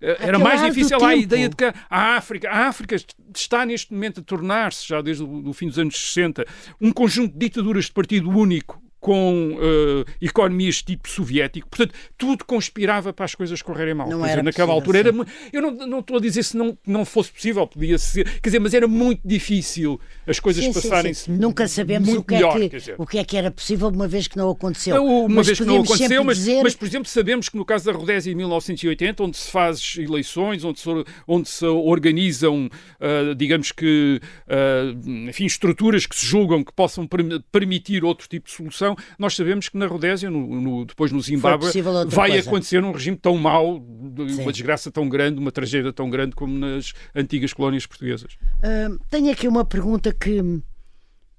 eh, 0.00 0.16
era 0.20 0.38
mais 0.38 0.60
difícil 0.60 1.02
a 1.04 1.14
ideia 1.14 1.48
de 1.48 1.56
que 1.56 1.64
a 1.64 2.16
África, 2.16 2.50
a 2.50 2.66
África 2.66 2.96
está 3.34 3.64
neste 3.64 3.92
momento 3.92 4.20
a 4.20 4.22
tornar-se, 4.22 4.86
já 4.86 5.00
desde 5.00 5.22
o 5.22 5.52
fim 5.52 5.68
dos 5.68 5.78
anos 5.78 5.96
60, 5.96 6.44
um 6.80 6.92
conjunto 6.92 7.32
de 7.32 7.38
ditaduras 7.38 7.86
de 7.86 7.92
partido 7.92 8.28
único 8.28 8.82
com 9.06 9.52
uh, 9.52 10.04
economias 10.20 10.82
tipo 10.82 11.08
soviético. 11.08 11.68
Portanto, 11.68 11.94
tudo 12.18 12.44
conspirava 12.44 13.12
para 13.12 13.24
as 13.24 13.36
coisas 13.36 13.62
correrem 13.62 13.94
mal. 13.94 14.10
Não 14.10 14.20
quer 14.20 14.30
dizer, 14.30 14.42
naquela 14.42 14.72
altura 14.72 14.98
era 14.98 15.14
eu 15.52 15.62
não, 15.62 15.70
não 15.70 16.00
estou 16.00 16.16
a 16.16 16.20
dizer 16.20 16.42
se 16.42 16.56
não, 16.56 16.76
não 16.84 17.04
fosse 17.04 17.30
possível, 17.30 17.64
podia 17.68 17.98
ser, 17.98 18.24
quer 18.40 18.48
dizer, 18.48 18.58
mas 18.58 18.74
era 18.74 18.88
muito 18.88 19.20
difícil 19.24 20.00
as 20.26 20.40
coisas 20.40 20.66
passarem-se 20.66 21.30
Nunca 21.30 21.68
sabemos 21.68 22.08
o 22.08 22.24
que, 22.24 22.34
melhor, 22.34 22.60
é 22.60 22.68
que, 22.68 22.94
o 22.98 23.06
que 23.06 23.18
é 23.18 23.24
que 23.24 23.36
era 23.36 23.48
possível, 23.48 23.86
uma 23.90 24.08
vez 24.08 24.26
que 24.26 24.36
não 24.36 24.50
aconteceu. 24.50 25.00
Uma 25.04 25.36
mas 25.36 25.46
vez 25.46 25.60
que 25.60 25.64
não 25.64 25.82
aconteceu, 25.82 26.24
mas, 26.24 26.38
dizer... 26.38 26.62
mas, 26.64 26.74
por 26.74 26.88
exemplo, 26.88 27.08
sabemos 27.08 27.48
que 27.48 27.56
no 27.56 27.64
caso 27.64 27.84
da 27.84 27.92
Rodésia 27.92 28.32
em 28.32 28.34
1980, 28.34 29.22
onde 29.22 29.36
se 29.36 29.48
faz 29.52 29.96
eleições, 29.96 30.64
onde 30.64 30.80
se, 30.80 30.88
onde 31.28 31.48
se 31.48 31.64
organizam, 31.64 32.66
uh, 32.66 33.34
digamos 33.36 33.70
que, 33.70 34.20
uh, 34.48 35.28
enfim, 35.28 35.44
estruturas 35.44 36.06
que 36.06 36.16
se 36.16 36.26
julgam 36.26 36.64
que 36.64 36.72
possam 36.72 37.08
permitir 37.52 38.04
outro 38.04 38.28
tipo 38.28 38.46
de 38.46 38.52
solução, 38.52 38.95
nós 39.18 39.34
sabemos 39.34 39.68
que 39.68 39.76
na 39.76 39.86
Rodésia, 39.86 40.30
no, 40.30 40.60
no, 40.60 40.84
depois 40.84 41.12
no 41.12 41.20
Zimbábue, 41.20 41.66
vai 42.08 42.30
coisa. 42.30 42.48
acontecer 42.48 42.82
um 42.82 42.92
regime 42.92 43.16
tão 43.16 43.36
mau, 43.36 43.84
Sim. 44.28 44.42
uma 44.42 44.52
desgraça 44.52 44.90
tão 44.90 45.08
grande, 45.08 45.38
uma 45.38 45.52
tragédia 45.52 45.92
tão 45.92 46.08
grande 46.10 46.34
como 46.34 46.56
nas 46.58 46.92
antigas 47.14 47.52
colónias 47.52 47.86
portuguesas. 47.86 48.34
Uh, 48.58 48.98
tenho 49.08 49.30
aqui 49.30 49.48
uma 49.48 49.64
pergunta 49.64 50.12
que, 50.12 50.62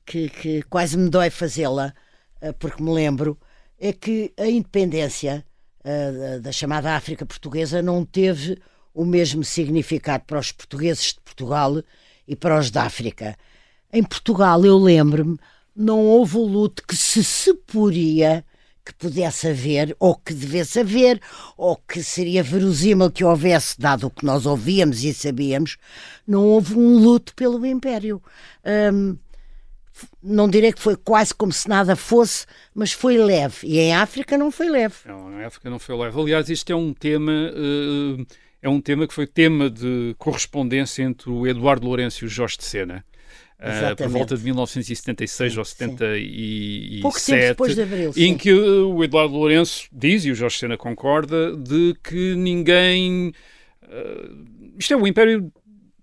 que, 0.05 0.29
que 0.29 0.61
quase 0.63 0.97
me 0.97 1.09
dói 1.09 1.29
fazê-la, 1.29 1.93
uh, 2.41 2.53
porque 2.59 2.81
me 2.81 2.91
lembro, 2.91 3.37
é 3.79 3.93
que 3.93 4.33
a 4.37 4.47
independência 4.47 5.45
uh, 5.83 6.41
da 6.41 6.51
chamada 6.51 6.95
África 6.95 7.25
Portuguesa 7.25 7.81
não 7.81 8.03
teve 8.03 8.57
o 8.93 9.05
mesmo 9.05 9.43
significado 9.43 10.23
para 10.25 10.39
os 10.39 10.51
portugueses 10.51 11.13
de 11.13 11.19
Portugal 11.21 11.83
e 12.27 12.35
para 12.35 12.59
os 12.59 12.71
da 12.71 12.83
África. 12.83 13.37
Em 13.93 14.03
Portugal, 14.03 14.65
eu 14.65 14.77
lembro-me, 14.77 15.37
não 15.77 15.99
houve 16.03 16.37
o 16.37 16.45
luto 16.45 16.83
que 16.85 16.95
se 16.95 17.23
suporia 17.23 18.43
que 18.83 18.93
pudesse 18.93 19.49
haver, 19.49 19.95
ou 19.99 20.15
que 20.15 20.33
devesse 20.33 20.79
haver, 20.79 21.21
ou 21.57 21.75
que 21.75 22.01
seria 22.01 22.41
verosímil 22.41 23.11
que 23.11 23.23
houvesse, 23.23 23.79
dado 23.79 24.07
o 24.07 24.09
que 24.09 24.25
nós 24.25 24.45
ouvíamos 24.45 25.03
e 25.03 25.13
sabíamos, 25.13 25.77
não 26.25 26.45
houve 26.45 26.73
um 26.73 26.97
luto 26.97 27.35
pelo 27.35 27.65
Império. 27.65 28.21
Hum, 28.93 29.17
não 30.23 30.47
direi 30.47 30.71
que 30.71 30.81
foi 30.81 30.95
quase 30.95 31.33
como 31.33 31.51
se 31.51 31.67
nada 31.67 31.97
fosse, 31.97 32.45
mas 32.73 32.93
foi 32.93 33.17
leve. 33.17 33.67
E 33.67 33.77
em 33.77 33.93
África 33.93 34.37
não 34.37 34.51
foi 34.51 34.69
leve. 34.69 34.95
Não, 35.05 35.37
em 35.37 35.43
África 35.43 35.69
não 35.69 35.79
foi 35.79 35.97
leve. 35.97 36.19
Aliás, 36.19 36.49
isto 36.49 36.71
é 36.71 36.75
um 36.75 36.93
tema. 36.93 37.31
Uh, 37.31 38.25
é 38.61 38.69
um 38.69 38.79
tema 38.79 39.07
que 39.07 39.13
foi 39.13 39.27
tema 39.27 39.69
de 39.69 40.15
correspondência 40.17 41.03
entre 41.03 41.29
o 41.29 41.45
Eduardo 41.45 41.85
Lourenço 41.85 42.23
e 42.23 42.27
o 42.27 42.29
Jorge 42.29 42.57
de 42.57 42.63
Sena 42.63 43.05
uh, 43.59 43.95
por 43.95 44.07
volta 44.07 44.37
de 44.37 44.43
1976 44.43 45.53
sim, 45.53 45.59
ou 45.59 45.65
77, 45.65 47.01
Pouco 47.01 47.19
tempo 47.19 47.39
depois 47.39 47.75
de 47.75 47.81
Abril, 47.81 48.13
em 48.15 48.37
que 48.37 48.53
o 48.53 49.03
Eduardo 49.03 49.33
Lourenço 49.33 49.87
diz, 49.91 50.25
e 50.25 50.31
o 50.31 50.35
Jorge 50.35 50.57
Sena 50.57 50.77
concorda, 50.77 51.55
de 51.55 51.95
que 52.03 52.35
ninguém... 52.35 53.33
Uh, 53.83 54.75
isto 54.77 54.93
é 54.93 54.97
o 54.97 55.07
Império 55.07 55.51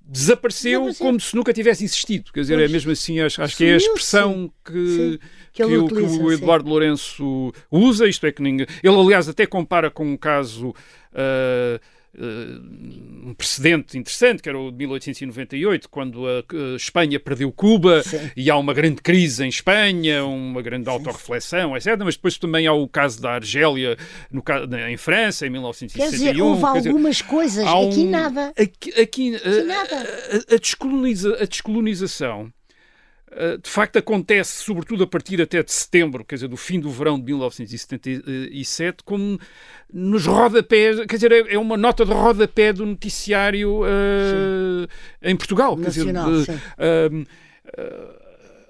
desapareceu, 0.07 0.81
desapareceu, 0.83 1.07
como 1.07 1.21
se 1.21 1.35
nunca 1.35 1.53
tivesse 1.53 1.85
existido. 1.85 2.33
Quer 2.33 2.41
dizer, 2.41 2.55
é 2.55 2.57
pois. 2.59 2.71
é 2.71 2.73
mesmo 2.73 2.93
assim, 2.93 3.21
acho, 3.21 3.43
acho 3.43 3.57
que 3.57 3.65
é 3.65 3.75
a 3.75 3.77
expressão 3.77 4.53
que, 4.65 5.19
que, 5.53 5.65
que, 5.65 5.65
o, 5.65 5.85
utiliza, 5.85 6.19
que, 6.19 6.25
o, 6.25 6.33
Eduardo 6.33 6.65
sim. 6.65 6.71
Lourenço 6.71 7.53
usa, 7.71 8.09
isto 8.09 8.27
é 8.27 8.33
que 8.33 8.43
ninguém... 8.43 8.67
Ele, 8.83 8.97
aliás, 8.97 9.29
até 9.29 9.47
compara 9.47 9.91
com 9.91 10.05
um 10.05 10.17
caso... 10.17 10.71
Uh, 11.13 11.81
uh, 12.19 13.29
um 13.29 13.35
precedente 13.35 13.97
interessante, 13.99 14.43
que 14.43 14.49
era 14.49 14.59
o 14.59 14.71
de 14.71 14.77
1898, 14.79 15.89
quando 15.89 16.27
a, 16.27 16.41
a 16.41 16.77
Espanha 16.77 17.19
perdeu 17.19 17.51
Cuba 17.53 18.03
Sim. 18.03 18.31
e 18.37 18.51
há 18.51 18.57
uma 18.57 18.75
grande 18.75 19.01
crise 19.03 19.45
em 19.45 19.49
Espanha, 19.49 20.25
uma 20.25 20.62
grande 20.62 20.89
autorreflexão, 20.89 21.77
etc. 21.77 21.97
Mas 21.99 22.17
depois 22.17 22.39
também 22.39 22.67
há 22.67 22.73
o 22.73 22.87
caso 22.89 23.21
da 23.21 23.33
Argélia 23.33 23.97
no, 24.31 24.43
em 24.89 24.97
França, 24.97 25.47
em 25.47 25.51
1961. 25.51 26.05
Quer 26.05 26.11
dizer, 26.11 26.43
houve 26.43 26.61
Quer 26.61 26.89
algumas 26.89 27.17
dizer, 27.17 27.29
coisas, 27.29 27.65
um, 27.65 27.89
aqui 27.89 28.05
nada. 28.05 28.53
Aqui, 28.57 29.01
aqui, 29.01 29.37
aqui 29.37 29.49
uh, 29.49 29.65
nada. 29.67 29.97
A, 29.97 30.55
a, 30.55 30.59
descoloniza, 30.59 31.37
a 31.41 31.45
descolonização 31.45 32.47
eh, 32.47 32.64
de 33.62 33.68
facto 33.70 33.97
acontece, 33.97 34.62
sobretudo 34.62 35.05
a 35.05 35.07
partir 35.07 35.41
até 35.41 35.62
de 35.62 35.72
setembro, 35.72 36.24
quer 36.24 36.37
dizer, 36.37 36.49
do 36.49 36.57
fim 36.57 36.78
do 36.78 36.91
verão 36.91 37.18
de 37.18 37.24
1977, 37.24 39.03
como 39.05 39.39
nos 39.93 40.26
rodapés, 40.26 40.99
quer 41.07 41.14
dizer, 41.16 41.32
é, 41.32 41.55
é 41.55 41.59
uma 41.59 41.76
nota 41.76 42.05
de 42.05 42.12
rodapé 42.12 42.72
do 42.72 42.87
noticiário 42.87 43.82
uh, 43.82 44.89
em 45.22 45.37
Portugal. 45.37 45.76
Nacional, 45.76 46.26
quer 46.26 46.39
dizer, 46.39 46.53
uh, 46.53 47.22
uh, 47.22 48.24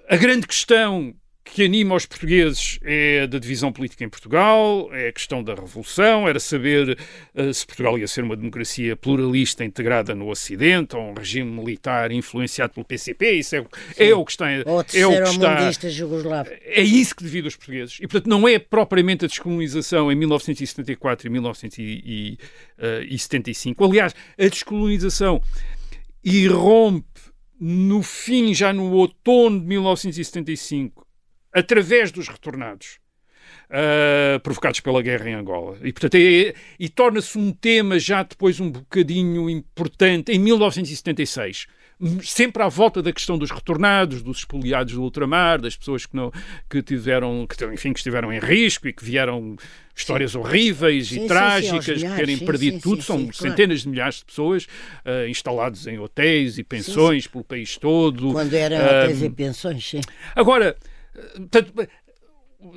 a 0.09 0.17
grande 0.17 0.47
questão 0.47 1.15
que 1.45 1.63
anima 1.63 1.95
os 1.95 2.07
portugueses 2.07 2.79
é 2.83 3.27
da 3.27 3.39
divisão 3.39 3.71
política 3.71 4.03
em 4.03 4.09
Portugal, 4.09 4.89
é 4.93 5.09
a 5.09 5.13
questão 5.13 5.43
da 5.43 5.55
revolução, 5.55 6.27
era 6.27 6.41
saber 6.41 6.99
uh, 7.35 7.53
se 7.53 7.67
Portugal 7.67 7.99
ia 7.99 8.09
ser 8.09 8.25
uma 8.25 8.35
democracia 8.35 8.97
pluralista 8.97 9.63
integrada 9.63 10.15
no 10.15 10.31
Ocidente 10.31 10.97
ou 10.97 11.11
um 11.11 11.13
regime 11.13 11.51
militar 11.51 12.11
influenciado 12.11 12.73
pelo 12.73 12.87
PCP. 12.87 13.33
Isso 13.33 13.57
é, 13.57 13.67
é 13.99 14.15
o 14.15 14.25
que 14.25 14.31
está. 14.31 14.47
Ou 14.65 14.81
é 14.81 14.83
o 14.83 14.85
que 14.85 14.97
está. 14.97 15.71
Jugoslavo. 15.91 16.49
É 16.63 16.81
isso 16.81 17.15
que 17.15 17.23
divide 17.23 17.49
os 17.49 17.57
portugueses. 17.57 17.99
E, 18.01 18.07
portanto, 18.07 18.27
não 18.27 18.49
é 18.49 18.59
propriamente 18.59 19.27
a 19.27 19.29
descolonização 19.29 20.11
em 20.11 20.15
1974 20.15 21.27
e 21.27 21.31
1975. 21.31 23.85
Aliás, 23.85 24.15
a 24.39 24.49
descolonização 24.49 25.43
irrompe 26.25 27.05
no 27.61 28.03
fim, 28.03 28.55
já 28.55 28.73
no 28.73 28.91
outono 28.93 29.61
de 29.61 29.67
1975 29.67 31.04
através 31.55 32.11
dos 32.11 32.29
retornados. 32.29 32.99
Uh, 33.65 34.39
provocados 34.41 34.81
pela 34.81 35.01
guerra 35.01 35.31
em 35.31 35.35
Angola. 35.35 35.79
E, 35.83 35.93
portanto, 35.93 36.17
é, 36.17 36.55
e 36.79 36.89
torna-se 36.89 37.37
um 37.39 37.51
tema 37.51 37.99
já 37.99 38.23
depois 38.23 38.61
um 38.61 38.71
bocadinho 38.71 39.49
importante 39.49 40.31
em 40.33 40.39
1976 40.39 41.67
sempre 42.23 42.63
à 42.63 42.69
volta 42.69 43.03
da 43.03 43.13
questão 43.13 43.39
dos 43.39 43.51
retornados, 43.51 44.23
dos 44.23 44.39
expoliados 44.39 44.95
do 44.95 45.03
ultramar, 45.03 45.61
das 45.61 45.77
pessoas 45.77 46.07
que 46.07 46.17
não 46.17 46.33
que 46.69 46.83
tiveram, 46.83 47.47
que, 47.47 47.65
enfim, 47.67 47.93
que 47.93 47.99
estiveram 47.99 48.33
em 48.33 48.39
risco 48.39 48.89
e 48.89 48.93
que 48.93 49.05
vieram 49.05 49.57
histórias 49.95 50.33
sim. 50.33 50.39
horríveis 50.39 51.09
sim, 51.09 51.17
e 51.17 51.19
sim, 51.21 51.27
trágicas, 51.27 52.03
que 52.03 52.17
terem 52.17 52.39
perdido 52.39 52.81
tudo. 52.81 53.03
São 53.03 53.33
centenas 53.33 53.83
de 53.83 53.89
milhares 53.89 54.17
de 54.17 54.25
pessoas 54.25 54.65
uh, 54.65 55.29
instalados 55.29 55.87
em 55.87 55.99
hotéis 55.99 56.59
e 56.59 56.65
pensões 56.65 57.27
pelo 57.27 57.45
país 57.45 57.77
todo. 57.77 58.33
Quando 58.33 58.55
eram 58.55 58.77
uh, 58.77 59.05
hotéis 59.05 59.23
e 59.23 59.31
pensões, 59.31 59.89
sim. 59.89 60.01
Agora, 60.35 60.77
Portanto, 61.37 61.73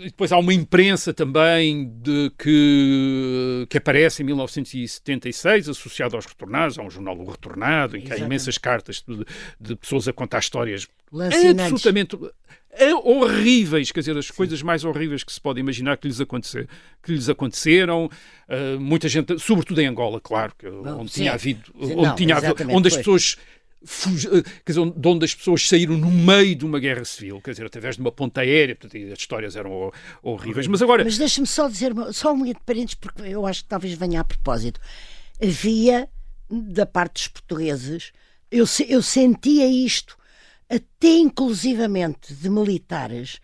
depois 0.03 0.31
há 0.31 0.38
uma 0.38 0.53
imprensa 0.53 1.13
também 1.13 1.89
de 2.01 2.31
que, 2.38 3.65
que 3.69 3.77
aparece 3.77 4.21
em 4.21 4.25
1976, 4.25 5.69
associada 5.69 6.15
aos 6.15 6.25
retornados, 6.25 6.77
há 6.77 6.81
um 6.81 6.89
jornal 6.89 7.17
O 7.17 7.29
Retornado, 7.29 7.95
em 7.95 8.01
que 8.01 8.07
Exatamente. 8.07 8.23
há 8.23 8.25
imensas 8.25 8.57
cartas 8.57 9.03
de, 9.07 9.25
de, 9.59 9.75
pessoas 9.75 10.07
a 10.07 10.13
contar 10.13 10.39
histórias 10.39 10.88
absolutamente 11.61 12.17
horríveis, 13.03 13.91
quer 13.91 14.01
dizer, 14.01 14.17
as 14.17 14.27
Sim. 14.27 14.33
coisas 14.33 14.61
mais 14.61 14.83
horríveis 14.83 15.23
que 15.23 15.31
se 15.31 15.41
pode 15.41 15.59
imaginar 15.59 15.97
que 15.97 16.07
lhes, 16.07 16.21
acontecer, 16.21 16.67
que 17.01 17.11
lhes 17.11 17.29
aconteceram. 17.29 18.05
Uh, 18.47 18.79
muita 18.79 19.07
gente, 19.07 19.39
sobretudo 19.39 19.81
em 19.81 19.88
Angola, 19.88 20.19
claro, 20.21 20.53
que, 20.57 20.67
onde 20.67 21.11
tinha 21.11 21.33
havido, 21.33 21.71
onde, 21.75 21.95
não, 21.95 22.15
tinha 22.15 22.35
havido, 22.35 22.55
onde 22.69 22.88
as 22.88 22.97
pessoas 22.97 23.38
eh, 23.84 24.43
quer 24.65 24.73
dizer, 24.73 24.91
de 24.91 25.07
onde 25.07 25.25
as 25.25 25.36
pessoas 25.36 25.67
saíram 25.67 25.97
no 25.97 26.09
meio 26.11 26.55
de 26.55 26.65
uma 26.65 26.80
guerra 26.80 27.05
civil, 27.05 27.39
quer 27.41 27.51
dizer, 27.51 27.65
através 27.65 27.95
de 27.95 28.01
uma 28.01 28.11
ponta 28.11 28.41
aérea, 28.41 28.75
portanto, 28.75 29.11
as 29.11 29.19
histórias 29.19 29.55
eram 29.55 29.91
horríveis. 30.21 30.67
Mas 30.67 30.82
agora. 30.82 31.03
Mas 31.03 31.17
deixa-me 31.17 31.47
só 31.47 31.67
dizer, 31.67 31.93
só 32.11 32.34
um 32.34 32.43
de 32.43 32.55
parênteses, 32.65 32.95
porque 32.95 33.21
eu 33.23 33.45
acho 33.45 33.63
que 33.63 33.69
talvez 33.69 33.93
venha 33.93 34.21
a 34.21 34.23
propósito. 34.23 34.80
Havia, 35.41 36.09
da 36.49 36.86
parte 36.86 37.13
dos 37.13 37.28
portugueses, 37.28 38.11
eu, 38.51 38.65
eu 38.88 39.01
sentia 39.01 39.67
isto, 39.67 40.17
até 40.69 41.09
inclusivamente 41.09 42.34
de 42.34 42.49
militares, 42.49 43.39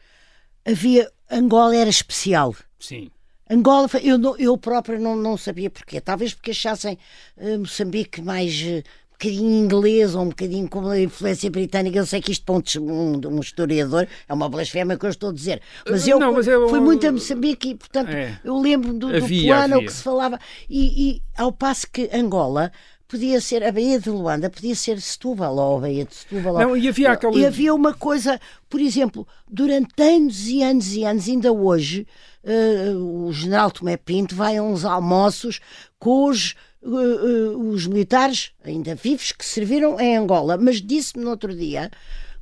havia. 0.66 1.12
Angola 1.30 1.76
era 1.76 1.90
especial. 1.90 2.56
Sim. 2.80 3.10
Angola, 3.50 3.90
eu, 4.04 4.38
eu 4.38 4.58
própria 4.58 5.00
não, 5.00 5.16
não 5.16 5.36
sabia 5.36 5.70
porquê. 5.70 6.00
Talvez 6.00 6.34
porque 6.34 6.52
achassem 6.52 6.98
uh, 7.38 7.60
Moçambique 7.60 8.22
mais. 8.22 8.62
Uh, 8.62 8.84
bocadinho 9.24 9.64
inglês 9.64 10.16
ou 10.16 10.24
um 10.24 10.30
bocadinho 10.30 10.70
com 10.70 10.88
a 10.88 11.00
influência 11.00 11.50
britânica. 11.50 11.98
Eu 11.98 12.06
sei 12.06 12.22
que 12.22 12.32
isto 12.32 12.46
para 12.46 12.56
um, 12.82 13.22
um, 13.28 13.40
historiador 13.40 14.08
é 14.28 14.34
uma 14.34 14.50
blasfémia 14.50 14.98
que 14.98 15.06
eu 15.06 15.10
estou 15.10 15.30
a 15.30 15.34
dizer. 15.34 15.62
Mas 15.90 16.08
eu, 16.08 16.20
não, 16.20 16.34
mas 16.34 16.48
eu 16.48 16.68
fui 16.70 16.80
muito 16.80 17.08
a 17.08 17.12
Moçambique 17.12 17.70
e, 17.70 17.76
portanto, 17.76 18.10
é. 18.10 18.40
eu 18.44 18.60
lembro-me 18.60 19.00
do, 19.00 19.08
do 19.08 19.28
plano 19.28 19.80
que 19.80 19.94
se 19.94 20.04
falava. 20.04 20.40
E, 20.70 21.10
e 21.10 21.22
ao 21.38 21.52
passo 21.52 21.88
que 21.92 22.10
Angola 22.14 22.72
podia 23.08 23.40
ser 23.40 23.64
a 23.64 23.72
Baía 23.72 24.00
de 24.00 24.10
Luanda, 24.10 24.50
podia 24.50 24.76
ser 24.76 25.00
Setúbal 25.00 25.56
ou 25.56 25.78
a 25.78 25.82
Baía 25.82 26.06
de 26.06 26.16
Setúbal. 26.16 26.58
Não, 26.58 26.76
e 26.76 26.88
havia 26.88 27.12
aquela... 27.12 27.38
E 27.38 27.46
havia 27.46 27.74
uma 27.74 27.94
coisa, 27.94 28.40
por 28.68 28.82
exemplo, 28.82 29.28
durante 29.48 30.02
anos 30.02 30.48
e 30.48 30.64
anos 30.64 30.94
e 30.94 31.04
anos, 31.04 31.30
ainda 31.30 31.52
hoje, 31.52 32.08
uh, 32.44 33.28
o 33.28 33.32
general 33.32 33.70
Tomé 33.70 33.98
Pinto 33.98 34.36
vai 34.36 34.58
a 34.58 34.64
uns 34.64 34.84
almoços 34.84 35.60
com 36.00 36.28
os 36.28 36.56
uh, 36.84 37.56
uh, 37.56 37.70
os 37.70 37.88
militares 37.88 38.52
ainda 38.64 38.96
vivos 38.96 39.32
que 39.32 39.46
serviram 39.46 40.00
em 40.00 40.18
Angola, 40.18 40.58
mas 40.58 40.82
disse-me 40.82 41.24
no 41.24 41.32
outro 41.32 41.56
dia 41.56 41.90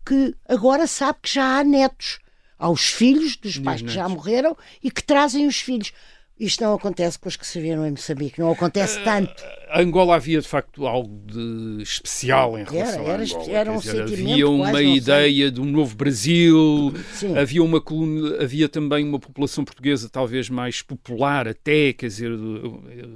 que 0.06 0.36
agora 0.48 0.88
sabe 0.88 1.20
que 1.22 1.34
já 1.34 1.60
há 1.60 1.64
netos. 1.64 2.20
Aos 2.58 2.90
filhos 2.90 3.36
dos 3.38 3.58
pais 3.58 3.82
que 3.82 3.90
já 3.90 4.08
morreram 4.08 4.56
e 4.84 4.92
que 4.92 5.04
trazem 5.04 5.48
os 5.48 5.60
filhos. 5.60 5.92
Isto 6.42 6.64
não 6.64 6.74
acontece 6.74 7.20
com 7.20 7.30
os 7.30 7.36
que 7.36 7.46
serviram 7.46 7.86
em 7.86 7.92
Moçambique, 7.92 8.40
não 8.40 8.52
acontece 8.52 9.00
uh, 9.00 9.04
tanto. 9.04 9.44
Angola 9.72 10.16
havia 10.16 10.42
de 10.42 10.48
facto 10.48 10.88
algo 10.88 11.22
de 11.28 11.84
especial 11.84 12.58
em 12.58 12.64
relação 12.64 13.04
era, 13.04 13.14
era, 13.14 13.22
a 13.22 13.26
Angola. 13.26 13.52
Era 13.52 13.72
um 13.72 13.78
dizer, 13.78 14.02
havia 14.02 14.50
uma 14.50 14.82
ideia 14.82 15.44
sei. 15.44 15.52
de 15.52 15.62
um 15.62 15.66
novo 15.66 15.96
Brasil, 15.96 16.94
Sim. 17.14 17.38
havia, 17.38 17.64
uma 17.64 17.80
havia 18.40 18.68
também 18.68 19.08
uma 19.08 19.20
população 19.20 19.64
portuguesa 19.64 20.10
talvez 20.10 20.50
mais 20.50 20.82
popular 20.82 21.48
até, 21.48 21.94
quer 21.94 22.08
dizer, 22.08 22.32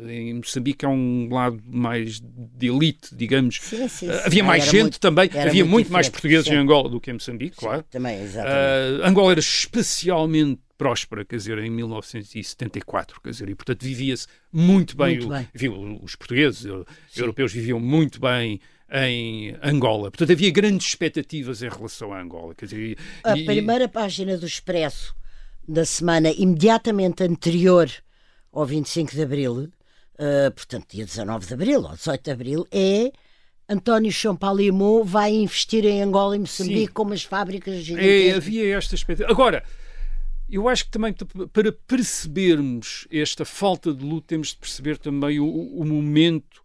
em 0.08 0.36
Moçambique 0.36 0.86
há 0.86 0.90
um 0.90 1.28
lado 1.32 1.60
mais 1.66 2.22
de 2.22 2.68
elite, 2.68 3.16
digamos. 3.16 3.60
Sim, 3.60 3.88
sim, 3.88 4.10
havia 4.24 4.44
mais 4.44 4.66
gente 4.66 4.82
muito, 4.82 5.00
também, 5.00 5.32
havia 5.34 5.64
muito, 5.64 5.70
muito 5.72 5.92
mais 5.92 6.08
portugueses 6.08 6.46
em 6.46 6.58
Angola 6.58 6.90
do 6.90 7.02
que 7.02 7.10
em 7.10 7.14
Moçambique, 7.16 7.58
claro. 7.58 7.84
Também, 7.90 8.22
exatamente. 8.22 9.02
Uh, 9.02 9.08
Angola 9.08 9.32
era 9.32 9.40
especialmente 9.40 10.62
próspera, 10.78 11.24
quer 11.24 11.38
dizer, 11.38 11.58
em 11.60 11.70
1974, 11.70 13.22
quer 13.22 13.30
dizer, 13.30 13.50
e 13.50 13.56
portanto 13.56 13.84
vivia-se 13.84 14.28
muito 14.52 14.96
bem, 14.96 15.18
muito 15.18 15.30
bem. 15.30 15.48
Viu, 15.54 16.00
os 16.02 16.16
portugueses, 16.16 16.60
Sim. 16.60 16.86
europeus 17.22 17.54
viviam 17.54 17.80
muito 17.80 18.20
bem 18.20 18.60
em 18.92 19.56
Angola. 19.62 20.12
Portanto, 20.12 20.32
havia 20.32 20.52
grandes 20.52 20.88
expectativas 20.88 21.62
em 21.62 21.70
relação 21.70 22.14
a 22.14 22.22
Angola. 22.22 22.54
Quer 22.54 22.66
dizer, 22.66 22.98
a 23.24 23.38
e, 23.38 23.46
primeira 23.46 23.88
página 23.88 24.38
do 24.38 24.46
Expresso 24.46 25.16
da 25.68 25.86
semana 25.86 26.32
imediatamente 26.32 27.24
anterior 27.24 27.90
ao 28.52 28.66
25 28.66 29.12
de 29.12 29.22
Abril, 29.22 29.54
uh, 29.54 30.52
portanto, 30.54 30.86
dia 30.92 31.06
19 31.06 31.46
de 31.46 31.54
Abril 31.54 31.82
ou 31.82 31.92
18 31.92 32.24
de 32.24 32.32
Abril, 32.32 32.68
é 32.72 33.12
António 33.68 34.12
Champalimau 34.12 35.04
vai 35.04 35.34
investir 35.34 35.86
em 35.86 36.02
Angola 36.02 36.36
e 36.36 36.40
Moçambique 36.40 36.88
Sim. 36.88 36.94
com 36.94 37.04
umas 37.04 37.24
fábricas 37.24 37.84
gigantescas. 37.84 38.34
É, 38.34 38.36
havia 38.36 38.78
esta 38.78 38.94
expectativa. 38.94 39.32
Agora, 39.32 39.64
eu 40.50 40.70
acho 40.70 40.86
que 40.86 40.92
também 40.92 41.14
para 41.52 41.72
percebermos 41.72 43.08
esta 43.12 43.44
falta 43.44 43.94
de 43.94 44.04
luta 44.04 44.28
temos 44.28 44.50
de 44.50 44.58
perceber 44.58 44.98
também 44.98 45.40
o, 45.40 45.48
o 45.48 45.84
momento, 45.86 46.62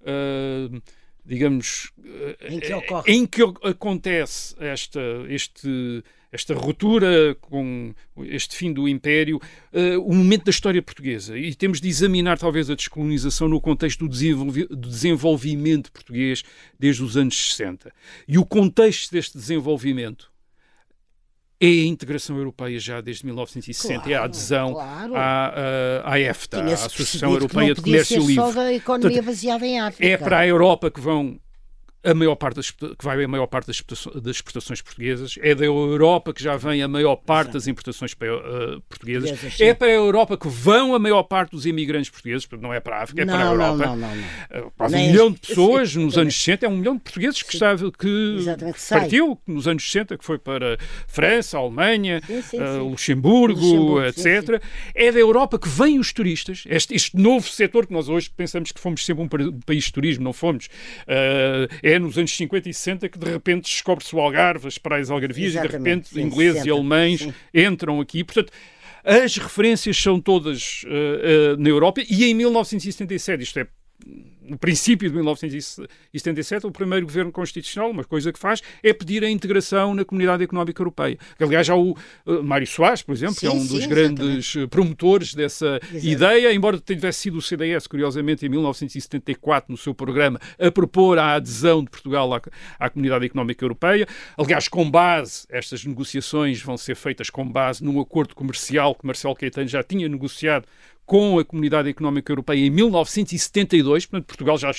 uh, 0.00 0.82
digamos, 1.24 1.92
em 2.40 2.58
que, 2.58 2.72
ocorre. 2.72 3.12
em 3.12 3.26
que 3.26 3.42
acontece 3.42 4.56
esta, 4.58 5.00
este, 5.28 6.02
esta 6.32 6.54
ruptura 6.54 7.34
com 7.40 7.94
este 8.22 8.56
fim 8.56 8.72
do 8.72 8.88
Império, 8.88 9.36
uh, 9.36 10.00
o 10.02 10.14
momento 10.14 10.44
da 10.44 10.50
história 10.50 10.80
portuguesa. 10.80 11.36
E 11.36 11.54
temos 11.54 11.82
de 11.82 11.88
examinar 11.88 12.38
talvez 12.38 12.70
a 12.70 12.74
descolonização 12.74 13.46
no 13.46 13.60
contexto 13.60 14.00
do, 14.00 14.08
desenvolvi 14.08 14.64
do 14.64 14.88
desenvolvimento 14.88 15.92
português 15.92 16.42
desde 16.78 17.02
os 17.02 17.14
anos 17.14 17.50
60. 17.50 17.92
E 18.26 18.38
o 18.38 18.46
contexto 18.46 19.12
deste 19.12 19.36
desenvolvimento 19.36 20.32
é 21.60 21.66
a 21.66 21.86
integração 21.86 22.36
europeia 22.36 22.78
já 22.78 23.00
desde 23.00 23.26
1960 23.26 23.94
claro, 23.94 24.10
é 24.10 24.14
a 24.14 24.24
adesão 24.24 24.72
claro. 24.74 25.16
à, 25.16 26.12
à, 26.12 26.20
EFTA, 26.20 26.62
à 26.62 26.72
Associação 26.72 27.32
Europeia 27.32 27.74
de 27.74 27.82
Comércio 27.82 28.20
Livre. 28.20 28.34
Só 28.34 28.52
da 28.52 28.72
economia 28.72 29.08
Portanto, 29.08 29.26
baseada 29.26 29.66
em 29.66 29.80
África. 29.80 30.12
É 30.12 30.16
para 30.16 30.38
a 30.38 30.46
Europa 30.46 30.90
que 30.90 31.00
vão 31.00 31.38
a 32.08 32.14
maior 32.14 32.36
parte 32.36 32.56
das, 32.56 32.70
que 32.70 33.04
vai 33.04 33.22
a 33.22 33.28
maior 33.28 33.46
parte 33.46 33.66
das 33.66 33.76
exportações, 33.76 34.22
das 34.22 34.36
exportações 34.36 34.80
portuguesas, 34.80 35.34
é 35.40 35.54
da 35.54 35.64
Europa 35.64 36.32
que 36.32 36.42
já 36.42 36.56
vem 36.56 36.82
a 36.82 36.88
maior 36.88 37.16
parte 37.16 37.52
das 37.52 37.66
importações 37.66 38.12
uh, 38.12 38.80
portuguesas, 38.88 39.60
é 39.60 39.74
para 39.74 39.88
a 39.88 39.92
Europa 39.92 40.36
que 40.38 40.48
vão 40.48 40.94
a 40.94 40.98
maior 40.98 41.22
parte 41.24 41.50
dos 41.50 41.66
imigrantes 41.66 42.10
portugueses, 42.10 42.48
não 42.60 42.72
é 42.72 42.80
para 42.80 42.96
a 42.96 43.02
África, 43.02 43.22
é 43.22 43.24
não, 43.24 43.34
para 43.34 43.44
a 43.44 43.50
Europa. 43.50 43.86
Não, 43.86 43.96
não, 43.96 44.16
não, 44.16 44.72
quase 44.76 44.96
um 44.96 44.98
milhão 44.98 45.32
de 45.32 45.38
pessoas 45.40 45.94
nos 45.94 46.16
anos 46.16 46.34
60, 46.34 46.66
é 46.66 46.68
um 46.68 46.76
milhão 46.76 46.96
de 46.96 47.02
portugueses 47.02 47.42
que, 47.42 47.52
estava, 47.52 47.92
que 47.92 48.38
partiu 48.88 49.38
nos 49.46 49.68
anos 49.68 49.84
60, 49.84 50.16
que 50.16 50.24
foi 50.24 50.38
para 50.38 50.78
França, 51.06 51.58
Alemanha, 51.58 52.20
sim, 52.26 52.42
sim, 52.42 52.58
uh, 52.58 52.88
Luxemburgo, 52.88 53.60
Luxemburgo, 53.60 54.04
etc. 54.04 54.62
É 54.94 55.12
da 55.12 55.18
Europa 55.18 55.58
que 55.58 55.68
vêm 55.68 55.98
os 55.98 56.12
turistas, 56.12 56.64
este, 56.66 56.94
este 56.94 57.16
novo 57.16 57.46
setor 57.48 57.86
que 57.86 57.92
nós 57.92 58.08
hoje 58.08 58.30
pensamos 58.34 58.72
que 58.72 58.80
fomos 58.80 59.04
sempre 59.04 59.24
um 59.24 59.60
país 59.60 59.84
de 59.84 59.92
turismo, 59.92 60.24
não 60.24 60.32
fomos. 60.32 60.66
Uh, 61.06 61.68
é 61.82 61.97
nos 61.98 62.18
anos 62.18 62.36
50 62.36 62.68
e 62.68 62.74
60 62.74 63.08
que 63.08 63.18
de 63.18 63.30
repente 63.30 63.64
descobre-se 63.64 64.14
o 64.14 64.20
Algarve, 64.20 64.66
as 64.66 64.78
praias 64.78 65.10
algarvias, 65.10 65.54
e 65.54 65.60
de 65.60 65.66
repente 65.66 66.08
sim, 66.08 66.22
ingleses 66.22 66.62
60, 66.62 66.68
e 66.68 66.70
alemães 66.70 67.20
sim. 67.20 67.34
entram 67.54 68.00
aqui. 68.00 68.24
Portanto, 68.24 68.52
as 69.04 69.36
referências 69.36 69.96
são 69.96 70.20
todas 70.20 70.82
uh, 70.84 71.54
uh, 71.54 71.56
na 71.58 71.68
Europa 71.68 72.02
e 72.08 72.24
em 72.24 72.34
1977, 72.34 73.42
isto 73.42 73.58
é 73.58 73.66
no 74.48 74.58
princípio 74.58 75.08
de 75.08 75.14
1977, 75.14 76.66
o 76.66 76.70
primeiro 76.70 77.06
governo 77.06 77.30
constitucional, 77.30 77.90
uma 77.90 78.04
coisa 78.04 78.32
que 78.32 78.38
faz, 78.38 78.62
é 78.82 78.92
pedir 78.92 79.22
a 79.24 79.30
integração 79.30 79.94
na 79.94 80.04
comunidade 80.04 80.42
económica 80.42 80.80
europeia. 80.80 81.18
Aliás, 81.38 81.66
já 81.66 81.74
o 81.74 81.92
uh, 81.92 82.42
Mário 82.42 82.66
Soares, 82.66 83.02
por 83.02 83.12
exemplo, 83.12 83.34
sim, 83.34 83.40
que 83.40 83.46
é 83.46 83.50
um 83.50 83.60
sim, 83.60 83.68
dos 83.68 83.86
grandes 83.86 84.46
exatamente. 84.46 84.70
promotores 84.70 85.34
dessa 85.34 85.80
Exato. 85.90 86.06
ideia, 86.06 86.52
embora 86.52 86.78
tivesse 86.78 87.20
sido 87.20 87.38
o 87.38 87.42
CDS, 87.42 87.86
curiosamente, 87.86 88.46
em 88.46 88.48
1974, 88.48 89.70
no 89.70 89.76
seu 89.76 89.94
programa, 89.94 90.40
a 90.58 90.70
propor 90.70 91.18
a 91.18 91.34
adesão 91.34 91.82
de 91.84 91.90
Portugal 91.90 92.32
à, 92.34 92.40
à 92.78 92.90
comunidade 92.90 93.26
económica 93.26 93.64
europeia. 93.64 94.06
Aliás, 94.36 94.68
com 94.68 94.90
base, 94.90 95.46
estas 95.50 95.84
negociações 95.84 96.62
vão 96.62 96.76
ser 96.76 96.96
feitas 96.96 97.30
com 97.30 97.46
base 97.46 97.84
num 97.84 98.00
acordo 98.00 98.34
comercial 98.34 98.94
que 98.94 99.06
Marcelo 99.06 99.34
Caetano 99.34 99.68
já 99.68 99.82
tinha 99.82 100.08
negociado 100.08 100.66
com 101.08 101.38
a 101.38 101.44
Comunidade 101.44 101.88
Económica 101.88 102.30
Europeia 102.30 102.66
em 102.66 102.68
1972, 102.68 104.04
portanto, 104.04 104.26
Portugal 104.38 104.58
já, 104.58 104.70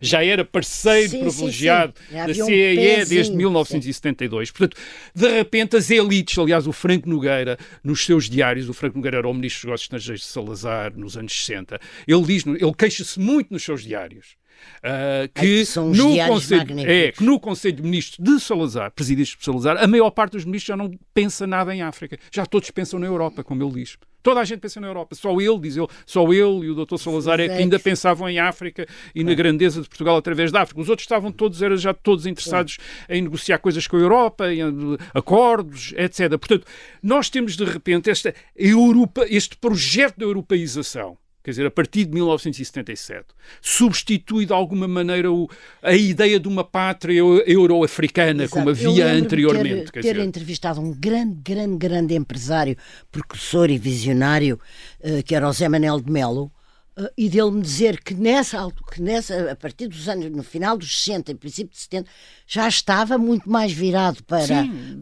já 0.00 0.24
era 0.24 0.44
parceiro 0.44 1.10
sim, 1.10 1.20
privilegiado 1.20 1.94
sim, 1.98 2.04
sim. 2.08 2.26
da 2.26 2.34
CEE 2.34 3.02
um 3.02 3.08
desde 3.08 3.36
1972. 3.36 4.50
Portanto, 4.50 4.80
de 5.14 5.28
repente, 5.28 5.76
as 5.76 5.90
elites, 5.90 6.38
aliás, 6.38 6.66
o 6.66 6.72
Franco 6.72 7.08
Nogueira, 7.08 7.58
nos 7.82 8.04
seus 8.04 8.28
diários, 8.28 8.68
o 8.68 8.74
Franco 8.74 8.96
Nogueira 8.96 9.18
era 9.18 9.28
o 9.28 9.34
ministro 9.34 9.60
dos 9.60 9.64
Negócios 9.64 9.84
Estrangeiros 9.84 10.22
de 10.22 10.28
Salazar 10.28 10.96
nos 10.96 11.16
anos 11.16 11.32
60, 11.32 11.80
ele 12.06 12.22
diz, 12.22 12.46
ele 12.46 12.74
queixa-se 12.76 13.18
muito 13.18 13.52
nos 13.52 13.62
seus 13.62 13.82
diários 13.82 14.36
Uh, 14.78 15.28
que, 15.34 15.64
Ai, 15.76 15.84
no 15.94 16.26
Conselho, 16.26 16.80
é, 16.80 17.12
que 17.12 17.24
no 17.24 17.40
Conselho 17.40 17.76
de 17.76 17.82
Ministros 17.82 18.18
de 18.18 18.40
Salazar, 18.40 18.90
presidido 18.92 19.28
por 19.36 19.44
Salazar, 19.44 19.82
a 19.82 19.86
maior 19.86 20.10
parte 20.10 20.32
dos 20.32 20.44
ministros 20.44 20.68
já 20.68 20.76
não 20.76 20.90
pensa 21.12 21.46
nada 21.46 21.74
em 21.74 21.82
África. 21.82 22.18
Já 22.32 22.46
todos 22.46 22.70
pensam 22.70 22.98
na 22.98 23.06
Europa, 23.06 23.42
como 23.42 23.62
ele 23.62 23.72
diz. 23.80 23.98
Toda 24.22 24.40
a 24.40 24.44
gente 24.44 24.60
pensa 24.60 24.80
na 24.80 24.86
Europa. 24.86 25.14
Só 25.14 25.40
ele, 25.40 25.58
diz 25.58 25.76
ele, 25.76 25.86
só 26.04 26.24
ele 26.32 26.66
e 26.66 26.70
o 26.70 26.84
Dr. 26.84 26.96
Salazar 26.98 27.40
é 27.40 27.48
que 27.48 27.54
ainda 27.54 27.78
pensavam 27.78 28.28
em 28.28 28.38
África 28.38 28.86
e 29.14 29.22
na 29.22 29.32
grandeza 29.34 29.80
de 29.80 29.88
Portugal 29.88 30.16
através 30.16 30.52
da 30.52 30.62
África. 30.62 30.80
Os 30.80 30.88
outros 30.88 31.04
estavam 31.04 31.32
todos, 31.32 31.62
eram 31.62 31.76
já 31.76 31.94
todos 31.94 32.26
interessados 32.26 32.78
em 33.08 33.22
negociar 33.22 33.58
coisas 33.58 33.86
com 33.86 33.96
a 33.96 34.00
Europa, 34.00 34.52
em 34.52 34.60
acordos, 35.14 35.94
etc. 35.96 36.30
Portanto, 36.30 36.66
nós 37.02 37.30
temos 37.30 37.56
de 37.56 37.64
repente 37.64 38.10
esta 38.10 38.34
Europa, 38.56 39.24
este 39.28 39.56
projeto 39.56 40.18
da 40.18 40.26
europeização 40.26 41.16
quer 41.42 41.50
dizer, 41.50 41.66
a 41.66 41.70
partir 41.70 42.04
de 42.04 42.12
1977, 42.12 43.26
substitui 43.60 44.44
de 44.44 44.52
alguma 44.52 44.86
maneira 44.86 45.32
o, 45.32 45.48
a 45.82 45.94
ideia 45.94 46.38
de 46.38 46.48
uma 46.48 46.64
pátria 46.64 47.20
euro-africana, 47.46 48.48
como 48.48 48.70
havia 48.70 49.06
anteriormente. 49.12 49.92
Ter, 49.92 50.02
ter 50.02 50.14
dizer... 50.14 50.18
entrevistado 50.20 50.80
um 50.80 50.92
grande, 50.92 51.40
grande, 51.42 51.76
grande 51.76 52.14
empresário, 52.14 52.76
precursor 53.10 53.70
e 53.70 53.78
visionário, 53.78 54.58
uh, 55.00 55.22
que 55.22 55.34
era 55.34 55.48
o 55.48 55.52
Zé 55.52 55.68
Manel 55.68 56.00
de 56.00 56.10
Melo, 56.10 56.52
uh, 56.98 57.10
e 57.16 57.28
dele 57.28 57.50
me 57.50 57.62
dizer 57.62 58.00
que 58.02 58.14
nessa, 58.14 58.68
que 58.92 59.00
nessa, 59.00 59.52
a 59.52 59.56
partir 59.56 59.88
dos 59.88 60.08
anos, 60.08 60.30
no 60.30 60.42
final 60.42 60.76
dos 60.76 61.04
60, 61.04 61.32
em 61.32 61.36
princípio 61.36 61.72
de 61.72 61.78
70, 61.78 62.10
já 62.46 62.68
estava 62.68 63.16
muito 63.18 63.48
mais 63.50 63.72
virado 63.72 64.22
para, 64.24 64.46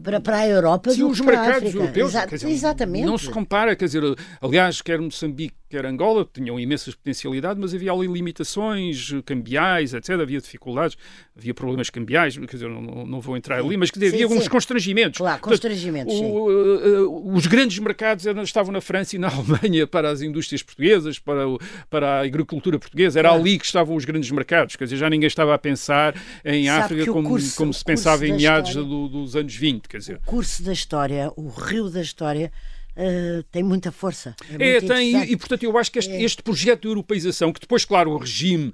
para, 0.03 0.19
para 0.19 0.37
a 0.37 0.47
Europa 0.47 0.91
Sim, 0.91 0.99
do 0.99 1.09
os 1.09 1.19
que 1.19 1.25
para 1.25 1.39
a 1.39 1.41
mercados 1.41 1.69
África. 1.69 1.83
europeus. 1.83 2.29
Dizer, 2.29 2.49
Exatamente. 2.49 3.05
Não 3.05 3.17
se 3.17 3.29
compara, 3.29 3.75
quer 3.75 3.85
dizer, 3.85 4.03
aliás, 4.41 4.81
quer 4.81 4.99
Moçambique, 4.99 5.55
quer 5.69 5.85
Angola, 5.85 6.27
tinham 6.31 6.59
imensas 6.59 6.95
potencialidades, 6.95 7.59
mas 7.59 7.73
havia 7.73 7.91
ali 7.91 8.07
limitações 8.07 9.13
cambiais, 9.25 9.93
etc. 9.93 10.11
Havia 10.21 10.39
dificuldades, 10.39 10.97
havia 11.37 11.53
problemas 11.53 11.89
cambiais, 11.89 12.37
quer 12.37 12.45
dizer, 12.45 12.69
não, 12.69 13.05
não 13.05 13.21
vou 13.21 13.35
entrar 13.35 13.59
sim. 13.59 13.67
ali, 13.67 13.77
mas 13.77 13.91
que 13.91 13.97
havia 13.97 14.17
sim, 14.17 14.23
alguns 14.23 14.43
sim. 14.43 14.49
constrangimentos. 14.49 15.17
Claro, 15.17 15.41
constrangimentos, 15.41 16.13
Portanto, 16.13 16.33
o, 16.33 17.31
uh, 17.31 17.35
os 17.35 17.47
grandes 17.47 17.79
mercados 17.79 18.25
estavam 18.25 18.71
na 18.71 18.81
França 18.81 19.15
e 19.15 19.19
na 19.19 19.27
Alemanha 19.33 19.85
para 19.85 20.09
as 20.09 20.21
indústrias 20.21 20.63
portuguesas, 20.63 21.19
para, 21.19 21.47
o, 21.47 21.59
para 21.89 22.19
a 22.19 22.21
agricultura 22.21 22.77
portuguesa. 22.77 23.19
Era 23.19 23.29
claro. 23.29 23.43
ali 23.43 23.57
que 23.57 23.65
estavam 23.65 23.95
os 23.95 24.05
grandes 24.05 24.29
mercados, 24.31 24.75
quer 24.75 24.85
dizer, 24.85 24.97
já 24.97 25.09
ninguém 25.09 25.27
estava 25.27 25.53
a 25.53 25.57
pensar 25.57 26.15
em 26.43 26.65
Sabe 26.65 26.83
África 26.83 27.11
como, 27.11 27.29
curso, 27.29 27.55
como 27.55 27.73
se 27.73 27.83
pensava 27.83 28.27
em 28.27 28.33
meados 28.33 28.75
do, 28.75 29.07
dos 29.07 29.35
anos 29.35 29.55
20, 29.55 29.87
quer 29.87 29.97
dizer. 29.97 30.15
O 30.17 30.21
curso 30.21 30.63
da 30.63 30.73
história, 30.73 31.31
o 31.35 31.49
rio 31.49 31.89
da 31.89 32.01
história, 32.01 32.51
Uh, 32.99 33.43
tem 33.51 33.61
muita 33.61 33.91
força. 33.91 34.35
É, 34.57 34.77
é 34.77 34.81
tem, 34.81 35.15
e, 35.15 35.33
e, 35.33 35.37
portanto 35.37 35.61
eu 35.61 35.77
acho 35.77 35.91
que 35.91 35.99
este, 35.99 36.11
é. 36.11 36.23
este, 36.23 36.41
projeto 36.41 36.81
de 36.81 36.87
europeização, 36.87 37.53
que 37.53 37.59
depois, 37.59 37.85
claro, 37.85 38.09
o 38.09 38.17
regime. 38.17 38.73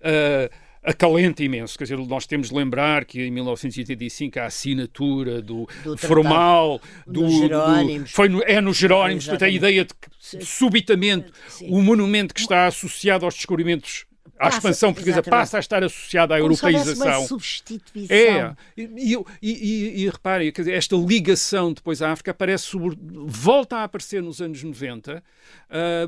Uh, 0.00 0.52
acalenta 0.82 1.42
imenso. 1.42 1.76
Quer 1.76 1.84
dizer, 1.84 1.98
nós 1.98 2.26
temos 2.26 2.48
de 2.48 2.54
lembrar 2.54 3.04
que 3.04 3.22
em 3.22 3.30
1985 3.30 4.38
a 4.38 4.44
assinatura 4.46 5.42
do, 5.42 5.68
do 5.84 5.96
formal 5.96 6.80
do, 7.06 7.22
do, 7.22 7.48
do, 7.48 8.06
foi 8.06 8.28
no, 8.28 8.42
é 8.42 8.60
nos 8.60 8.76
Jerónimos, 8.76 9.24
portanto 9.24 9.44
a 9.44 9.50
ideia 9.50 9.84
de 9.84 9.94
que 9.94 10.44
subitamente 10.44 11.30
Sim. 11.48 11.68
o 11.70 11.82
monumento 11.82 12.34
que 12.34 12.40
está 12.40 12.66
associado 12.66 13.24
aos 13.24 13.34
descobrimentos 13.34 14.06
a 14.40 14.48
expansão 14.48 14.92
portuguesa 14.94 15.18
exatamente. 15.18 15.40
passa 15.40 15.56
a 15.58 15.60
estar 15.60 15.84
associada 15.84 16.34
à 16.34 16.38
Como 16.38 16.52
europeização. 16.52 17.18
Uma 17.20 17.26
substituição. 17.28 18.16
É, 18.16 18.54
e, 18.74 18.82
e, 19.12 19.18
e, 19.42 20.04
e 20.04 20.08
reparem, 20.08 20.50
dizer, 20.50 20.72
esta 20.72 20.96
ligação 20.96 21.74
depois 21.74 22.00
à 22.00 22.10
África 22.10 22.30
aparece 22.30 22.64
sobre, 22.64 22.96
volta 22.98 23.76
a 23.76 23.84
aparecer 23.84 24.22
nos 24.22 24.40
anos 24.40 24.62
90, 24.62 25.18
uh, 25.18 25.22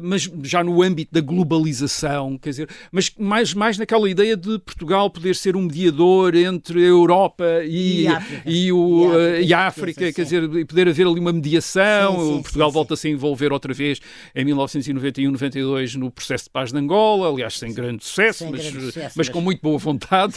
mas 0.01 0.31
já 0.45 0.65
no 0.65 0.83
âmbito 0.83 1.13
da 1.13 1.21
globalização, 1.21 2.39
quer 2.39 2.51
dizer, 2.51 2.69
mas 2.91 3.13
mais, 3.19 3.53
mais 3.53 3.77
naquela 3.77 4.09
ideia 4.09 4.35
de 4.35 4.59
Portugal 4.61 5.11
poder 5.11 5.37
ser 5.37 5.55
um 5.55 5.63
mediador 5.63 6.35
entre 6.35 6.83
a 6.83 6.87
Europa 6.87 7.45
e, 7.65 8.07
e, 8.47 8.73
o, 8.73 9.13
e 9.43 9.53
a 9.53 9.67
África, 9.67 10.07
sim, 10.07 10.13
quer 10.13 10.27
sim. 10.27 10.41
dizer, 10.41 10.67
poder 10.67 10.89
haver 10.89 11.07
ali 11.07 11.21
uma 11.21 11.33
mediação. 11.33 12.19
Sim, 12.19 12.43
Portugal 12.43 12.71
volta 12.71 12.95
a 12.95 12.97
se 12.97 13.11
envolver 13.11 13.53
outra 13.53 13.75
vez 13.75 14.01
em 14.35 14.47
1991-92 14.47 15.97
no 15.97 16.11
processo 16.11 16.45
de 16.45 16.51
paz 16.51 16.73
de 16.73 16.79
Angola, 16.79 17.29
aliás, 17.29 17.59
sem 17.59 17.75
grande 17.75 18.03
sucesso 18.03 18.22
sucesso, 18.31 18.51
mas, 18.51 19.17
mas, 19.17 19.29
com 19.29 19.41
muito 19.41 19.61
boa 19.61 19.79
vontade, 19.79 20.35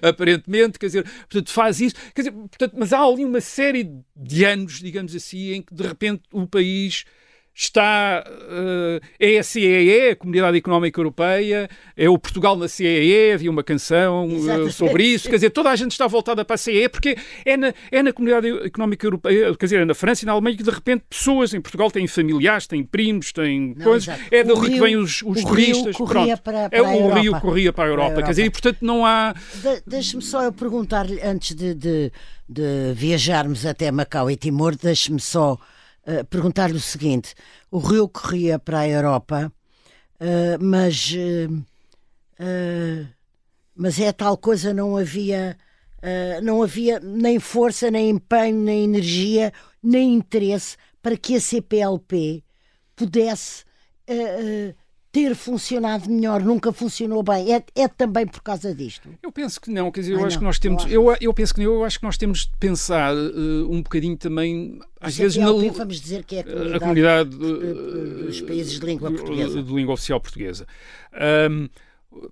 aparentemente, 0.00 0.78
quer 0.78 0.86
dizer, 0.86 1.04
portanto, 1.04 1.50
faz 1.50 1.80
isso, 1.80 1.96
quer 2.14 2.22
dizer, 2.22 2.32
portanto, 2.32 2.74
mas 2.76 2.92
há 2.92 3.00
ali 3.00 3.24
uma 3.24 3.40
série 3.40 3.90
de 4.16 4.44
anos, 4.44 4.80
digamos 4.80 5.14
assim, 5.14 5.52
em 5.52 5.62
que 5.62 5.74
de 5.74 5.82
repente 5.82 6.22
o 6.32 6.46
país 6.46 7.04
está 7.54 8.24
uh, 8.26 9.06
é 9.18 9.38
a 9.38 9.42
CEE, 9.42 10.10
a 10.10 10.16
Comunidade 10.16 10.56
Económica 10.56 11.00
Europeia, 11.00 11.68
é 11.96 12.08
o 12.08 12.18
Portugal 12.18 12.56
na 12.56 12.68
CEE, 12.68 13.32
havia 13.32 13.50
uma 13.50 13.62
canção 13.62 14.28
uh, 14.28 14.70
sobre 14.70 15.04
isso, 15.04 15.28
quer 15.28 15.36
dizer, 15.36 15.50
toda 15.50 15.70
a 15.70 15.76
gente 15.76 15.92
está 15.92 16.06
voltada 16.06 16.44
para 16.44 16.54
a 16.54 16.58
CEE, 16.58 16.88
porque 16.88 17.16
é 17.44 17.56
na, 17.56 17.74
é 17.90 18.02
na 18.02 18.12
Comunidade 18.12 18.48
Económica 18.64 19.06
Europeia, 19.06 19.54
quer 19.56 19.66
dizer, 19.66 19.80
é 19.80 19.84
na 19.84 19.94
França 19.94 20.24
e 20.24 20.26
na 20.26 20.32
Alemanha 20.32 20.56
que 20.56 20.62
de 20.62 20.70
repente 20.70 21.04
pessoas 21.08 21.52
em 21.52 21.60
Portugal 21.60 21.90
têm 21.90 22.06
familiares, 22.06 22.66
têm 22.66 22.82
primos, 22.82 23.32
têm 23.32 23.74
Não, 23.76 23.84
coisas, 23.84 24.08
exato. 24.08 24.34
é 24.34 24.44
dali 24.44 24.70
que 24.70 24.80
vêm 24.80 24.96
os, 24.96 25.22
os 25.22 25.44
turistas, 25.44 25.96
corria 25.96 26.36
para, 26.36 26.70
para 26.70 26.78
é 26.78 26.82
o 26.82 27.12
Rio 27.12 27.38
corria 27.40 27.72
para 27.72 27.84
a 27.84 27.88
Europa, 27.88 28.14
para 28.14 28.14
a 28.14 28.14
Europa. 28.14 28.22
quer 28.22 28.30
dizer, 28.30 28.44
e 28.44 28.50
portanto 28.50 28.78
não 28.80 29.04
há... 29.04 29.32
De, 29.32 29.82
Deixe-me 29.86 30.22
só 30.22 30.42
eu 30.42 30.52
perguntar-lhe, 30.52 31.20
antes 31.20 31.54
de, 31.54 31.74
de, 31.74 32.12
de 32.48 32.92
viajarmos 32.94 33.66
até 33.66 33.90
Macau 33.90 34.30
e 34.30 34.36
Timor, 34.36 34.76
deixe-me 34.76 35.20
só 35.20 35.58
uh, 36.06 36.24
perguntar-lhe 36.26 36.76
o 36.76 36.80
seguinte: 36.80 37.34
o 37.70 37.78
rio 37.78 38.08
corria 38.08 38.58
para 38.58 38.80
a 38.80 38.88
Europa, 38.88 39.52
uh, 40.20 40.64
mas, 40.64 41.12
uh, 41.12 43.06
mas 43.74 44.00
é 44.00 44.12
tal 44.12 44.36
coisa, 44.36 44.72
não 44.74 44.96
havia, 44.96 45.56
não 46.42 46.62
havia 46.62 46.98
nem 47.00 47.38
força, 47.38 47.90
nem 47.90 48.10
empenho, 48.10 48.58
nem 48.58 48.84
energia, 48.84 49.52
nem 49.82 50.14
interesse 50.14 50.76
para 51.02 51.16
que 51.16 51.36
a 51.36 51.40
CPLP 51.40 52.42
pudesse 52.96 53.64
ter 55.12 55.34
funcionado 55.34 56.08
melhor, 56.08 56.40
nunca 56.42 56.72
funcionou 56.72 57.22
bem. 57.22 57.52
É, 57.52 57.62
é 57.74 57.88
também 57.88 58.26
por 58.26 58.42
causa 58.42 58.74
disto? 58.74 59.08
Eu 59.22 59.32
penso 59.32 59.60
que 59.60 59.70
não, 59.70 59.90
quer 59.90 60.00
dizer, 60.00 60.12
eu 60.12 60.24
acho 60.24 60.36
não, 60.36 60.40
que 60.40 60.44
nós 60.44 60.58
temos, 60.58 60.86
eu, 60.86 61.16
eu 61.20 61.34
penso 61.34 61.54
que 61.54 61.60
não, 61.60 61.74
eu 61.74 61.84
acho 61.84 61.98
que 61.98 62.04
nós 62.04 62.16
temos 62.16 62.46
de 62.46 62.52
pensar 62.58 63.14
uh, 63.14 63.70
um 63.70 63.82
bocadinho 63.82 64.16
também, 64.16 64.78
às 65.00 65.16
vezes, 65.16 65.36
na, 65.36 65.50
vamos 65.50 66.00
dizer 66.00 66.24
que 66.24 66.36
é 66.36 66.40
a 66.40 66.44
comunidade, 66.44 66.76
a 66.76 66.80
comunidade 66.80 67.36
uh, 67.36 68.26
dos 68.26 68.40
países 68.42 68.78
de 68.78 68.86
língua 68.86 69.10
portuguesa. 69.10 69.62
De 69.62 69.72
língua 69.72 69.94
oficial 69.94 70.20
portuguesa. 70.20 70.66
Um, 71.50 71.68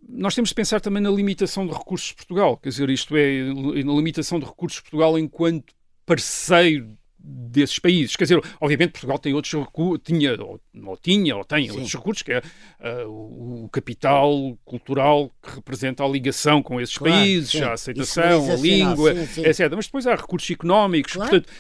nós 0.09 0.35
temos 0.35 0.49
de 0.49 0.55
pensar 0.55 0.81
também 0.81 1.03
na 1.03 1.11
limitação 1.11 1.67
de 1.67 1.73
recursos 1.73 2.09
de 2.09 2.15
Portugal, 2.17 2.57
quer 2.57 2.69
dizer, 2.69 2.91
isto 2.91 3.17
é, 3.17 3.43
na 3.85 3.93
limitação 3.93 4.39
de 4.41 4.45
recursos 4.45 4.79
de 4.79 4.83
Portugal 4.83 5.17
enquanto 5.19 5.73
parceiro 6.05 6.98
desses 7.19 7.79
países. 7.79 8.15
Quer 8.15 8.25
dizer, 8.25 8.43
obviamente 8.61 8.93
Portugal 8.93 9.19
tem 9.19 9.35
outros 9.35 9.53
recursos, 9.53 10.01
tinha, 10.05 10.41
ou, 10.41 10.61
ou 10.87 10.97
tinha, 10.97 11.37
ou 11.37 11.45
tem 11.45 11.67
Sim. 11.67 11.73
outros 11.73 11.95
recursos, 11.95 12.23
que 12.23 12.33
é 12.33 12.39
uh, 12.41 13.65
o 13.65 13.69
capital 13.71 14.57
cultural 14.65 15.31
que 15.43 15.57
representa 15.57 16.05
a 16.05 16.09
ligação 16.09 16.63
com 16.63 16.81
esses 16.81 16.97
claro, 16.97 17.15
países, 17.15 17.51
sim. 17.51 17.63
a 17.63 17.73
aceitação, 17.73 18.51
a 18.51 18.57
língua, 18.57 19.15
sim, 19.15 19.27
sim. 19.27 19.47
etc. 19.47 19.73
Mas 19.75 19.87
depois 19.87 20.07
há 20.07 20.15
recursos 20.15 20.51
económicos, 20.51 21.15
claro. 21.15 21.31
portanto, 21.31 21.53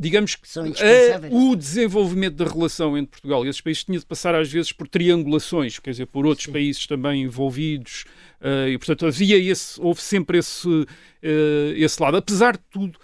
digamos 0.00 0.34
que 0.34 0.48
o 1.30 1.54
desenvolvimento 1.54 2.34
da 2.36 2.50
relação 2.50 2.96
entre 2.98 3.12
Portugal 3.12 3.44
e 3.44 3.48
esses 3.48 3.60
países 3.60 3.84
tinha 3.84 3.98
de 3.98 4.06
passar 4.06 4.34
às 4.34 4.50
vezes 4.50 4.72
por 4.72 4.88
triangulações, 4.88 5.78
quer 5.78 5.90
dizer, 5.90 6.06
por 6.06 6.26
outros 6.26 6.46
países 6.48 6.86
também 6.86 7.22
envolvidos, 7.22 8.04
uh, 8.40 8.68
e 8.68 8.78
portanto 8.78 9.06
havia 9.06 9.38
esse, 9.38 9.80
houve 9.80 10.00
sempre 10.00 10.38
esse, 10.38 10.66
uh, 10.68 10.86
esse 11.76 12.02
lado. 12.02 12.16
Apesar 12.16 12.56
de 12.56 12.62
tudo, 12.70 12.98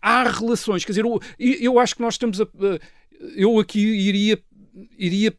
há 0.00 0.24
relações. 0.24 0.84
Quer 0.84 0.92
dizer, 0.92 1.04
eu, 1.04 1.20
eu 1.38 1.78
acho 1.78 1.94
que 1.94 2.02
nós 2.02 2.14
estamos 2.14 2.40
a. 2.40 2.46
Eu 3.36 3.58
aqui 3.58 3.80
iria. 3.80 4.42
iria 4.98 5.36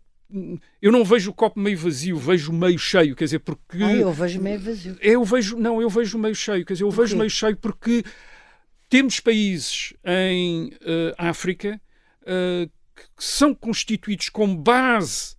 eu 0.81 0.91
não 0.91 1.03
vejo 1.03 1.31
o 1.31 1.33
copo 1.33 1.59
meio 1.59 1.77
vazio, 1.77 2.17
vejo 2.17 2.53
meio 2.53 2.79
cheio, 2.79 3.15
quer 3.15 3.25
dizer, 3.25 3.39
porque. 3.39 3.83
Ah, 3.83 3.93
eu 3.93 4.13
vejo 4.13 4.41
meio 4.41 4.59
vazio. 4.59 4.97
Eu 5.01 5.23
vejo, 5.25 5.57
não, 5.57 5.81
eu 5.81 5.89
vejo 5.89 6.17
meio 6.17 6.35
cheio, 6.35 6.65
quer 6.65 6.73
dizer, 6.73 6.85
eu 6.85 6.91
vejo 6.91 7.17
meio 7.17 7.29
cheio 7.29 7.57
porque 7.57 8.03
temos 8.89 9.19
países 9.19 9.93
em 10.05 10.67
uh, 10.67 11.13
África 11.17 11.81
uh, 12.21 12.69
que 12.95 13.23
são 13.23 13.53
constituídos 13.53 14.29
com 14.29 14.55
base 14.55 15.35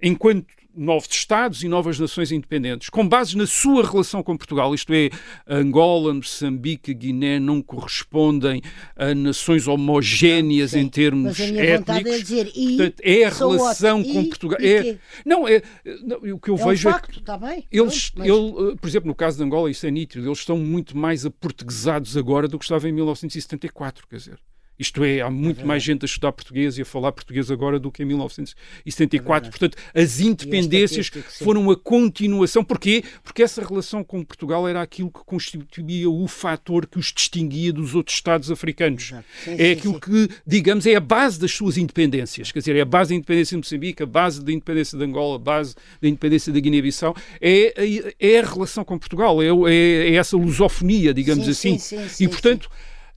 enquanto 0.00 0.46
novos 0.78 1.08
Estados 1.10 1.62
e 1.62 1.68
novas 1.68 1.98
nações 1.98 2.30
independentes, 2.30 2.88
com 2.88 3.06
base 3.06 3.36
na 3.36 3.46
sua 3.46 3.84
relação 3.84 4.22
com 4.22 4.36
Portugal, 4.36 4.74
isto 4.74 4.92
é, 4.92 5.10
Angola, 5.46 6.14
Moçambique, 6.14 6.94
Guiné 6.94 7.38
não 7.40 7.60
correspondem 7.60 8.62
a 8.96 9.14
nações 9.14 9.66
homogéneas 9.66 10.70
Sim, 10.70 10.80
em 10.80 10.88
termos 10.88 11.38
é 11.40 11.74
étnicos. 11.74 12.06
É, 12.06 12.18
dizer, 12.18 12.52
Portanto, 12.52 13.00
é 13.02 13.24
a 13.24 13.30
relação 13.30 14.04
com 14.04 14.24
Portugal. 14.24 14.58
É, 14.62 14.96
não, 15.24 15.48
é, 15.48 15.62
não, 16.02 16.16
o 16.34 16.38
que 16.38 16.50
eu 16.50 16.54
é 16.54 16.64
vejo 16.64 16.88
um 16.88 16.92
facto, 16.92 17.10
é 17.10 17.12
que 17.12 17.18
está 17.18 17.36
bem, 17.36 17.66
eles, 17.70 18.12
mas... 18.16 18.26
ele, 18.26 18.76
por 18.76 18.88
exemplo, 18.88 19.08
no 19.08 19.14
caso 19.14 19.36
de 19.36 19.44
Angola, 19.44 19.70
isso 19.70 19.86
é 19.86 19.90
nítido, 19.90 20.26
eles 20.26 20.38
estão 20.38 20.56
muito 20.56 20.96
mais 20.96 21.26
aportuguesados 21.26 22.16
agora 22.16 22.46
do 22.46 22.58
que 22.58 22.64
estavam 22.64 22.88
em 22.88 22.92
1974, 22.92 24.06
quer 24.06 24.16
dizer. 24.16 24.38
Isto 24.78 25.04
é, 25.04 25.20
há 25.20 25.30
muito 25.30 25.62
é 25.62 25.64
mais 25.64 25.82
gente 25.82 26.04
a 26.04 26.06
estudar 26.06 26.32
português 26.32 26.78
e 26.78 26.82
a 26.82 26.84
falar 26.84 27.12
português 27.12 27.50
agora 27.50 27.78
do 27.78 27.90
que 27.90 28.02
em 28.02 28.06
1974. 28.06 29.48
É 29.48 29.50
Portanto, 29.50 29.76
as 29.94 30.20
independências 30.20 31.10
foram 31.42 31.70
a 31.70 31.76
continuação. 31.76 32.62
Porquê? 32.62 33.02
Porque 33.22 33.42
essa 33.42 33.64
relação 33.64 34.04
com 34.04 34.24
Portugal 34.24 34.68
era 34.68 34.80
aquilo 34.80 35.10
que 35.10 35.20
constituía 35.24 36.08
o 36.08 36.26
fator 36.28 36.86
que 36.86 36.98
os 36.98 37.12
distinguia 37.12 37.72
dos 37.72 37.94
outros 37.94 38.16
Estados 38.16 38.50
africanos. 38.50 39.12
Sim, 39.44 39.56
é 39.58 39.72
aquilo 39.72 39.94
sim. 39.94 40.00
que, 40.00 40.28
digamos, 40.46 40.86
é 40.86 40.94
a 40.94 41.00
base 41.00 41.38
das 41.38 41.52
suas 41.52 41.76
independências. 41.76 42.52
Quer 42.52 42.58
dizer, 42.60 42.76
é 42.76 42.80
a 42.80 42.84
base 42.84 43.10
da 43.10 43.16
independência 43.16 43.54
de 43.54 43.58
Moçambique, 43.58 44.02
a 44.02 44.06
base 44.06 44.44
da 44.44 44.52
independência 44.52 44.98
de 44.98 45.04
Angola, 45.04 45.36
a 45.36 45.38
base 45.38 45.74
da 46.00 46.08
independência 46.08 46.52
da 46.52 46.60
Guiné-Bissau. 46.60 47.16
É, 47.40 48.14
é, 48.18 48.38
a 48.38 48.42
relação 48.42 48.84
com 48.84 48.98
Portugal, 48.98 49.42
é, 49.42 49.46
é, 49.46 50.10
é 50.10 50.14
essa 50.14 50.36
lusofonia, 50.36 51.14
digamos 51.14 51.48
assim. 51.48 51.78
e, 52.20 52.28
portanto 52.28 52.68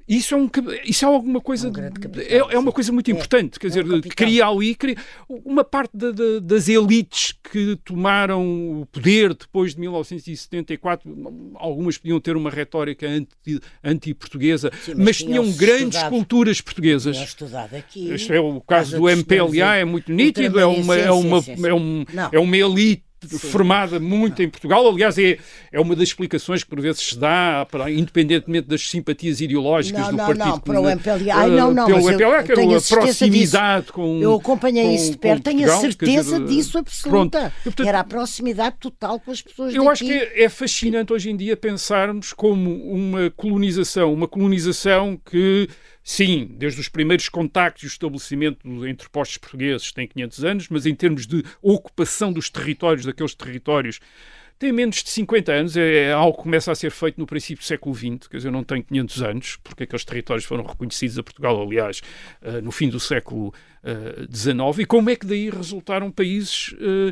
isso 0.08 0.36
é, 0.36 0.38
um, 0.38 0.50
isso 0.86 1.06
é 1.06 1.08
alguma 1.08 1.40
coisa. 1.40 1.68
É 1.68 1.70
um 1.70 1.74
capital, 1.74 2.24
é, 2.24 2.56
é, 2.56 2.60
uma 2.60 2.72
coisa 2.72 2.92
muito 2.92 3.10
é, 3.10 3.14
importante. 3.14 3.60
Quer 3.60 3.68
é 3.68 3.70
dizer, 3.70 3.86
um 3.86 4.02
cria 4.02 4.46
ali 4.46 4.76
cria, 4.76 4.96
uma 5.30 5.64
parte 5.64 5.96
da, 5.96 6.12
da, 6.12 6.40
das 6.42 6.68
elites 6.68 7.34
que 7.52 7.76
tomaram 7.84 8.82
o 8.82 8.86
poder 8.86 9.34
depois 9.34 9.74
de 9.74 9.80
1974. 9.82 11.54
Algumas 11.56 11.98
podiam 11.98 12.20
ter 12.20 12.36
uma 12.36 12.50
retórica 12.50 13.08
anti-portuguesa, 13.84 14.68
anti 14.68 14.96
mas, 14.96 14.98
mas, 14.98 15.18
tinham 15.18 15.52
grandes 15.54 15.96
estudado, 15.96 16.10
culturas 16.10 16.62
portuguesas. 16.62 17.18
Aqui, 17.78 18.10
este 18.12 18.34
é 18.34 18.40
o 18.40 18.62
caso 18.62 18.98
do 18.98 19.10
MPLA, 19.10 19.78
é 19.78 19.86
muito 19.86 20.12
nítido. 20.12 20.60
É 20.60 20.66
uma, 20.66 20.96
é, 20.96 21.12
uma, 21.12 21.38
é, 21.68 21.74
um, 21.74 22.06
é 22.32 22.40
uma 22.40 22.58
elite 22.58 23.11
Sim. 23.28 23.38
formada 23.38 24.00
muito 24.00 24.42
em 24.42 24.50
Portugal. 24.50 24.88
Aliás, 24.88 25.18
é, 25.18 25.38
é 25.72 25.80
uma 25.80 25.96
das 25.96 26.10
explicações 26.10 26.64
que 26.64 26.70
por 26.70 26.82
vezes 26.82 27.02
se 27.02 27.18
dá, 27.18 27.68
para, 27.70 27.92
independentemente 27.92 28.68
das 28.68 28.90
simpatias 28.90 29.40
ideológicas 29.42 30.02
não, 30.02 30.12
do 30.12 30.18
não, 30.18 30.26
Partido 30.26 30.46
Não, 30.48 30.60
para 30.60 30.82
o 30.82 30.90
MPLA. 30.90 31.36
Ai, 31.36 31.50
não, 31.52 31.74
não, 31.74 31.86
pelo 31.86 32.10
MPLA, 32.10 32.44
que 32.44 32.52
era 32.52 32.62
a 32.78 32.82
proximidade 32.82 33.82
disso. 33.82 33.94
com 33.94 34.20
Eu 34.22 34.36
acompanhei 34.36 34.86
com, 34.86 34.96
isso 34.96 35.12
de 35.12 35.18
perto, 35.18 35.44
tenho 35.44 35.58
Portugal, 35.60 35.78
a 35.78 35.82
certeza 35.82 36.40
dizer, 36.40 36.56
disso 36.56 36.78
absoluta. 36.78 37.54
Portanto, 37.64 37.88
era 37.88 38.00
a 38.00 38.04
proximidade 38.04 38.76
total 38.80 39.20
com 39.20 39.32
as 39.32 39.42
pessoas 39.42 39.74
Eu 39.74 39.84
daqui. 39.84 39.92
acho 39.92 40.06
que 40.06 40.42
é 40.42 40.50
fascinante 40.50 41.14
hoje 41.14 41.30
em 41.30 41.38
dia 41.38 41.56
pensarmos 41.56 42.34
como 42.34 42.72
uma 42.92 43.30
colonização, 43.30 44.12
uma 44.12 44.28
colonização 44.28 45.20
que 45.30 45.70
Sim, 46.04 46.50
desde 46.58 46.82
os 46.82 46.90
primeiros 46.90 47.30
contactos 47.30 47.84
e 47.84 47.86
o 47.86 47.88
estabelecimento 47.88 48.88
entre 48.88 49.08
postos 49.10 49.38
portugueses 49.38 49.92
tem 49.92 50.08
500 50.08 50.46
anos, 50.46 50.68
mas 50.70 50.86
em 50.86 50.96
termos 50.96 51.28
de 51.28 51.44
ocupação 51.62 52.34
dos 52.34 52.50
territórios, 52.50 53.06
daqueles 53.06 53.36
territórios, 53.36 54.00
tem 54.62 54.72
menos 54.72 54.98
de 54.98 55.10
50 55.10 55.52
anos, 55.52 55.76
é, 55.76 56.04
é 56.04 56.12
algo 56.14 56.38
que 56.38 56.44
começa 56.44 56.72
a 56.72 56.76
ser 56.76 56.92
feito 56.92 57.20
no 57.20 57.26
princípio 57.26 57.64
do 57.64 57.66
século 57.66 57.96
XX, 57.96 58.28
quer 58.28 58.38
dizer, 58.38 58.52
não 58.52 58.64
tem 58.64 58.84
500 58.84 59.24
anos, 59.24 59.58
porque 59.64 59.84
aqueles 59.86 60.06
territórios 60.06 60.46
foram 60.46 60.64
reconhecidos 60.64 61.18
a 61.18 61.24
Portugal, 61.24 61.60
aliás, 61.60 62.02
uh, 62.44 62.62
no 62.62 62.72
fim 62.72 62.88
do 62.88 63.00
século 63.00 63.52
XIX, 64.32 64.60
uh, 64.60 64.82
e 64.82 64.86
como 64.86 65.10
é 65.10 65.16
que 65.16 65.26
daí 65.26 65.50
resultaram 65.50 66.12
países 66.12 66.74
uh, 66.74 67.12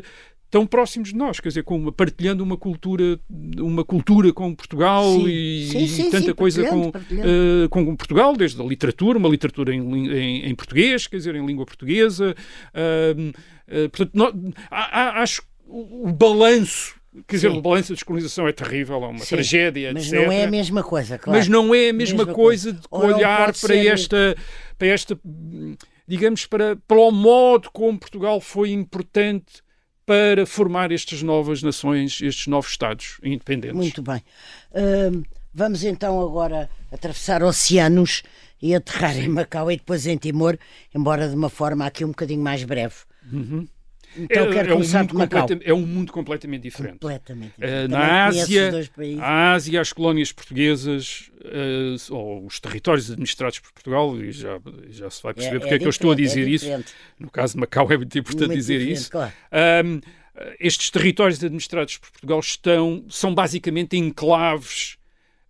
tão 0.50 0.66
próximos 0.66 1.10
de 1.10 1.16
nós, 1.16 1.38
quer 1.38 1.48
dizer, 1.48 1.62
com 1.62 1.92
partilhando 1.92 2.42
uma 2.42 2.56
cultura, 2.56 3.18
uma 3.58 3.84
cultura 3.84 4.32
com 4.32 4.54
Portugal 4.54 5.04
sim. 5.04 5.28
e, 5.28 5.68
sim, 5.70 5.86
sim, 5.86 6.08
e, 6.08 6.10
tanta 6.10 6.34
coisa 6.34 6.64
com, 6.64 6.88
uh, 6.88 7.68
com 7.70 7.96
Portugal, 7.96 8.36
desde 8.36 8.60
a 8.60 8.64
literatura, 8.64 9.18
uma 9.18 9.28
literatura 9.28 9.72
em, 9.72 10.08
em, 10.08 10.46
em 10.46 10.54
português, 10.54 11.06
quer 11.06 11.18
dizer, 11.18 11.36
em 11.36 11.46
língua 11.46 11.64
portuguesa. 11.64 12.34
Uh, 12.74 13.28
uh, 13.30 13.90
portanto, 13.90 14.10
nós, 14.12 14.34
acho 14.70 15.42
o, 15.66 16.08
o 16.08 16.12
balanço 16.12 16.98
Quer 17.26 17.36
dizer, 17.36 17.48
o 17.50 17.60
balanço 17.60 17.88
da 17.88 17.94
descolonização 17.94 18.46
é 18.46 18.52
terrível, 18.52 19.02
é 19.02 19.08
uma 19.08 19.18
Sim, 19.18 19.34
tragédia, 19.34 19.92
mas 19.92 20.04
etc. 20.04 20.14
Mas 20.14 20.26
não 20.26 20.32
é 20.32 20.44
a 20.44 20.50
mesma 20.50 20.82
coisa, 20.84 21.18
claro. 21.18 21.38
Mas 21.38 21.48
não 21.48 21.74
é 21.74 21.88
a 21.88 21.92
mesma, 21.92 22.18
mesma 22.18 22.32
coisa, 22.32 22.78
coisa 22.88 23.06
de 23.08 23.14
olhar 23.14 23.52
para 23.52 23.74
esta, 23.74 24.36
para 24.78 24.88
esta, 24.88 25.20
digamos, 26.06 26.46
para, 26.46 26.76
para 26.76 27.00
o 27.00 27.10
modo 27.10 27.68
como 27.72 27.98
Portugal 27.98 28.40
foi 28.40 28.70
importante 28.70 29.60
para 30.10 30.44
formar 30.44 30.90
estas 30.90 31.22
novas 31.22 31.62
nações, 31.62 32.20
estes 32.20 32.48
novos 32.48 32.72
Estados 32.72 33.20
independentes. 33.22 33.76
Muito 33.76 34.02
bem. 34.02 34.20
Uh, 34.72 35.22
vamos 35.54 35.84
então 35.84 36.20
agora 36.20 36.68
atravessar 36.90 37.44
oceanos 37.44 38.24
e 38.60 38.74
aterrar 38.74 39.16
em 39.16 39.28
Macau 39.28 39.70
e 39.70 39.76
depois 39.76 40.08
em 40.08 40.16
Timor, 40.16 40.58
embora 40.92 41.28
de 41.28 41.36
uma 41.36 41.48
forma 41.48 41.86
aqui 41.86 42.04
um 42.04 42.08
bocadinho 42.08 42.42
mais 42.42 42.64
breve. 42.64 42.96
Uhum. 43.32 43.68
Então 44.16 44.44
é, 44.44 44.52
quero 44.52 44.70
é 44.70 44.72
começar 44.72 45.04
um 45.04 45.06
por 45.06 45.18
Macau. 45.18 45.46
É 45.62 45.72
um 45.72 45.86
mundo 45.86 46.12
completamente 46.12 46.62
diferente. 46.62 46.98
Completamente 46.98 47.52
eh, 47.60 47.86
diferente. 47.86 47.86
Uh, 47.86 47.96
na 47.96 48.26
Ásia, 48.26 48.70
a 49.20 49.52
Ásia, 49.52 49.80
as 49.80 49.92
colónias 49.92 50.32
portuguesas, 50.32 51.30
uh, 51.44 52.14
ou 52.14 52.46
os 52.46 52.58
territórios 52.58 53.10
administrados 53.10 53.58
por 53.60 53.72
Portugal, 53.72 54.20
e 54.20 54.32
já, 54.32 54.60
já 54.88 55.10
se 55.10 55.22
vai 55.22 55.34
perceber 55.34 55.56
é, 55.56 55.58
porque 55.60 55.74
é, 55.74 55.76
é 55.76 55.78
que 55.78 55.86
eu 55.86 55.90
estou 55.90 56.10
a 56.10 56.14
dizer 56.14 56.46
é 56.46 56.50
isso. 56.50 56.66
No 57.18 57.30
caso 57.30 57.54
de 57.54 57.60
Macau 57.60 57.90
é 57.90 57.96
muito 57.96 58.18
importante 58.18 58.48
muito 58.48 58.58
dizer 58.58 58.80
isso. 58.80 59.10
Claro. 59.10 59.32
Um, 59.84 60.00
estes 60.58 60.90
territórios 60.90 61.42
administrados 61.42 61.98
por 61.98 62.10
Portugal 62.10 62.40
estão, 62.40 63.04
são 63.08 63.34
basicamente 63.34 63.96
enclaves, 63.96 64.96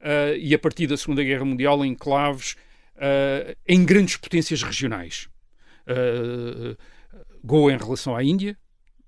uh, 0.01 0.37
e 0.37 0.55
a 0.55 0.59
partir 0.59 0.87
da 0.87 0.97
Segunda 0.97 1.23
Guerra 1.23 1.45
Mundial, 1.45 1.85
enclaves 1.85 2.57
em 3.67 3.83
grandes 3.83 4.19
potências 4.19 4.63
regionais. 4.63 5.27
Uh, 5.89 6.77
Goa 7.45 7.73
em 7.73 7.77
relação 7.77 8.15
à 8.15 8.23
Índia, 8.23 8.57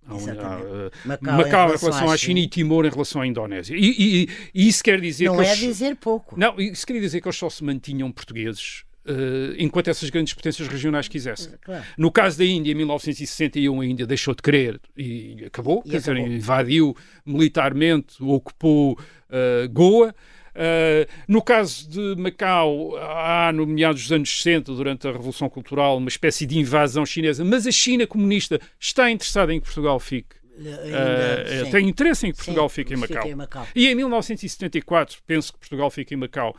Uh, 0.04 0.90
Macau, 1.04 1.36
Macau, 1.36 1.74
em 1.74 1.76
relação, 1.78 2.10
à, 2.10 2.16
China, 2.16 2.40
e 2.40 2.48
Timor 2.48 2.84
em 2.84 2.90
relação 2.90 3.22
à 3.22 3.26
Indonésia. 3.26 3.76
E, 3.76 3.94
e, 4.24 4.28
e 4.52 4.68
isso 4.68 4.82
quer 4.82 5.00
dizer 5.00 5.26
não 5.26 5.36
que. 5.36 5.42
Não 5.42 5.44
é 5.44 5.52
eles, 5.52 5.60
dizer 5.60 5.96
pouco. 5.96 6.38
Não, 6.38 6.60
isso 6.60 6.86
quer 6.86 6.98
dizer 6.98 7.20
que 7.20 7.28
eles 7.28 7.36
só 7.36 7.48
se 7.48 7.62
mantinham 7.62 8.10
portugueses. 8.10 8.84
Uh, 9.04 9.54
enquanto 9.58 9.88
essas 9.88 10.10
grandes 10.10 10.32
potências 10.32 10.68
regionais 10.68 11.08
quisessem. 11.08 11.54
Claro. 11.60 11.84
No 11.98 12.10
caso 12.10 12.38
da 12.38 12.44
Índia, 12.44 12.70
em 12.70 12.74
1961, 12.76 13.80
a 13.80 13.86
Índia 13.86 14.06
deixou 14.06 14.32
de 14.32 14.42
querer 14.42 14.80
e 14.96 15.44
acabou, 15.44 15.82
e 15.84 15.90
quer 15.90 15.96
acabou. 15.98 16.14
dizer, 16.14 16.36
invadiu 16.36 16.96
militarmente, 17.26 18.22
ocupou 18.22 18.92
uh, 18.92 19.68
Goa. 19.70 20.14
Uh, 20.54 21.08
no 21.26 21.40
caso 21.42 21.88
de 21.88 22.20
Macau, 22.20 22.94
há, 22.96 23.50
no 23.54 23.66
meados 23.66 24.02
dos 24.02 24.12
anos 24.12 24.42
60, 24.42 24.72
durante 24.74 25.08
a 25.08 25.12
Revolução 25.12 25.48
Cultural, 25.48 25.96
uma 25.96 26.08
espécie 26.08 26.44
de 26.46 26.58
invasão 26.58 27.06
chinesa, 27.06 27.44
mas 27.44 27.66
a 27.66 27.70
China 27.72 28.06
comunista 28.06 28.60
está 28.78 29.10
interessada 29.10 29.52
em 29.52 29.58
que 29.60 29.64
Portugal 29.66 29.98
fique. 29.98 30.36
uh, 30.58 31.70
tem 31.70 31.88
interesse 31.88 32.26
em 32.26 32.30
que 32.30 32.36
Portugal 32.36 32.68
sim, 32.68 32.74
fique, 32.74 32.94
em 32.94 32.96
Macau. 32.98 33.26
em 33.26 33.34
Macau. 33.34 33.66
E 33.74 33.88
em 33.88 33.94
1974, 33.94 35.18
penso 35.26 35.52
que 35.52 35.58
Portugal 35.58 35.90
fique 35.90 36.14
em 36.14 36.18
Macau. 36.18 36.54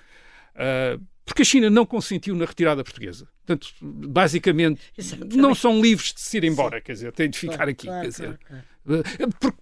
Uh, 0.56 1.02
porque 1.26 1.42
a 1.42 1.46
China 1.46 1.70
não 1.70 1.86
consentiu 1.86 2.36
na 2.36 2.46
retirada 2.46 2.84
portuguesa. 2.84 3.28
Portanto, 3.46 3.74
basicamente, 3.82 4.82
Exatamente. 4.98 5.38
não 5.38 5.56
são 5.56 5.82
livres 5.82 6.14
de 6.14 6.20
se 6.22 6.38
ir 6.38 6.44
embora, 6.44 6.78
Sim. 6.78 6.84
quer 6.84 6.94
dizer, 6.94 7.12
têm 7.14 7.30
de 7.30 7.38
ficar 7.38 7.56
claro, 7.58 7.72
aqui. 7.72 7.88
Claro, 7.88 8.02
quer 8.02 8.08
dizer, 8.10 8.40
claro, 8.40 8.64
Eh, 8.64 8.73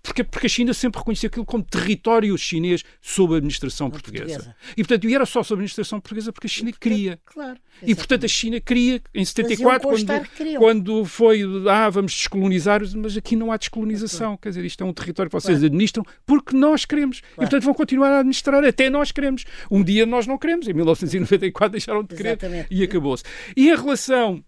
porque, 0.02 0.24
porque 0.24 0.48
a 0.48 0.50
China 0.50 0.74
sempre 0.74 1.00
reconhecia 1.00 1.28
aquilo 1.28 1.46
como 1.46 1.64
território 1.64 2.36
chinês 2.38 2.84
sob 3.00 3.34
a 3.34 3.38
administração 3.38 3.90
portuguesa. 3.90 4.26
portuguesa. 4.26 4.56
E, 4.72 4.84
portanto, 4.84 5.08
e 5.08 5.16
era 5.16 5.26
só 5.26 5.44
sob 5.44 5.60
a 5.60 5.62
administração 5.62 6.00
portuguesa 6.00 6.34
porque 6.34 6.48
a 6.48 6.50
China 6.50 6.72
queria. 6.72 7.20
Claro. 7.26 7.60
E, 7.84 7.94
portanto, 7.94 8.26
a 8.26 8.28
China 8.28 8.60
queria, 8.60 9.02
em 9.14 9.24
74, 9.24 9.88
quando, 9.88 10.58
quando 10.58 11.06
foi, 11.06 11.42
ah, 11.70 11.90
vamos 11.90 12.14
descolonizar, 12.14 12.82
mas 12.98 13.16
aqui 13.16 13.36
não 13.36 13.52
há 13.52 13.58
descolonização. 13.58 14.38
Quer 14.38 14.50
dizer, 14.50 14.66
isto 14.66 14.84
é 14.84 14.88
um 14.88 14.94
território 14.94 15.30
que 15.30 15.34
vocês 15.34 15.58
claro. 15.58 15.66
administram 15.66 16.04
porque 16.26 16.56
nós 16.56 16.86
queremos. 16.86 17.20
Claro. 17.20 17.34
E, 17.34 17.40
portanto, 17.42 17.64
vão 17.64 17.74
continuar 17.74 18.10
a 18.10 18.20
administrar 18.20 18.64
até 18.64 18.90
nós 18.90 19.12
queremos. 19.12 19.46
Um 19.70 19.84
dia 19.84 20.06
nós 20.06 20.26
não 20.26 20.38
queremos. 20.38 20.68
Em 20.68 20.74
1994 20.74 21.72
deixaram 21.72 22.04
de 22.04 22.16
querer 22.16 22.30
Exatamente. 22.30 22.68
e 22.72 22.84
acabou-se. 22.84 23.24
E 23.56 23.70
em 23.70 23.76
relação 23.76 24.44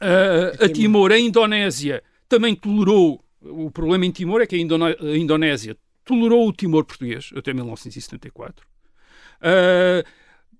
uh, 0.00 0.64
a 0.64 0.68
Timor, 0.68 1.12
a 1.12 1.18
Indonésia 1.18 2.02
também 2.28 2.54
tolerou 2.54 3.24
o 3.50 3.70
problema 3.70 4.06
em 4.06 4.10
Timor 4.10 4.40
é 4.40 4.46
que 4.46 4.56
a, 4.56 5.16
Indonésia 5.16 5.76
tolerou 6.04 6.48
o 6.48 6.52
Timor 6.52 6.84
português 6.84 7.30
até 7.36 7.52
1974. 7.52 8.66
Uh, 9.38 10.06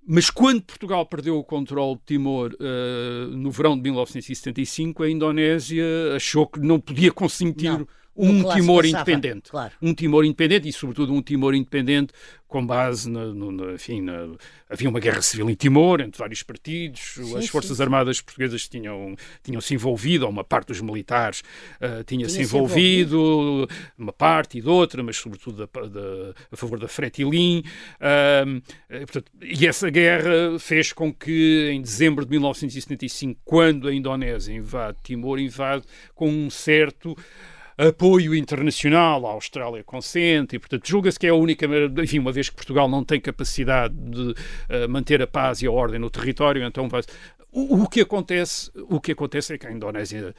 mas 0.06 0.30
quando 0.30 0.62
Portugal 0.62 1.04
perdeu 1.06 1.36
o 1.36 1.44
controle 1.44 1.96
de 1.96 2.02
Timor 2.06 2.54
uh, 2.54 3.36
no 3.36 3.50
verão 3.50 3.76
de 3.76 3.82
1975, 3.82 5.02
a 5.02 5.10
Indonésia 5.10 5.84
achou 6.14 6.46
que 6.46 6.60
não 6.60 6.78
podia 6.78 7.12
consentir 7.12 7.70
não 7.70 7.88
um 8.16 8.42
Timor 8.54 8.86
independente. 8.86 9.50
Claro. 9.50 9.72
Um 9.80 9.94
Timor 9.94 10.24
independente 10.24 10.68
e, 10.68 10.72
sobretudo, 10.72 11.12
um 11.12 11.22
Timor 11.22 11.54
independente 11.54 12.12
com 12.48 12.64
base 12.64 13.10
na, 13.10 13.26
no, 13.26 13.50
na, 13.50 13.72
enfim, 13.72 14.00
na, 14.00 14.28
havia 14.70 14.88
uma 14.88 15.00
guerra 15.00 15.20
civil 15.20 15.50
em 15.50 15.54
Timor 15.54 16.00
entre 16.00 16.18
vários 16.18 16.42
partidos, 16.42 17.14
sim, 17.14 17.36
as 17.36 17.48
forças 17.48 17.76
sim, 17.76 17.82
armadas 17.82 18.20
portuguesas 18.20 18.68
tinham 18.68 19.16
tinham 19.42 19.60
se 19.60 19.74
envolvido, 19.74 20.24
ou 20.24 20.30
uma 20.30 20.44
parte 20.44 20.68
dos 20.68 20.80
militares 20.80 21.40
uh, 21.40 22.04
tinha, 22.04 22.26
tinha 22.26 22.28
se 22.28 22.42
envolvido, 22.42 23.16
envolvido, 23.16 23.68
uma 23.98 24.12
parte 24.12 24.58
e 24.58 24.60
de 24.60 24.68
outra, 24.68 25.02
mas 25.02 25.16
sobretudo 25.16 25.66
da, 25.66 25.80
da, 25.80 26.34
a 26.50 26.56
favor 26.56 26.78
da 26.78 26.86
Fretilin. 26.86 27.64
Uh, 28.00 28.60
portanto, 29.00 29.32
e 29.42 29.66
essa 29.66 29.90
guerra 29.90 30.58
fez 30.60 30.92
com 30.92 31.12
que 31.12 31.70
em 31.72 31.82
dezembro 31.82 32.24
de 32.24 32.30
1975, 32.30 33.40
quando 33.44 33.88
a 33.88 33.94
Indonésia 33.94 34.54
invade 34.54 34.98
Timor, 35.02 35.40
invade 35.40 35.84
com 36.14 36.28
um 36.28 36.48
certo 36.48 37.16
apoio 37.78 38.34
internacional, 38.34 39.26
a 39.26 39.32
Austrália 39.32 39.84
consente, 39.84 40.56
e 40.56 40.58
portanto 40.58 40.88
julga-se 40.88 41.18
que 41.18 41.26
é 41.26 41.30
a 41.30 41.34
única, 41.34 41.66
enfim, 42.02 42.18
uma 42.18 42.32
vez 42.32 42.48
que 42.48 42.56
Portugal 42.56 42.88
não 42.88 43.04
tem 43.04 43.20
capacidade 43.20 43.94
de 43.94 44.30
uh, 44.30 44.88
manter 44.88 45.20
a 45.20 45.26
paz 45.26 45.62
e 45.62 45.66
a 45.66 45.70
ordem 45.70 46.00
no 46.00 46.10
território, 46.10 46.64
então 46.64 46.88
vai... 46.88 47.02
o, 47.52 47.82
o, 47.82 47.88
que 47.88 48.00
acontece, 48.00 48.70
o 48.88 49.00
que 49.00 49.12
acontece 49.12 49.54
é 49.54 49.58
que 49.58 49.66
a 49.66 49.72
Indonésia 49.72 50.34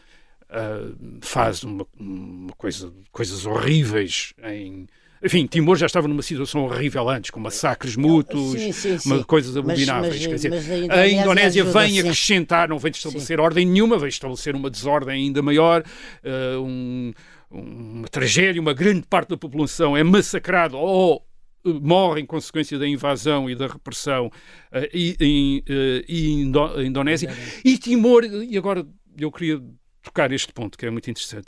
uh, 0.49 1.19
faz 1.21 1.63
uma, 1.63 1.85
uma 1.99 2.53
coisa, 2.53 2.91
coisas 3.11 3.45
horríveis 3.45 4.33
em 4.43 4.87
enfim, 5.23 5.45
Timor 5.45 5.77
já 5.77 5.85
estava 5.85 6.07
numa 6.07 6.21
situação 6.21 6.63
horrível 6.63 7.09
antes, 7.09 7.31
com 7.31 7.39
massacres 7.39 7.95
mútuos, 7.95 8.59
sim, 8.59 8.71
sim, 8.71 8.97
sim. 8.97 9.23
coisas 9.23 9.57
abomináveis. 9.57 10.25
Mas, 10.27 10.43
mas, 10.45 10.51
dizer, 10.51 10.53
a 10.53 10.77
Indonésia, 10.77 11.01
a 11.01 11.09
Indonésia 11.09 11.63
vem 11.63 11.99
acrescentar, 11.99 12.69
não 12.69 12.77
vem 12.77 12.91
estabelecer 12.91 13.39
ordem 13.39 13.65
nenhuma, 13.65 13.97
vem 13.97 14.09
estabelecer 14.09 14.55
uma 14.55 14.69
desordem 14.69 15.25
ainda 15.25 15.41
maior, 15.41 15.83
uh, 16.23 16.61
um, 16.61 17.13
uma 17.49 18.07
tragédia, 18.07 18.61
uma 18.61 18.73
grande 18.73 19.07
parte 19.07 19.29
da 19.29 19.37
população 19.37 19.95
é 19.95 20.03
massacrada 20.03 20.77
ou 20.77 21.25
eh, 21.65 21.69
morre 21.81 22.21
em 22.21 22.25
consequência 22.25 22.77
da 22.77 22.87
invasão 22.87 23.49
e 23.49 23.55
da 23.55 23.67
repressão 23.67 24.27
uh, 24.27 24.87
em 24.93 25.59
uh, 25.59 26.11
Indo 26.11 26.81
Indonésia. 26.81 27.33
E 27.63 27.77
Timor, 27.77 28.23
e 28.23 28.57
agora 28.57 28.85
eu 29.17 29.31
queria 29.31 29.61
tocar 30.03 30.31
este 30.31 30.53
ponto 30.53 30.77
que 30.77 30.85
é 30.85 30.89
muito 30.89 31.09
interessante. 31.09 31.47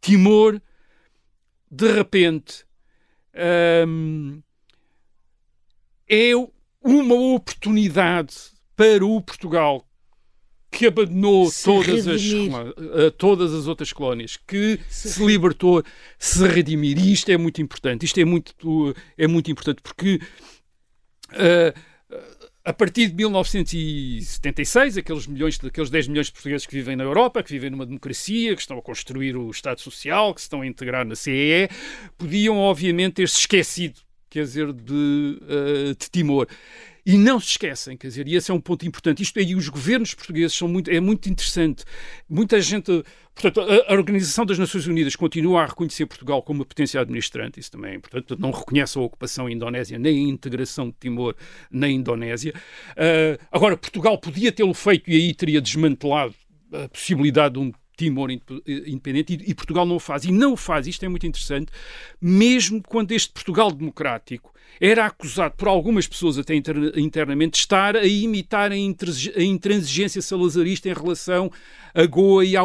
Timor, 0.00 0.60
de 1.70 1.92
repente, 1.92 2.64
um, 3.86 4.42
é 6.08 6.32
uma 6.82 7.14
oportunidade 7.14 8.34
para 8.76 9.04
o 9.04 9.20
Portugal 9.20 9.86
que 10.70 10.86
abandonou 10.86 11.50
todas 11.62 12.08
as, 12.08 12.22
todas 13.18 13.52
as 13.52 13.66
outras 13.66 13.92
colónias, 13.92 14.38
que 14.38 14.80
se, 14.88 15.12
se 15.12 15.24
libertou, 15.24 15.84
se 16.18 16.46
redimir. 16.48 16.98
E 16.98 17.12
isto 17.12 17.30
é 17.30 17.36
muito 17.36 17.60
importante. 17.60 18.06
Isto 18.06 18.20
é 18.20 18.24
muito, 18.24 18.94
é 19.18 19.26
muito 19.26 19.50
importante 19.50 19.82
porque 19.82 20.18
uh, 21.32 21.78
a 22.64 22.72
partir 22.72 23.08
de 23.08 23.14
1976, 23.14 24.96
aqueles 24.96 25.26
milhões, 25.26 25.58
aqueles 25.64 25.90
10 25.90 26.08
milhões 26.08 26.26
de 26.26 26.32
portugueses 26.32 26.66
que 26.66 26.74
vivem 26.74 26.94
na 26.94 27.02
Europa, 27.02 27.42
que 27.42 27.50
vivem 27.50 27.70
numa 27.70 27.84
democracia, 27.84 28.54
que 28.54 28.60
estão 28.60 28.78
a 28.78 28.82
construir 28.82 29.36
o 29.36 29.50
Estado 29.50 29.80
Social, 29.80 30.32
que 30.32 30.40
se 30.40 30.44
estão 30.44 30.60
a 30.60 30.66
integrar 30.66 31.04
na 31.04 31.16
CEE, 31.16 31.68
podiam, 32.16 32.58
obviamente, 32.58 33.14
ter-se 33.14 33.40
esquecido, 33.40 34.00
quer 34.30 34.44
dizer, 34.44 34.72
de, 34.72 34.92
uh, 35.42 35.94
de 35.98 36.10
Timor. 36.10 36.46
E 37.04 37.18
não 37.18 37.40
se 37.40 37.48
esquecem, 37.48 37.96
quer 37.96 38.06
dizer, 38.06 38.28
e 38.28 38.36
esse 38.36 38.50
é 38.50 38.54
um 38.54 38.60
ponto 38.60 38.86
importante. 38.86 39.22
Isto 39.22 39.40
aí, 39.40 39.56
os 39.56 39.68
governos 39.68 40.14
portugueses 40.14 40.56
são 40.56 40.68
muito, 40.68 40.88
é 40.88 41.00
muito 41.00 41.28
interessante. 41.28 41.84
Muita 42.28 42.60
gente, 42.60 43.04
portanto, 43.34 43.60
a, 43.60 43.92
a, 43.92 43.96
Organização 43.96 44.46
das 44.46 44.56
Nações 44.56 44.86
Unidas 44.86 45.16
continua 45.16 45.62
a 45.62 45.66
reconhecer 45.66 46.06
Portugal 46.06 46.42
como 46.42 46.60
uma 46.60 46.64
potência 46.64 47.00
administrante, 47.00 47.58
isso 47.58 47.72
também, 47.72 47.98
portanto, 47.98 48.36
não 48.38 48.52
reconhece 48.52 48.96
a 48.96 49.00
ocupação 49.00 49.50
indonésia, 49.50 49.98
nem 49.98 50.26
a 50.26 50.28
integração 50.28 50.90
de 50.90 50.96
Timor 51.00 51.34
na 51.70 51.88
Indonésia. 51.88 52.54
Uh, 52.92 53.44
agora, 53.50 53.76
Portugal 53.76 54.16
podia 54.16 54.52
tê-lo 54.52 54.74
feito 54.74 55.10
e 55.10 55.16
aí 55.16 55.34
teria 55.34 55.60
desmantelado 55.60 56.34
a 56.72 56.88
possibilidade 56.88 57.54
de 57.54 57.60
um 57.60 57.72
Timor 57.96 58.30
independente 58.30 59.34
e, 59.34 59.50
e 59.50 59.54
Portugal 59.54 59.86
não 59.86 59.96
o 59.96 60.00
faz. 60.00 60.24
E 60.24 60.32
não 60.32 60.54
o 60.54 60.56
faz, 60.56 60.86
isto 60.86 61.04
é 61.04 61.08
muito 61.08 61.26
interessante, 61.26 61.70
mesmo 62.20 62.82
quando 62.82 63.12
este 63.12 63.32
Portugal 63.32 63.70
democrático 63.70 64.52
era 64.80 65.06
acusado 65.06 65.54
por 65.56 65.68
algumas 65.68 66.06
pessoas 66.06 66.38
até 66.38 66.54
internamente 66.54 67.52
de 67.52 67.58
estar 67.58 67.96
a 67.96 68.06
imitar 68.06 68.72
a, 68.72 68.76
intransigência 68.76 70.20
salazarista 70.22 70.88
em 70.88 70.92
relação 70.92 71.50
a 71.94 72.06
Goa 72.06 72.44
e 72.44 72.56
à, 72.56 72.62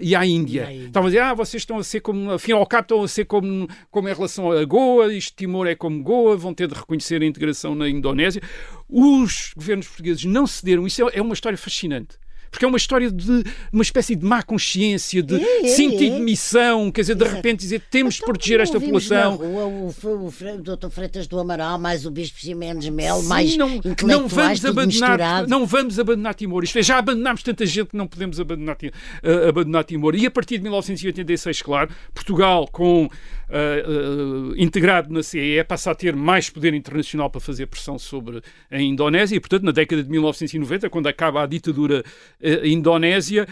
e 0.00 0.14
à 0.14 0.26
Índia. 0.26 0.70
Estavam 0.72 1.06
a 1.06 1.10
dizer, 1.10 1.20
ah, 1.20 1.34
vocês 1.34 1.62
estão 1.62 1.78
a 1.78 1.84
ser 1.84 2.00
como, 2.00 2.32
afinal 2.32 2.60
ao 2.60 2.66
cabo, 2.66 2.82
estão 2.82 3.02
a 3.02 3.08
ser 3.08 3.24
como, 3.24 3.68
como 3.90 4.08
em 4.08 4.14
relação 4.14 4.50
a 4.50 4.64
Goa, 4.64 5.14
isto 5.14 5.36
Timor 5.36 5.66
é 5.66 5.74
como 5.74 6.02
Goa, 6.02 6.36
vão 6.36 6.52
ter 6.52 6.68
de 6.68 6.74
reconhecer 6.74 7.22
a 7.22 7.24
integração 7.24 7.74
na 7.74 7.88
Indonésia. 7.88 8.42
Os 8.88 9.52
governos 9.56 9.86
portugueses 9.86 10.24
não 10.24 10.46
cederam, 10.46 10.86
isso 10.86 11.08
é, 11.08 11.18
é 11.18 11.22
uma 11.22 11.34
história 11.34 11.56
fascinante 11.56 12.18
porque 12.54 12.64
é 12.64 12.68
uma 12.68 12.76
história 12.76 13.10
de 13.10 13.42
uma 13.72 13.82
espécie 13.82 14.14
de 14.14 14.24
má 14.24 14.40
consciência, 14.40 15.20
de 15.20 15.34
é, 15.34 15.66
é, 15.66 15.68
sentido 15.70 16.14
é. 16.14 16.18
de 16.18 16.22
missão, 16.22 16.88
quer 16.92 17.00
dizer, 17.00 17.16
de 17.16 17.24
Exato. 17.24 17.36
repente 17.36 17.58
dizer 17.58 17.82
temos 17.90 18.14
então, 18.14 18.26
de 18.26 18.32
proteger 18.32 18.60
esta 18.60 18.78
população. 18.78 19.34
Rua, 19.34 19.64
o, 19.64 19.88
o, 19.88 20.28
o, 20.28 20.62
Dr. 20.62 20.88
Freitas 20.88 21.26
do 21.26 21.40
Amaral, 21.40 21.80
mais 21.80 22.06
o 22.06 22.12
Bispo 22.12 22.38
Ximenes 22.38 22.88
Mel, 22.90 23.22
Sim, 23.22 23.26
mais 23.26 23.56
não, 23.56 23.80
não 24.04 24.28
vamos 24.28 24.64
abandonar, 24.64 25.48
Não 25.48 25.66
vamos 25.66 25.98
abandonar 25.98 26.34
Timor. 26.36 26.62
Isto 26.62 26.78
é, 26.78 26.82
já 26.84 26.98
abandonámos 26.98 27.42
tanta 27.42 27.66
gente 27.66 27.88
que 27.88 27.96
não 27.96 28.06
podemos 28.06 28.38
abandonar, 28.38 28.76
uh, 28.76 29.48
abandonar 29.48 29.82
Timor. 29.82 30.14
E 30.14 30.24
a 30.24 30.30
partir 30.30 30.58
de 30.58 30.62
1986, 30.62 31.60
claro, 31.60 31.90
Portugal 32.14 32.68
com 32.70 33.10
uh, 33.48 34.54
integrado 34.56 35.12
na 35.12 35.22
CEE, 35.22 35.62
passa 35.64 35.90
a 35.90 35.94
ter 35.94 36.14
mais 36.14 36.50
poder 36.50 36.74
internacional 36.74 37.30
para 37.30 37.40
fazer 37.40 37.66
pressão 37.66 37.98
sobre 37.98 38.40
a 38.70 38.80
Indonésia 38.80 39.36
e, 39.36 39.40
portanto, 39.40 39.64
na 39.64 39.72
década 39.72 40.02
de 40.02 40.10
1990, 40.10 40.90
quando 40.90 41.06
acaba 41.06 41.42
a 41.42 41.46
ditadura 41.46 42.02
uh, 42.40 42.66
indonésia, 42.66 43.46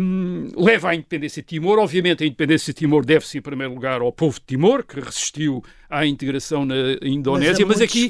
um, 0.00 0.48
leva 0.56 0.90
à 0.90 0.94
independência 0.94 1.42
de 1.42 1.48
Timor. 1.48 1.78
Obviamente, 1.78 2.22
a 2.22 2.26
independência 2.26 2.72
de 2.72 2.78
Timor 2.78 3.04
deve-se, 3.04 3.38
em 3.38 3.40
primeiro 3.40 3.72
lugar, 3.72 4.00
ao 4.00 4.12
povo 4.12 4.38
de 4.38 4.46
Timor, 4.46 4.84
que 4.84 5.00
resistiu 5.00 5.62
à 5.88 6.04
integração 6.04 6.64
na 6.64 6.74
Indonésia. 7.02 7.64
Mas, 7.66 7.78
mas 7.78 7.88
aqui, 7.88 8.08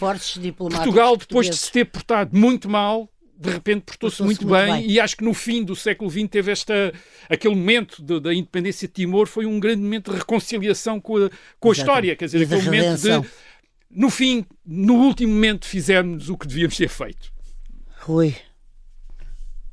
Portugal, 0.53 1.17
depois 1.17 1.49
de 1.49 1.57
se 1.57 1.71
ter 1.71 1.85
portado 1.85 2.37
muito 2.37 2.69
mal, 2.69 3.12
de 3.43 3.51
repente 3.51 3.83
portou-se 3.83 4.23
muito, 4.23 4.47
muito 4.47 4.55
bem, 4.55 4.73
bem, 4.73 4.91
e 4.91 5.01
acho 5.01 5.17
que 5.17 5.25
no 5.25 5.35
fim 5.35 5.65
do 5.65 5.75
século 5.75 6.11
XX 6.11 6.29
teve 6.29 6.53
esta, 6.53 6.93
aquele 7.29 7.55
momento 7.55 8.03
de, 8.03 8.21
da 8.21 8.33
independência 8.33 8.87
de 8.87 8.95
Timor 8.95 9.27
foi 9.27 9.47
um 9.47 9.59
grande 9.59 9.83
momento 9.83 10.13
de 10.13 10.19
reconciliação 10.19 11.01
com 11.01 11.17
a, 11.17 11.31
com 11.59 11.71
a 11.71 11.73
história, 11.73 12.15
quer 12.15 12.27
dizer, 12.27 12.45
aquele 12.45 12.63
momento 12.63 13.01
de 13.01 13.29
no 13.95 14.09
fim, 14.09 14.47
no 14.65 14.95
último 14.95 15.35
momento 15.35 15.67
fizemos 15.67 16.31
o 16.31 16.37
que 16.37 16.47
devíamos 16.47 16.77
ter 16.77 16.89
feito. 16.89 17.31
Rui, 18.01 18.35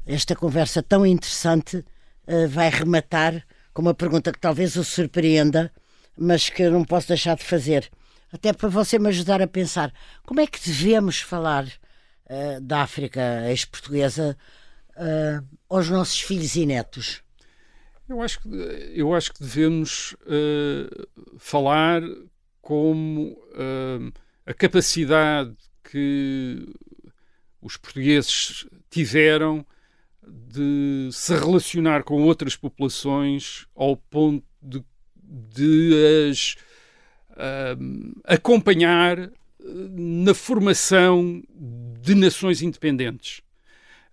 esta 0.06 0.36
conversa 0.36 0.84
tão 0.84 1.06
interessante 1.06 1.78
uh, 1.78 2.48
vai 2.50 2.70
rematar 2.70 3.46
com 3.74 3.82
uma 3.82 3.94
pergunta 3.94 4.32
que 4.32 4.40
talvez 4.40 4.76
o 4.76 4.84
surpreenda, 4.84 5.72
mas 6.18 6.50
que 6.50 6.64
eu 6.64 6.72
não 6.72 6.84
posso 6.84 7.08
deixar 7.08 7.38
de 7.38 7.46
fazer. 7.46 7.90
Até 8.32 8.52
para 8.52 8.68
você 8.68 9.00
me 9.00 9.08
ajudar 9.08 9.42
a 9.42 9.48
pensar 9.48 9.94
como 10.26 10.42
é 10.42 10.48
que 10.48 10.60
devemos 10.60 11.22
falar 11.22 11.66
uh, 12.30 12.62
da 12.62 12.82
África 12.82 13.50
ex-portuguesa 13.50 14.38
uh, 14.96 15.58
aos 15.70 15.90
nossos 15.90 16.20
filhos 16.20 16.56
e 16.56 16.66
netos? 16.66 17.22
Eu 18.08 18.22
acho 18.22 18.42
que, 18.42 18.50
eu 18.96 19.14
acho 19.14 19.34
que 19.34 19.42
devemos 19.42 20.14
uh, 20.22 21.08
falar 21.38 22.02
como 22.62 23.38
a 24.46 24.54
capacidade 24.54 25.56
que 25.84 26.72
os 27.60 27.78
portugueses 27.78 28.68
tiveram 28.90 29.66
de 30.28 31.10
se 31.12 31.34
relacionar 31.36 32.04
com 32.04 32.22
outras 32.22 32.56
populações 32.56 33.66
ao 33.76 33.98
ponto 33.98 34.46
de 34.62 34.84
de 35.30 36.28
as 36.30 36.56
uh, 37.32 38.22
acompanhar 38.24 39.32
na 39.62 40.34
formação 40.34 41.44
de 42.02 42.16
nações 42.16 42.62
independentes. 42.62 43.42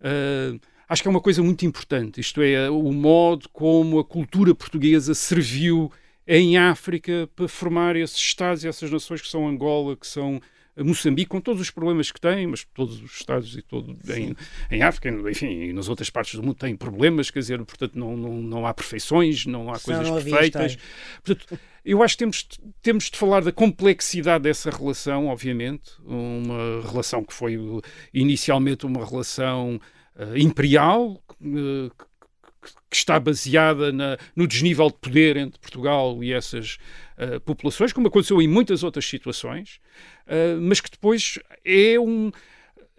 Uh, 0.00 0.60
acho 0.88 1.02
que 1.02 1.08
é 1.08 1.10
uma 1.10 1.20
coisa 1.20 1.42
muito 1.42 1.64
importante, 1.64 2.20
isto 2.20 2.42
é, 2.42 2.68
o 2.70 2.92
modo 2.92 3.48
como 3.50 3.98
a 3.98 4.04
cultura 4.04 4.54
portuguesa 4.54 5.14
serviu 5.14 5.90
em 6.26 6.58
África 6.58 7.28
para 7.34 7.48
formar 7.48 7.96
esses 7.96 8.16
Estados 8.16 8.64
e 8.64 8.68
essas 8.68 8.90
nações 8.90 9.22
que 9.22 9.28
são 9.28 9.48
Angola, 9.48 9.96
que 9.96 10.06
são 10.06 10.40
Moçambique, 10.76 11.30
com 11.30 11.40
todos 11.40 11.60
os 11.60 11.70
problemas 11.70 12.10
que 12.10 12.20
tem, 12.20 12.46
mas 12.46 12.64
todos 12.74 13.00
os 13.02 13.12
Estados 13.12 13.56
e 13.56 13.62
todo 13.62 13.96
em, 14.14 14.36
em, 14.70 14.82
África, 14.82 15.08
enfim, 15.30 15.46
e 15.46 15.72
nas 15.72 15.88
outras 15.88 16.10
partes 16.10 16.34
do 16.34 16.42
mundo 16.42 16.56
têm 16.56 16.76
problemas, 16.76 17.30
quer 17.30 17.38
dizer, 17.38 17.64
portanto, 17.64 17.98
não, 17.98 18.16
não, 18.16 18.42
não 18.42 18.66
há 18.66 18.74
perfeições, 18.74 19.46
não 19.46 19.72
há 19.72 19.78
coisas 19.78 20.08
não 20.08 20.22
perfeitas. 20.22 20.76
Portanto, 21.24 21.58
eu 21.84 22.02
acho 22.02 22.14
que 22.14 22.18
temos, 22.18 22.48
temos 22.82 23.10
de 23.10 23.16
falar 23.16 23.42
da 23.42 23.52
complexidade 23.52 24.44
dessa 24.44 24.70
relação, 24.70 25.28
obviamente, 25.28 25.92
uma 26.04 26.82
relação 26.82 27.24
que 27.24 27.32
foi 27.32 27.56
inicialmente 28.12 28.84
uma 28.84 29.04
relação 29.06 29.80
uh, 30.16 30.36
imperial, 30.36 31.22
uh, 31.40 32.06
que 32.90 32.96
está 32.96 33.18
baseada 33.18 33.92
na, 33.92 34.18
no 34.34 34.46
desnível 34.46 34.88
de 34.88 34.96
poder 34.98 35.36
entre 35.36 35.58
Portugal 35.60 36.22
e 36.22 36.32
essas 36.32 36.78
uh, 37.18 37.40
populações, 37.40 37.92
como 37.92 38.08
aconteceu 38.08 38.40
em 38.40 38.48
muitas 38.48 38.82
outras 38.82 39.06
situações, 39.06 39.80
uh, 40.26 40.60
mas 40.60 40.80
que 40.80 40.90
depois 40.90 41.38
é 41.64 41.98
um 41.98 42.30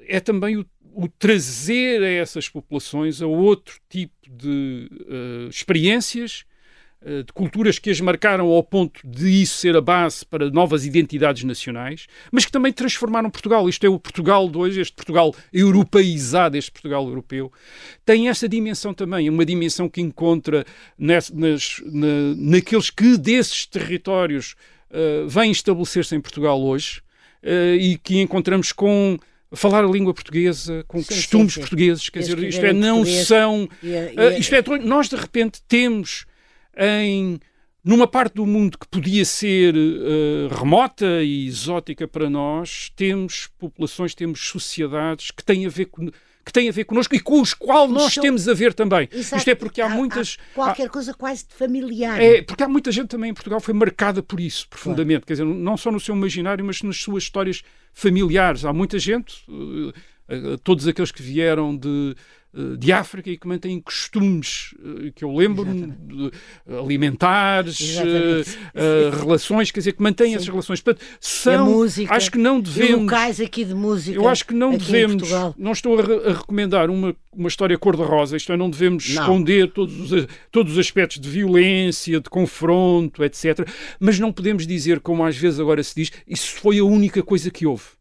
é 0.10 0.20
também 0.20 0.58
o, 0.58 0.66
o, 0.94 1.08
trazer 1.08 2.02
a 2.02 2.10
essas 2.10 2.48
populações 2.48 3.22
a 3.22 3.28
outro 3.28 3.80
tipo 3.90 4.14
de 4.30 4.90
uh, 4.92 5.50
experiências 5.50 6.46
de 7.26 7.32
culturas 7.34 7.80
que 7.80 7.90
as 7.90 8.02
marcaram 8.02 8.48
ao 8.48 8.62
ponto 8.62 9.00
de 9.06 9.42
isso 9.42 9.58
ser 9.58 9.78
a 9.78 9.82
base 9.82 10.26
para 10.26 10.50
novas 10.50 10.86
identidades 10.86 11.44
nacionais, 11.44 12.06
mas 12.32 12.46
que 12.46 12.52
também 12.52 12.74
transformaram 12.74 13.30
Portugal. 13.30 13.70
Isto 13.70 13.86
é 13.86 13.90
o 13.90 13.98
Portugal 13.98 14.50
de 14.50 14.58
hoje, 14.58 14.82
este 14.82 14.94
Portugal 14.94 15.34
europeizado, 15.54 16.58
este 16.58 16.72
Portugal 16.72 17.08
europeu, 17.08 17.52
tem 18.06 18.28
essa 18.28 18.48
dimensão 18.50 18.94
também, 18.94 19.30
uma 19.30 19.46
dimensão 19.46 19.88
que 19.88 20.02
encontra 20.02 20.66
nas, 20.98 21.30
nas, 21.30 21.82
na, 21.86 22.36
naqueles 22.36 22.90
que 22.90 23.18
desses 23.18 23.66
territórios 23.66 24.56
uh, 24.92 25.28
vêm 25.28 25.52
estabelecer-se 25.52 26.16
em 26.16 26.22
Portugal 26.22 26.62
hoje 26.62 27.02
uh, 27.44 27.76
e 27.80 27.98
que 27.98 28.20
encontramos 28.20 28.72
com 28.72 29.18
falar 29.54 29.84
a 29.84 29.88
língua 29.88 30.14
portuguesa, 30.14 30.84
com 30.88 31.00
sim, 31.00 31.16
costumes 31.16 31.54
sim, 31.54 31.56
sim. 31.56 31.60
portugueses, 31.62 32.10
quer 32.10 32.20
dizer, 32.20 32.40
isto 32.40 32.66
é, 32.66 32.74
não 32.74 33.06
são. 33.06 33.68
E, 33.82 33.88
e, 33.88 33.92
uh, 33.92 34.38
isto 34.38 34.54
é, 34.54 34.62
nós 34.84 35.08
de 35.08 35.16
repente 35.16 35.62
temos 35.68 36.26
em 36.78 37.40
numa 37.84 38.06
parte 38.06 38.34
do 38.34 38.46
mundo 38.46 38.78
que 38.78 38.88
podia 38.88 39.24
ser 39.24 39.74
uh, 39.74 40.54
remota 40.54 41.24
e 41.24 41.48
exótica 41.48 42.06
para 42.06 42.30
nós, 42.30 42.92
temos 42.98 43.48
populações, 43.58 44.14
temos 44.14 44.46
sociedades 44.46 45.32
que 45.32 45.42
têm 45.44 45.66
a 45.66 45.70
ver 45.70 45.86
com 45.86 46.10
que 46.48 46.54
têm 46.54 46.70
a 46.70 46.72
ver 46.72 46.86
connosco 46.86 47.14
e 47.14 47.20
com 47.20 47.42
os 47.42 47.54
quais 47.54 47.92
nos 47.92 48.16
temos 48.16 48.48
a 48.48 48.54
ver 48.54 48.74
também. 48.74 49.10
Exato. 49.12 49.36
Isto 49.36 49.50
é 49.50 49.56
porque 49.56 49.82
há, 49.82 49.88
há 49.88 49.90
muitas. 49.90 50.38
Há 50.52 50.56
qualquer 50.56 50.88
há, 50.88 50.90
coisa 50.90 51.14
quase 51.14 51.46
de 51.46 51.54
familiar. 51.54 52.22
É, 52.22 52.42
porque 52.42 52.64
há 52.64 52.70
muita 52.70 52.90
gente 52.90 53.10
também 53.10 53.32
em 53.32 53.34
Portugal 53.34 53.60
foi 53.60 53.74
marcada 53.74 54.24
por 54.24 54.40
isso, 54.40 54.66
profundamente. 54.70 55.26
Claro. 55.26 55.28
Quer 55.28 55.34
dizer, 55.34 55.46
não 55.46 55.76
só 55.76 55.92
no 55.92 56.00
seu 56.00 56.16
imaginário, 56.16 56.64
mas 56.64 56.82
nas 56.82 56.96
suas 56.98 57.24
histórias 57.24 57.64
familiares. 57.94 58.64
Há 58.64 58.72
muita 58.72 58.98
gente, 58.98 59.44
uh, 59.50 60.58
todos 60.64 60.88
aqueles 60.88 61.12
que 61.12 61.22
vieram 61.22 61.76
de 61.76 62.16
de 62.78 62.92
África 62.92 63.30
e 63.30 63.38
que 63.38 63.48
mantêm 63.48 63.80
costumes 63.80 64.74
eh, 64.80 65.12
que 65.14 65.24
eu 65.24 65.36
lembro 65.36 65.66
de 65.66 66.32
alimentares, 66.68 67.98
uh, 67.98 69.20
relações, 69.20 69.70
quer 69.70 69.80
dizer, 69.80 69.92
que 69.92 70.02
mantêm 70.02 70.30
Sim. 70.30 70.36
essas 70.36 70.48
relações. 70.48 70.82
Portanto, 70.82 71.06
são, 71.20 71.66
música, 71.66 72.14
acho 72.16 72.32
que 72.32 72.38
não 72.38 72.60
devemos. 72.60 73.02
locais 73.02 73.40
aqui 73.40 73.64
de 73.64 73.76
música. 73.76 74.18
Eu 74.18 74.28
acho 74.28 74.46
que 74.46 74.54
não 74.54 74.76
devemos. 74.76 75.30
Não 75.58 75.72
estou 75.72 76.00
a, 76.00 76.30
a, 76.30 76.34
recomendar 76.34 76.90
uma, 76.90 77.16
uma 77.32 77.48
história 77.48 77.78
cor-de-rosa, 77.78 78.38
isto 78.38 78.52
é, 78.52 78.58
não 78.58 78.70
devemos 78.70 79.08
não. 79.14 79.22
esconder 79.22 79.72
todos 79.72 80.12
os, 80.12 80.28
todos 80.52 80.74
os 80.74 80.80
aspectos 80.80 81.20
de 81.20 81.30
violência, 81.30 82.20
de 82.20 82.30
confronto, 82.30 83.24
etc. 83.24 83.68
Mas 84.00 84.20
não 84.20 84.32
podemos 84.32 84.66
dizer, 84.66 85.00
como 85.00 85.24
às 85.24 85.38
vezes 85.38 85.60
agora 85.60 85.84
se 85.84 85.94
diz, 85.96 86.12
isso 86.28 86.56
foi 86.56 86.80
a 86.80 86.84
única 86.84 87.22
coisa 87.22 87.52
que 87.52 87.66
houve. 87.66 87.97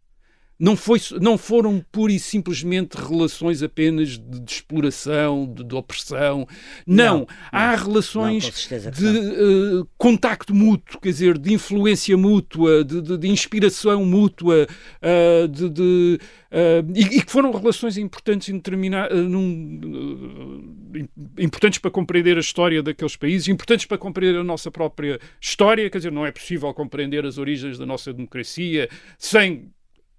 Não, 0.58 0.74
foi, 0.74 0.98
não 1.20 1.36
foram 1.36 1.84
pura 1.92 2.12
e 2.12 2.18
simplesmente 2.18 2.94
relações 2.94 3.62
apenas 3.62 4.10
de, 4.10 4.40
de 4.40 4.52
exploração, 4.52 5.52
de, 5.52 5.62
de, 5.62 5.74
opressão. 5.74 6.48
Não, 6.86 7.18
não 7.18 7.26
há 7.52 7.76
não, 7.76 7.84
relações 7.84 8.68
não, 8.70 8.90
de 8.90 9.06
uh, 9.06 9.88
contacto 9.98 10.54
mútuo, 10.54 10.98
quer 11.00 11.10
dizer, 11.10 11.38
de 11.38 11.52
influência 11.52 12.16
mútua, 12.16 12.82
de, 12.82 13.18
de 13.18 13.28
inspiração 13.28 14.04
mútua, 14.04 14.66
uh, 15.02 15.48
de, 15.48 16.18
uh, 16.50 16.92
e, 16.94 17.18
e, 17.18 17.22
que 17.22 17.30
foram 17.30 17.52
relações 17.52 17.98
importantes, 17.98 18.48
em 18.48 18.62
num, 19.28 20.74
importantes 21.38 21.78
para 21.78 21.90
compreender 21.90 22.38
a 22.38 22.40
história 22.40 22.82
daqueles 22.82 23.16
países, 23.16 23.48
importantes 23.48 23.84
para 23.84 23.98
compreender 23.98 24.38
a 24.38 24.44
nossa 24.44 24.70
própria 24.70 25.20
história. 25.40 25.90
Quer 25.90 25.98
dizer, 25.98 26.12
não 26.12 26.24
é 26.24 26.32
possível 26.32 26.72
compreender 26.72 27.26
as 27.26 27.36
origens 27.36 27.76
da 27.76 27.84
nossa 27.84 28.12
democracia 28.12 28.88
sem 29.18 29.70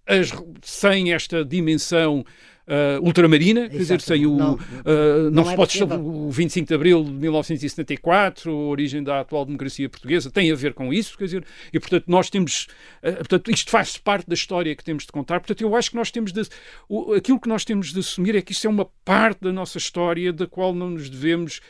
as, 0.08 0.32
sem 0.64 1.14
esta 1.14 1.44
dimensão 1.44 2.24
uh, 2.68 3.04
ultramarina, 3.04 3.62
Exato. 3.62 3.72
quer 3.72 3.78
dizer, 3.78 4.02
sem 4.02 4.26
o. 4.26 4.36
Não, 4.36 4.54
uh, 4.54 4.60
não, 4.86 5.32
não 5.32 5.46
se 5.46 5.54
é 5.54 5.56
pode 5.56 5.72
estabelecer 5.74 6.06
o 6.06 6.30
25 6.30 6.68
de 6.68 6.74
abril 6.74 7.04
de 7.04 7.12
1974, 7.12 8.52
a 8.52 8.56
origem 8.56 9.04
da 9.04 9.22
atual 9.22 9.46
democracia 9.46 9.90
portuguesa, 9.90 10.30
tem 10.30 10.52
a 10.52 10.56
ver 10.56 10.74
com 10.74 10.94
isso, 10.94 11.18
quer 11.18 11.26
dizer, 11.26 11.46
e 11.74 11.80
portanto 11.80 12.06
nós 12.08 12.30
temos. 12.30 12.68
Uh, 13.04 13.16
portanto, 13.18 13.52
isto 13.52 13.72
faz 13.72 13.98
parte 13.98 14.28
da 14.28 14.34
história 14.34 14.76
que 14.76 14.84
temos 14.84 15.06
de 15.06 15.12
contar. 15.12 15.40
Portanto, 15.40 15.62
eu 15.62 15.76
acho 15.76 15.92
que 15.92 15.96
nós 15.96 16.12
temos 16.12 16.32
de. 16.32 16.44
O, 16.90 17.14
aquilo 17.14 17.40
que 17.40 17.50
nós 17.50 17.64
temos 17.64 17.94
de 17.94 18.00
assumir 18.00 18.36
é 18.36 18.42
que 18.42 18.52
isto 18.52 18.68
é 18.68 18.70
uma 18.70 18.86
parte 19.06 19.42
da 19.42 19.52
nossa 19.52 19.78
história 19.78 20.34
da 20.34 20.46
qual 20.46 20.74
não 20.74 20.92
nos 20.92 21.10
devemos 21.10 21.62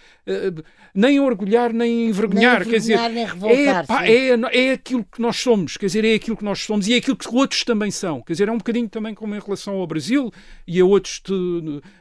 nem 0.94 1.20
orgulhar 1.20 1.72
nem 1.72 2.08
envergonhar. 2.10 2.62
Nem 2.62 2.70
quer 2.70 2.78
dizer, 2.78 2.98
nem 3.10 3.26
revoltar, 3.26 3.86
é, 4.04 4.30
é, 4.30 4.70
é 4.70 4.74
aquilo 4.74 5.04
que 5.04 5.22
nós 5.22 5.38
somos, 5.38 5.78
quer 5.78 5.86
dizer, 5.86 6.04
é 6.04 6.16
aquilo 6.16 6.36
que 6.36 6.44
nós 6.44 6.60
somos 6.60 6.88
e 6.88 6.94
é 6.94 6.98
aquilo 6.98 7.16
que 7.16 7.34
outros 7.34 7.64
também 7.64 7.92
são. 7.92 8.22
Quer 8.22 8.34
dizer, 8.34 8.50
é 8.50 8.52
um 8.52 8.58
bocadinho 8.58 8.90
também 8.90 9.14
como 9.14 9.36
em 9.36 9.40
relação 9.40 9.76
ao 9.76 9.88
Brasil 9.88 10.32
e 10.68 10.80
a 10.80 10.86
outros, 10.88 11.22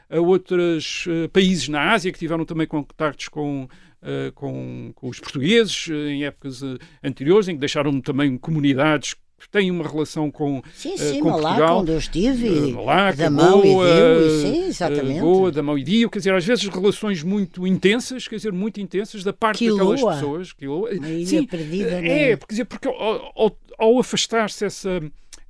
a 0.09 0.19
outros 0.19 1.05
uh, 1.07 1.29
países 1.29 1.67
na 1.67 1.91
Ásia 1.91 2.11
que 2.11 2.19
tiveram 2.19 2.45
também 2.45 2.67
contactos 2.67 3.27
com, 3.27 3.63
uh, 3.63 4.31
com, 4.33 4.91
com, 4.95 5.09
os 5.09 5.19
portugueses 5.19 5.87
uh, 5.87 5.93
em 5.93 6.25
épocas 6.25 6.61
anteriores, 7.03 7.47
em 7.47 7.53
que 7.53 7.59
deixaram 7.59 7.99
também 8.01 8.37
comunidades 8.37 9.15
que 9.39 9.47
têm 9.49 9.69
uma 9.69 9.87
relação 9.87 10.31
com, 10.31 10.63
sim, 10.73 10.97
sim, 10.97 11.19
com 11.19 11.29
Malaca, 11.29 11.47
Portugal. 11.47 11.79
onde 11.79 11.91
eu 11.91 11.97
estive, 11.97 12.71
Malaca, 12.71 13.17
Damão 13.17 13.61
Goa, 13.61 13.87
e 13.87 13.93
Dio, 13.93 14.41
sim, 14.41 14.65
exatamente. 14.65 15.19
Goa, 15.19 15.51
Damão 15.51 15.77
e 15.77 15.83
Dio, 15.83 16.09
quer 16.09 16.17
dizer, 16.19 16.33
às 16.33 16.43
vezes 16.43 16.67
relações 16.67 17.21
muito 17.21 17.67
intensas, 17.67 18.27
quer 18.27 18.37
dizer, 18.37 18.51
muito 18.51 18.81
intensas 18.81 19.23
da 19.23 19.31
parte 19.31 19.59
Quiloa. 19.59 19.95
daquelas 19.95 20.15
pessoas. 20.15 20.53
Quiloa. 20.53 20.89
Uma 20.89 21.09
ilha 21.09 21.25
sim, 21.27 21.45
perdida. 21.45 21.91
É, 21.91 22.01
né? 22.01 22.37
quer 22.37 22.47
dizer, 22.49 22.65
porque 22.65 22.87
ao, 22.87 23.31
ao, 23.35 23.59
ao 23.77 23.99
afastar-se 23.99 24.65
essa, 24.65 25.01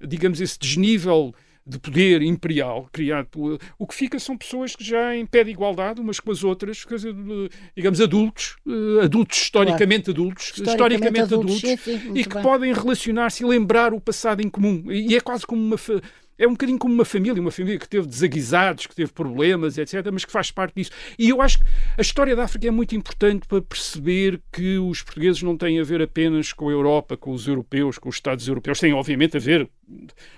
digamos, 0.05 0.41
esse 0.41 0.59
desnível 0.59 1.33
de 1.67 1.77
poder 1.79 2.21
imperial 2.21 2.87
criado 2.91 3.27
pelo, 3.27 3.59
o 3.77 3.85
que 3.85 3.93
fica 3.93 4.17
são 4.19 4.37
pessoas 4.37 4.75
que 4.75 4.83
já 4.83 5.15
em 5.15 5.25
pé 5.25 5.43
de 5.43 5.51
igualdade 5.51 5.99
umas 5.99 6.19
com 6.19 6.31
as 6.31 6.43
outras, 6.43 6.85
digamos 7.75 7.99
adultos, 7.99 8.55
eh, 8.65 9.03
adultos 9.03 9.37
historicamente 9.37 10.05
claro. 10.05 10.21
adultos, 10.21 10.45
historicamente, 10.45 10.71
historicamente 10.71 11.33
adultos, 11.33 11.63
adultos 11.63 11.83
sim, 11.83 12.11
e 12.15 12.23
que 12.23 12.33
bem. 12.33 12.43
podem 12.43 12.73
relacionar-se 12.73 13.43
e 13.43 13.45
lembrar 13.45 13.93
o 13.93 13.99
passado 13.99 14.41
em 14.41 14.49
comum. 14.49 14.89
E 14.89 15.15
é 15.15 15.19
quase 15.19 15.45
como 15.45 15.61
uma 15.61 15.77
é 16.37 16.47
um 16.47 16.51
bocadinho 16.51 16.77
como 16.77 16.93
uma 16.93 17.05
família, 17.05 17.41
uma 17.41 17.51
família 17.51 17.79
que 17.79 17.89
teve 17.89 18.05
desaguisados, 18.05 18.85
que 18.85 18.95
teve 18.95 19.11
problemas, 19.11 19.77
etc., 19.77 20.07
mas 20.11 20.23
que 20.23 20.31
faz 20.31 20.51
parte 20.51 20.75
disso. 20.75 20.91
E 21.17 21.29
eu 21.29 21.41
acho 21.41 21.57
que 21.57 21.65
a 21.97 22.01
história 22.01 22.35
da 22.35 22.43
África 22.43 22.67
é 22.67 22.71
muito 22.71 22.95
importante 22.95 23.47
para 23.47 23.61
perceber 23.61 24.39
que 24.51 24.77
os 24.77 25.01
portugueses 25.01 25.41
não 25.41 25.57
têm 25.57 25.79
a 25.79 25.83
ver 25.83 26.01
apenas 26.01 26.53
com 26.53 26.69
a 26.69 26.71
Europa, 26.71 27.17
com 27.17 27.31
os 27.31 27.47
europeus, 27.47 27.97
com 27.97 28.09
os 28.09 28.15
Estados 28.15 28.47
europeus, 28.47 28.79
têm 28.79 28.93
obviamente 28.93 29.37
a 29.37 29.39
ver, 29.39 29.67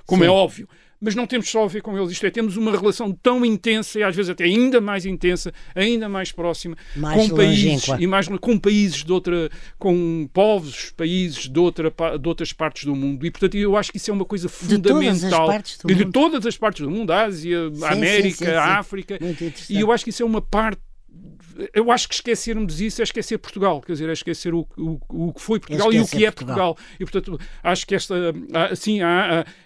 como 0.05 0.23
é 0.23 0.27
Sim. 0.27 0.31
é 0.31 0.33
óbvio, 0.33 0.69
mas 1.01 1.15
não 1.15 1.25
temos 1.25 1.49
só 1.49 1.63
a 1.63 1.67
ver 1.67 1.81
com 1.81 1.97
eles. 1.97 2.11
Isto 2.11 2.25
é, 2.25 2.29
temos 2.29 2.57
uma 2.57 2.71
relação 2.71 3.11
tão 3.11 3.45
intensa 3.45 3.99
e 3.99 4.03
às 4.03 4.15
vezes 4.15 4.29
até 4.29 4.43
ainda 4.43 4.81
mais 4.81 5.05
intensa, 5.05 5.53
ainda 5.73 6.09
mais 6.09 6.31
próxima, 6.31 6.75
mais 6.95 7.29
com 7.29 7.35
países 7.35 7.87
e 7.99 8.07
mais 8.07 8.27
com 8.27 8.59
países 8.59 9.03
de 9.03 9.11
outra, 9.11 9.49
com 9.77 10.29
povos, 10.33 10.91
países 10.95 11.47
de, 11.47 11.59
outra, 11.59 11.93
de 12.19 12.27
outras 12.27 12.51
partes 12.51 12.85
do 12.85 12.95
mundo. 12.95 13.25
E 13.25 13.31
portanto 13.31 13.55
eu 13.55 13.77
acho 13.77 13.91
que 13.91 13.97
isso 13.97 14.11
é 14.11 14.13
uma 14.13 14.25
coisa 14.25 14.49
fundamental. 14.49 14.99
De 14.99 15.19
todas 15.19 15.23
as 15.23 15.45
partes 15.47 15.77
do 15.77 15.87
mundo. 15.87 15.97
De 15.97 16.11
todas 16.11 16.45
as 16.45 16.57
partes 16.57 16.81
do 16.81 16.91
mundo, 16.91 17.11
Ásia, 17.11 17.71
sim, 17.73 17.85
América, 17.85 18.37
sim, 18.37 18.45
sim, 18.45 18.51
África. 18.51 19.19
E 19.69 19.79
eu 19.79 19.91
acho 19.91 20.03
que 20.03 20.09
isso 20.09 20.23
é 20.23 20.25
uma 20.25 20.41
parte 20.41 20.81
eu 21.73 21.91
acho 21.91 22.07
que 22.07 22.15
esquecermos 22.15 22.79
isso 22.79 23.01
é 23.01 23.03
esquecer 23.03 23.37
Portugal, 23.37 23.81
quer 23.81 23.93
dizer, 23.93 24.09
é 24.09 24.13
esquecer 24.13 24.53
o, 24.53 24.67
o, 24.77 24.99
o 25.09 25.33
que 25.33 25.41
foi 25.41 25.59
Portugal 25.59 25.91
e 25.91 25.99
o 25.99 26.07
que 26.07 26.25
é 26.25 26.31
Portugal. 26.31 26.75
Portugal. 26.75 26.95
E, 26.99 27.05
portanto, 27.05 27.39
acho 27.63 27.87
que 27.87 27.95
esta, 27.95 28.15
assim, 28.71 28.99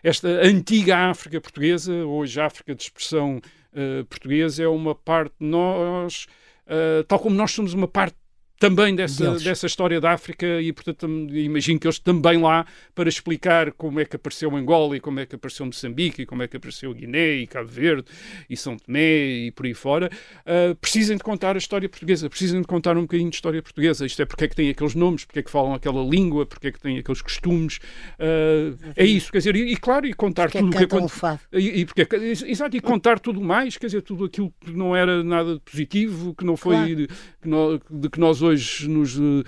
esta 0.01 0.27
antiga 0.27 1.09
África 1.09 1.39
portuguesa, 1.39 1.93
hoje 1.93 2.39
África 2.39 2.73
de 2.75 2.83
expressão 2.83 3.39
uh, 3.73 4.05
portuguesa, 4.05 4.63
é 4.63 4.67
uma 4.67 4.95
parte 4.95 5.33
de 5.39 5.45
nós, 5.45 6.25
uh, 6.67 7.03
tal 7.05 7.19
como 7.19 7.35
nós 7.35 7.51
somos 7.51 7.73
uma 7.73 7.87
parte 7.87 8.15
também 8.63 8.95
dessa, 8.95 9.31
dessa 9.39 9.65
história 9.65 9.99
da 9.99 10.13
África 10.13 10.61
e, 10.61 10.71
portanto, 10.71 11.05
imagino 11.05 11.77
que 11.77 11.85
eles 11.85 11.99
também 11.99 12.37
lá 12.39 12.65
para 12.95 13.09
explicar 13.09 13.73
como 13.73 13.99
é 13.99 14.05
que 14.05 14.15
apareceu 14.15 14.55
Angola 14.55 14.95
e 14.95 15.01
como 15.01 15.19
é 15.19 15.25
que 15.25 15.35
apareceu 15.35 15.65
Moçambique 15.65 16.21
e 16.21 16.25
como 16.25 16.43
é 16.43 16.47
que 16.47 16.55
apareceu 16.55 16.93
Guiné 16.93 17.33
e 17.33 17.47
Cabo 17.47 17.67
Verde 17.67 18.05
e 18.49 18.55
São 18.55 18.77
Tomé 18.77 19.25
e 19.47 19.51
por 19.51 19.65
aí 19.65 19.73
fora, 19.73 20.09
uh, 20.45 20.73
precisem 20.75 21.17
de 21.17 21.23
contar 21.23 21.55
a 21.55 21.57
história 21.57 21.89
portuguesa, 21.89 22.29
precisem 22.29 22.61
de 22.61 22.65
contar 22.67 22.95
um 22.95 23.01
bocadinho 23.01 23.29
de 23.29 23.35
história 23.35 23.61
portuguesa. 23.61 24.05
Isto 24.05 24.21
é 24.21 24.25
porque 24.25 24.45
é 24.45 24.47
que 24.47 24.55
têm 24.55 24.69
aqueles 24.69 24.95
nomes, 24.95 25.25
porque 25.25 25.39
é 25.39 25.43
que 25.43 25.51
falam 25.51 25.73
aquela 25.73 26.01
língua, 26.01 26.45
porque 26.45 26.67
é 26.67 26.71
que 26.71 26.79
têm 26.79 26.97
aqueles 26.97 27.21
costumes. 27.21 27.79
Uh, 28.17 28.77
é 28.95 29.05
isso, 29.05 29.29
quer 29.29 29.39
dizer, 29.39 29.57
e, 29.57 29.73
e 29.73 29.75
claro, 29.75 30.05
e 30.05 30.13
contar 30.13 30.43
porque 30.43 30.59
tudo 30.59 30.73
o 30.73 30.77
que 30.77 30.83
aconteceu. 30.85 31.39
E, 31.51 31.81
e, 31.81 31.85
porque, 31.85 32.07
é 32.15 32.49
exato, 32.49 32.77
e 32.77 32.79
contar 32.79 33.19
tudo 33.19 33.41
mais, 33.41 33.75
quer 33.75 33.87
dizer, 33.87 34.03
tudo 34.03 34.23
aquilo 34.23 34.53
que 34.61 34.71
não 34.71 34.95
era 34.95 35.21
nada 35.21 35.59
positivo, 35.59 36.33
que 36.33 36.45
não 36.45 36.55
foi 36.55 36.75
claro. 36.75 36.95
de, 36.95 37.07
que 37.41 37.49
nós, 37.49 37.79
de 37.91 38.09
que 38.09 38.19
nós 38.21 38.41
hoje 38.41 38.52
nos 38.87 39.17
uh, 39.17 39.43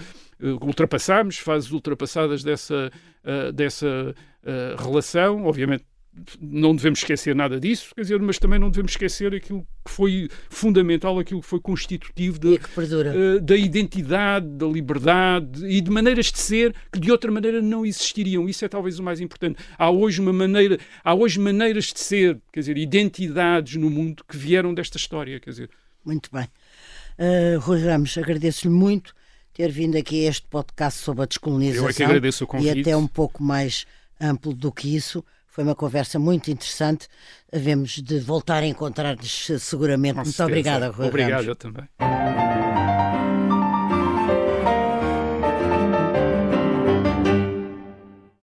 ultrapassámos, 0.62 1.38
fases 1.38 1.72
ultrapassadas 1.72 2.44
dessa, 2.44 2.92
uh, 3.24 3.52
dessa 3.52 4.16
relação, 4.78 5.46
obviamente 5.46 5.84
não 6.40 6.76
devemos 6.76 7.00
esquecer 7.00 7.36
nada 7.36 7.60
disso, 7.60 7.94
quer 7.94 8.02
dizer, 8.02 8.20
mas 8.22 8.40
também 8.40 8.58
não 8.58 8.70
devemos 8.70 8.94
esquecer 8.94 9.34
aquilo 9.36 9.68
que 9.84 9.92
foi 9.92 10.30
fundamental, 10.50 11.20
aquilo 11.20 11.42
que 11.42 11.48
foi 11.48 11.60
constitutivo 11.60 12.40
de, 12.40 12.54
uh, 12.56 13.42
da 13.42 13.56
identidade, 13.56 14.48
da 14.48 14.66
liberdade 14.66 15.66
e 15.66 15.82
de 15.82 15.92
maneiras 15.92 16.32
de 16.32 16.40
ser 16.40 16.74
que 16.92 17.00
de 17.00 17.12
outra 17.12 17.32
maneira 17.32 17.62
não 17.62 17.86
existiriam. 17.86 18.48
Isso 18.48 18.64
é 18.64 18.70
talvez 18.70 18.98
o 18.98 19.04
mais 19.04 19.20
importante. 19.20 19.60
Há 19.78 19.90
hoje 19.92 20.22
uma 20.22 20.34
maneira, 20.34 20.80
há 21.04 21.14
hoje 21.14 21.40
maneiras 21.40 21.86
de 21.86 22.00
ser, 22.00 22.40
quer 22.52 22.62
dizer, 22.62 22.78
identidades 22.78 23.76
no 23.76 23.90
mundo 23.90 24.24
que 24.28 24.38
vieram 24.38 24.74
desta 24.74 24.98
história, 24.98 25.40
quer 25.40 25.50
dizer. 25.50 25.70
Muito 26.06 26.30
bem. 26.32 26.48
Uh, 27.18 27.60
Rui 27.60 27.82
Ramos, 27.84 28.18
agradeço-lhe 28.18 28.74
muito 28.74 29.14
ter 29.54 29.72
vindo 29.72 29.98
aqui 29.98 30.26
a 30.26 30.30
este 30.30 30.46
podcast 30.48 31.00
sobre 31.00 31.24
a 31.24 31.26
descolonização. 31.26 31.84
Eu 31.86 31.90
é 31.90 31.94
que 31.94 32.04
agradeço 32.04 32.44
o 32.44 32.48
convite. 32.48 32.78
E 32.78 32.82
até 32.82 32.96
um 32.98 33.08
pouco 33.08 33.42
mais 33.42 33.86
amplo 34.20 34.54
do 34.54 34.72
que 34.72 34.96
isso. 34.96 35.24
Foi 35.48 35.64
uma 35.64 35.76
conversa 35.76 36.20
muito 36.20 36.52
interessante. 36.52 37.08
Havemos 37.54 37.92
de 37.92 38.20
voltar 38.20 38.62
a 38.64 38.66
encontrar-nos 38.66 39.52
seguramente. 39.60 40.16
Com 40.16 40.24
muito 40.24 40.36
certeza. 40.36 40.46
obrigada, 40.46 40.90
Rui 40.90 41.08
Obrigado, 41.08 41.32
Ramos. 41.32 41.48
eu 41.48 41.56
também. 41.56 42.65